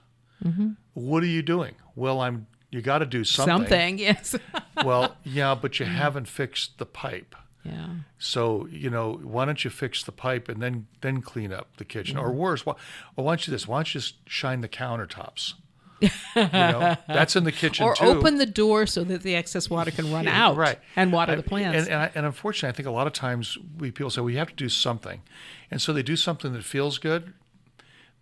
mm-hmm. 0.43 0.71
What 0.95 1.23
are 1.23 1.27
you 1.27 1.43
doing? 1.43 1.75
Well, 1.95 2.23
I'm 2.23 2.47
you 2.71 2.81
got 2.81 2.99
to 2.99 3.07
do 3.07 3.25
something. 3.25 3.69
something. 3.69 3.99
Yes. 3.99 4.35
Well, 4.83 5.15
yeah, 5.23 5.55
but 5.55 5.79
you 5.79 5.85
haven't 5.85 6.27
fixed 6.27 6.79
the 6.79 6.87
pipe. 6.87 7.35
yeah. 7.65 7.89
So 8.19 8.67
you 8.71 8.89
know, 8.89 9.21
why 9.23 9.45
don't 9.45 9.63
you 9.63 9.69
fix 9.69 10.03
the 10.03 10.13
pipe 10.13 10.49
and 10.49 10.63
then 10.63 10.87
then 11.03 11.21
clean 11.21 11.53
up 11.53 11.77
the 11.77 11.85
kitchen, 11.85 12.17
or 12.17 12.33
worse, 12.33 12.65
why, 12.65 12.75
or 13.17 13.27
why 13.27 13.33
don't 13.33 13.47
you 13.47 13.51
this? 13.51 13.69
Why 13.69 13.79
don't 13.79 13.95
you 13.95 14.01
just 14.01 14.15
shine 14.27 14.63
the 14.63 14.69
countertops? 14.69 15.53
You 16.01 16.11
know, 16.37 16.97
that's 17.07 17.37
in 17.37 17.45
the 17.45 17.53
kitchen 17.53 17.85
Or 17.87 17.95
too. 17.95 18.05
open 18.05 18.37
the 18.39 18.47
door 18.47 18.87
so 18.87 19.05
that 19.05 19.23
the 19.23 19.35
excess 19.35 19.69
water 19.69 19.91
can 19.91 20.13
run 20.13 20.27
out. 20.29 20.57
right 20.57 20.79
And 20.97 21.13
water 21.13 21.33
I- 21.33 21.37
the 21.37 21.43
plants. 21.43 21.79
And, 21.79 21.89
and, 21.89 22.03
I, 22.03 22.11
and 22.15 22.27
unfortunately, 22.27 22.71
I 22.71 22.77
think 22.77 22.89
a 22.89 22.93
lot 22.93 23.07
of 23.07 23.13
times 23.13 23.59
we 23.79 23.91
people 23.91 24.11
say 24.11 24.21
we 24.21 24.37
have 24.37 24.49
to 24.49 24.55
do 24.55 24.69
something, 24.69 25.23
and 25.71 25.81
so 25.83 25.93
they 25.93 26.03
do 26.03 26.17
something 26.17 26.53
that 26.53 26.65
feels 26.65 26.99
good. 26.99 27.33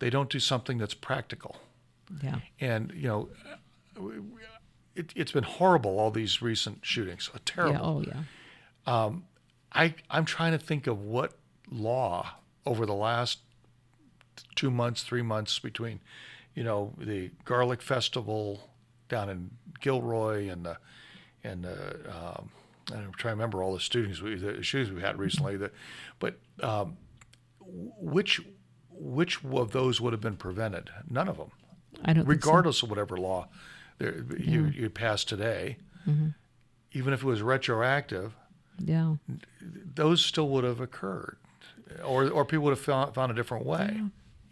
They 0.00 0.10
don't 0.10 0.30
do 0.30 0.38
something 0.40 0.78
that's 0.78 0.94
practical. 0.94 1.56
yeah. 2.22 2.36
And 2.60 2.92
you 2.94 3.08
know, 3.08 3.28
it, 4.94 5.12
it's 5.14 5.32
been 5.32 5.44
horrible. 5.44 5.98
All 5.98 6.10
these 6.10 6.42
recent 6.42 6.80
shootings, 6.82 7.30
uh, 7.34 7.38
terrible. 7.44 8.04
Yeah. 8.06 8.14
Oh 8.14 8.22
yeah. 8.86 9.04
Um, 9.04 9.24
I, 9.72 9.94
I'm 10.10 10.24
trying 10.24 10.52
to 10.52 10.58
think 10.58 10.86
of 10.86 11.00
what 11.02 11.34
law 11.70 12.30
over 12.64 12.86
the 12.86 12.94
last 12.94 13.40
two 14.54 14.70
months, 14.70 15.02
three 15.02 15.20
months 15.22 15.58
between, 15.58 16.00
you 16.58 16.64
know, 16.64 16.92
the 16.98 17.30
garlic 17.44 17.80
festival 17.80 18.68
down 19.08 19.28
in 19.30 19.50
Gilroy 19.80 20.48
and 20.48 20.64
the, 20.66 20.76
and 21.44 21.62
the, 21.62 21.94
um, 22.10 22.50
I'm 22.92 23.12
trying 23.12 23.32
to 23.32 23.36
remember 23.36 23.62
all 23.62 23.72
the 23.74 23.78
shootings 23.78 24.20
we, 24.20 24.34
the 24.34 24.60
shootings 24.62 24.90
we 24.92 25.00
had 25.00 25.18
recently. 25.20 25.56
That, 25.56 25.72
but 26.18 26.34
um, 26.60 26.96
which 27.60 28.40
which 28.90 29.44
of 29.44 29.70
those 29.70 30.00
would 30.00 30.12
have 30.12 30.20
been 30.20 30.36
prevented? 30.36 30.90
None 31.08 31.28
of 31.28 31.36
them, 31.36 31.52
I 32.04 32.12
don't. 32.12 32.26
think 32.26 32.42
so. 32.42 32.48
regardless 32.50 32.82
of 32.82 32.90
whatever 32.90 33.16
law 33.16 33.46
there, 33.98 34.24
you 34.36 34.66
you 34.66 34.90
pass 34.90 35.22
today. 35.22 35.76
Mm-hmm. 36.08 36.28
Even 36.92 37.12
if 37.12 37.22
it 37.22 37.26
was 37.26 37.40
retroactive, 37.42 38.34
Yeah. 38.84 39.14
those 39.94 40.24
still 40.24 40.48
would 40.48 40.64
have 40.64 40.80
occurred, 40.80 41.36
or 42.04 42.28
or 42.30 42.44
people 42.44 42.64
would 42.64 42.70
have 42.76 42.80
found, 42.80 43.14
found 43.14 43.30
a 43.30 43.34
different 43.34 43.64
way. 43.64 44.02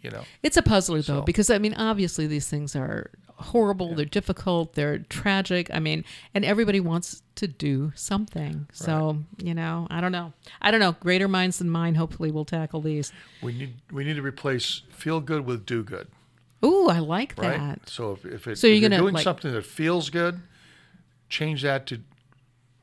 You 0.01 0.11
know, 0.11 0.23
It's 0.43 0.57
a 0.57 0.61
puzzler 0.61 0.97
though, 1.01 1.19
So- 1.19 1.21
because 1.21 1.49
I 1.49 1.57
mean, 1.57 1.73
obviously 1.73 2.27
these 2.27 2.47
things 2.47 2.75
are 2.75 3.09
horrible, 3.39 3.93
they're 3.95 4.05
difficult, 4.05 4.73
they're 4.73 4.99
tragic. 4.99 5.69
I 5.73 5.79
mean, 5.79 6.03
and 6.33 6.43
everybody 6.45 6.79
wants 6.79 7.21
to 7.35 7.47
do 7.47 7.91
something. 7.95 8.67
So 8.73 9.23
you 9.43 9.53
know, 9.53 9.87
I 9.89 10.01
don't 10.01 10.11
know, 10.11 10.33
I 10.61 10.71
don't 10.71 10.79
know. 10.79 10.93
Greater 10.99 11.27
minds 11.27 11.57
than 11.59 11.69
mine. 11.69 11.95
Hopefully, 11.95 12.31
will 12.31 12.45
tackle 12.45 12.81
these. 12.81 13.11
we 13.41 13.53
need 13.53 13.75
we 13.91 14.03
need 14.03 14.15
to 14.15 14.21
replace 14.21 14.81
feel 14.89 15.19
good 15.19 15.45
with 15.45 15.65
do 15.65 15.83
good, 15.83 16.07
Ooh, 16.65 16.87
I 16.89 16.99
like 16.99 17.33
right? 17.37 17.57
that. 17.57 17.89
So 17.89 18.13
if 18.13 18.25
if, 18.25 18.47
it, 18.47 18.57
So 18.57 18.67
you're 18.67 18.75
you're 18.77 18.89
gonna, 18.89 19.01
doing 19.01 19.13
like- 19.15 19.23
something 19.23 19.51
that 19.51 19.65
feels 19.65 20.09
good, 20.09 20.41
change 21.29 21.61
that 21.63 21.85
to 21.87 21.99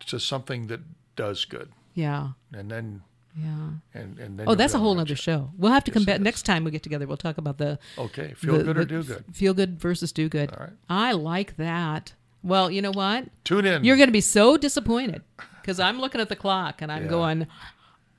to 0.06 0.20
something 0.20 0.66
that 0.66 0.80
does 1.16 1.44
good, 1.44 1.70
Yeah, 1.94 2.30
and 2.52 2.70
then 2.70 3.02
yeah. 3.36 3.68
and 3.94 4.18
and 4.18 4.38
then 4.38 4.48
Oh, 4.48 4.54
that's 4.54 4.74
a 4.74 4.78
whole 4.78 4.98
other 5.00 5.16
show. 5.16 5.50
We'll 5.58 5.72
have 5.72 5.84
to 5.84 5.90
come 5.90 6.04
back 6.04 6.20
next 6.20 6.42
time 6.42 6.64
we 6.64 6.70
get 6.70 6.82
together. 6.82 7.06
We'll 7.06 7.16
talk 7.16 7.38
about 7.38 7.58
the 7.58 7.78
Okay, 7.98 8.34
feel 8.36 8.58
the- 8.58 8.64
good 8.64 8.76
or 8.78 8.84
the 8.84 8.86
do 8.86 9.02
good. 9.02 9.24
Feel 9.32 9.54
good 9.54 9.78
versus 9.80 10.12
do 10.12 10.28
good. 10.28 10.50
All 10.52 10.58
right. 10.66 10.72
I 10.88 11.12
like 11.12 11.56
that. 11.56 12.14
Well, 12.42 12.70
you 12.70 12.82
know 12.82 12.92
what? 12.92 13.28
Tune 13.44 13.64
in. 13.64 13.84
You're 13.84 13.96
going 13.96 14.08
to 14.08 14.12
be 14.12 14.20
so 14.20 14.56
disappointed 14.58 15.22
because 15.62 15.80
I'm 15.80 15.98
looking 15.98 16.20
at 16.20 16.28
the 16.28 16.36
clock 16.36 16.82
and 16.82 16.92
I'm 16.92 17.04
Yeah. 17.04 17.08
going, 17.10 17.46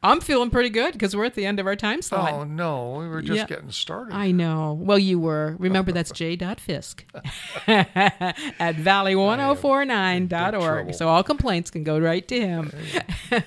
I'm 0.06 0.22
feeling 0.22 0.50
pretty 0.50 0.70
good 0.70 0.94
because 0.94 1.16
we're 1.16 1.26
at 1.26 1.34
the 1.34 1.46
end 1.46 1.60
of 1.60 1.66
our 1.68 1.76
time 1.76 2.02
slot. 2.02 2.32
Oh 2.32 2.44
no, 2.44 2.96
we 3.00 3.08
were 3.08 3.22
just 3.22 3.38
Yeah. 3.38 3.46
getting 3.48 3.72
started. 3.72 4.14
I 4.14 4.32
know. 4.32 4.74
Well, 4.80 5.00
you 5.00 5.20
were. 5.20 5.56
Remember, 5.60 5.92
that's 5.92 6.12
J. 6.20 6.38
Fisk 6.58 7.06
at 7.68 8.76
valley1049.org. 8.76 10.30
trouble. 10.62 10.94
So 10.94 11.08
all 11.08 11.24
complaints 11.24 11.72
can 11.72 11.84
go 11.84 11.98
right 12.00 12.28
to 12.28 12.40
him. 12.40 12.72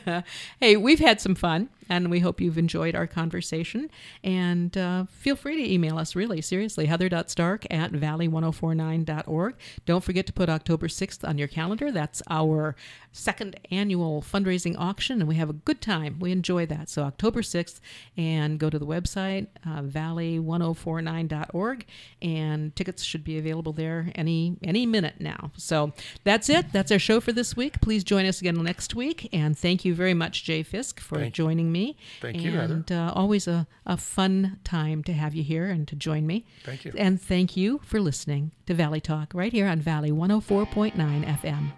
hey, 0.60 0.76
we've 0.76 0.98
had 1.00 1.20
some 1.20 1.34
fun, 1.34 1.68
and 1.88 2.10
we 2.10 2.20
hope 2.20 2.40
you've 2.40 2.58
enjoyed 2.58 2.94
our 2.94 3.06
conversation. 3.06 3.90
And 4.22 4.76
uh, 4.76 5.04
feel 5.08 5.36
free 5.36 5.56
to 5.56 5.72
email 5.72 5.98
us, 5.98 6.14
really, 6.14 6.40
seriously, 6.40 6.86
heather.stark 6.86 7.66
at 7.70 7.92
valley1049.org. 7.92 9.54
Don't 9.86 10.04
forget 10.04 10.26
to 10.26 10.32
put 10.32 10.48
October 10.48 10.88
6th 10.88 11.26
on 11.26 11.38
your 11.38 11.48
calendar. 11.48 11.90
That's 11.90 12.22
our 12.28 12.76
second 13.12 13.58
annual 13.70 14.22
fundraising 14.22 14.76
auction, 14.78 15.20
and 15.20 15.28
we 15.28 15.36
have 15.36 15.50
a 15.50 15.54
good 15.54 15.80
time. 15.80 16.18
We 16.20 16.32
enjoy 16.32 16.66
that. 16.66 16.88
So, 16.88 17.02
October 17.02 17.42
6th, 17.42 17.80
and 18.16 18.58
go 18.58 18.70
to 18.70 18.78
the 18.78 18.86
website, 18.86 19.48
uh, 19.66 19.82
valley1049.org, 19.82 21.86
and 22.20 22.76
tickets 22.76 23.02
should 23.02 23.24
be 23.24 23.38
available 23.38 23.72
there 23.72 24.12
any 24.14 24.56
any 24.62 24.86
minute 24.86 25.20
now. 25.20 25.50
So, 25.56 25.92
that's 26.24 26.48
it. 26.48 26.72
That's 26.72 26.92
our 26.92 26.98
show 26.98 27.20
for 27.20 27.32
this 27.32 27.56
week. 27.56 27.80
Please 27.80 28.04
join 28.04 28.26
us 28.26 28.40
again 28.40 28.62
next 28.62 28.94
week, 28.94 29.28
and 29.32 29.56
thank 29.56 29.84
you 29.84 29.94
very 29.94 30.14
much, 30.14 30.44
Jay 30.44 30.62
Fiske, 30.62 31.00
for 31.00 31.28
joining 31.30 31.72
me 31.72 31.77
me. 31.78 31.96
Thank 32.20 32.42
you, 32.42 32.58
and 32.58 32.90
uh, 32.90 33.12
always 33.14 33.46
a, 33.46 33.66
a 33.86 33.96
fun 33.96 34.58
time 34.64 35.02
to 35.04 35.12
have 35.12 35.34
you 35.34 35.42
here 35.42 35.66
and 35.66 35.86
to 35.88 35.96
join 35.96 36.26
me. 36.26 36.44
Thank 36.64 36.84
you. 36.84 36.92
And 36.96 37.20
thank 37.20 37.56
you 37.56 37.80
for 37.84 38.00
listening 38.00 38.52
to 38.66 38.74
Valley 38.74 39.00
Talk 39.00 39.32
right 39.34 39.52
here 39.52 39.66
on 39.68 39.80
Valley 39.80 40.10
104.9 40.10 40.92
FM. 41.38 41.72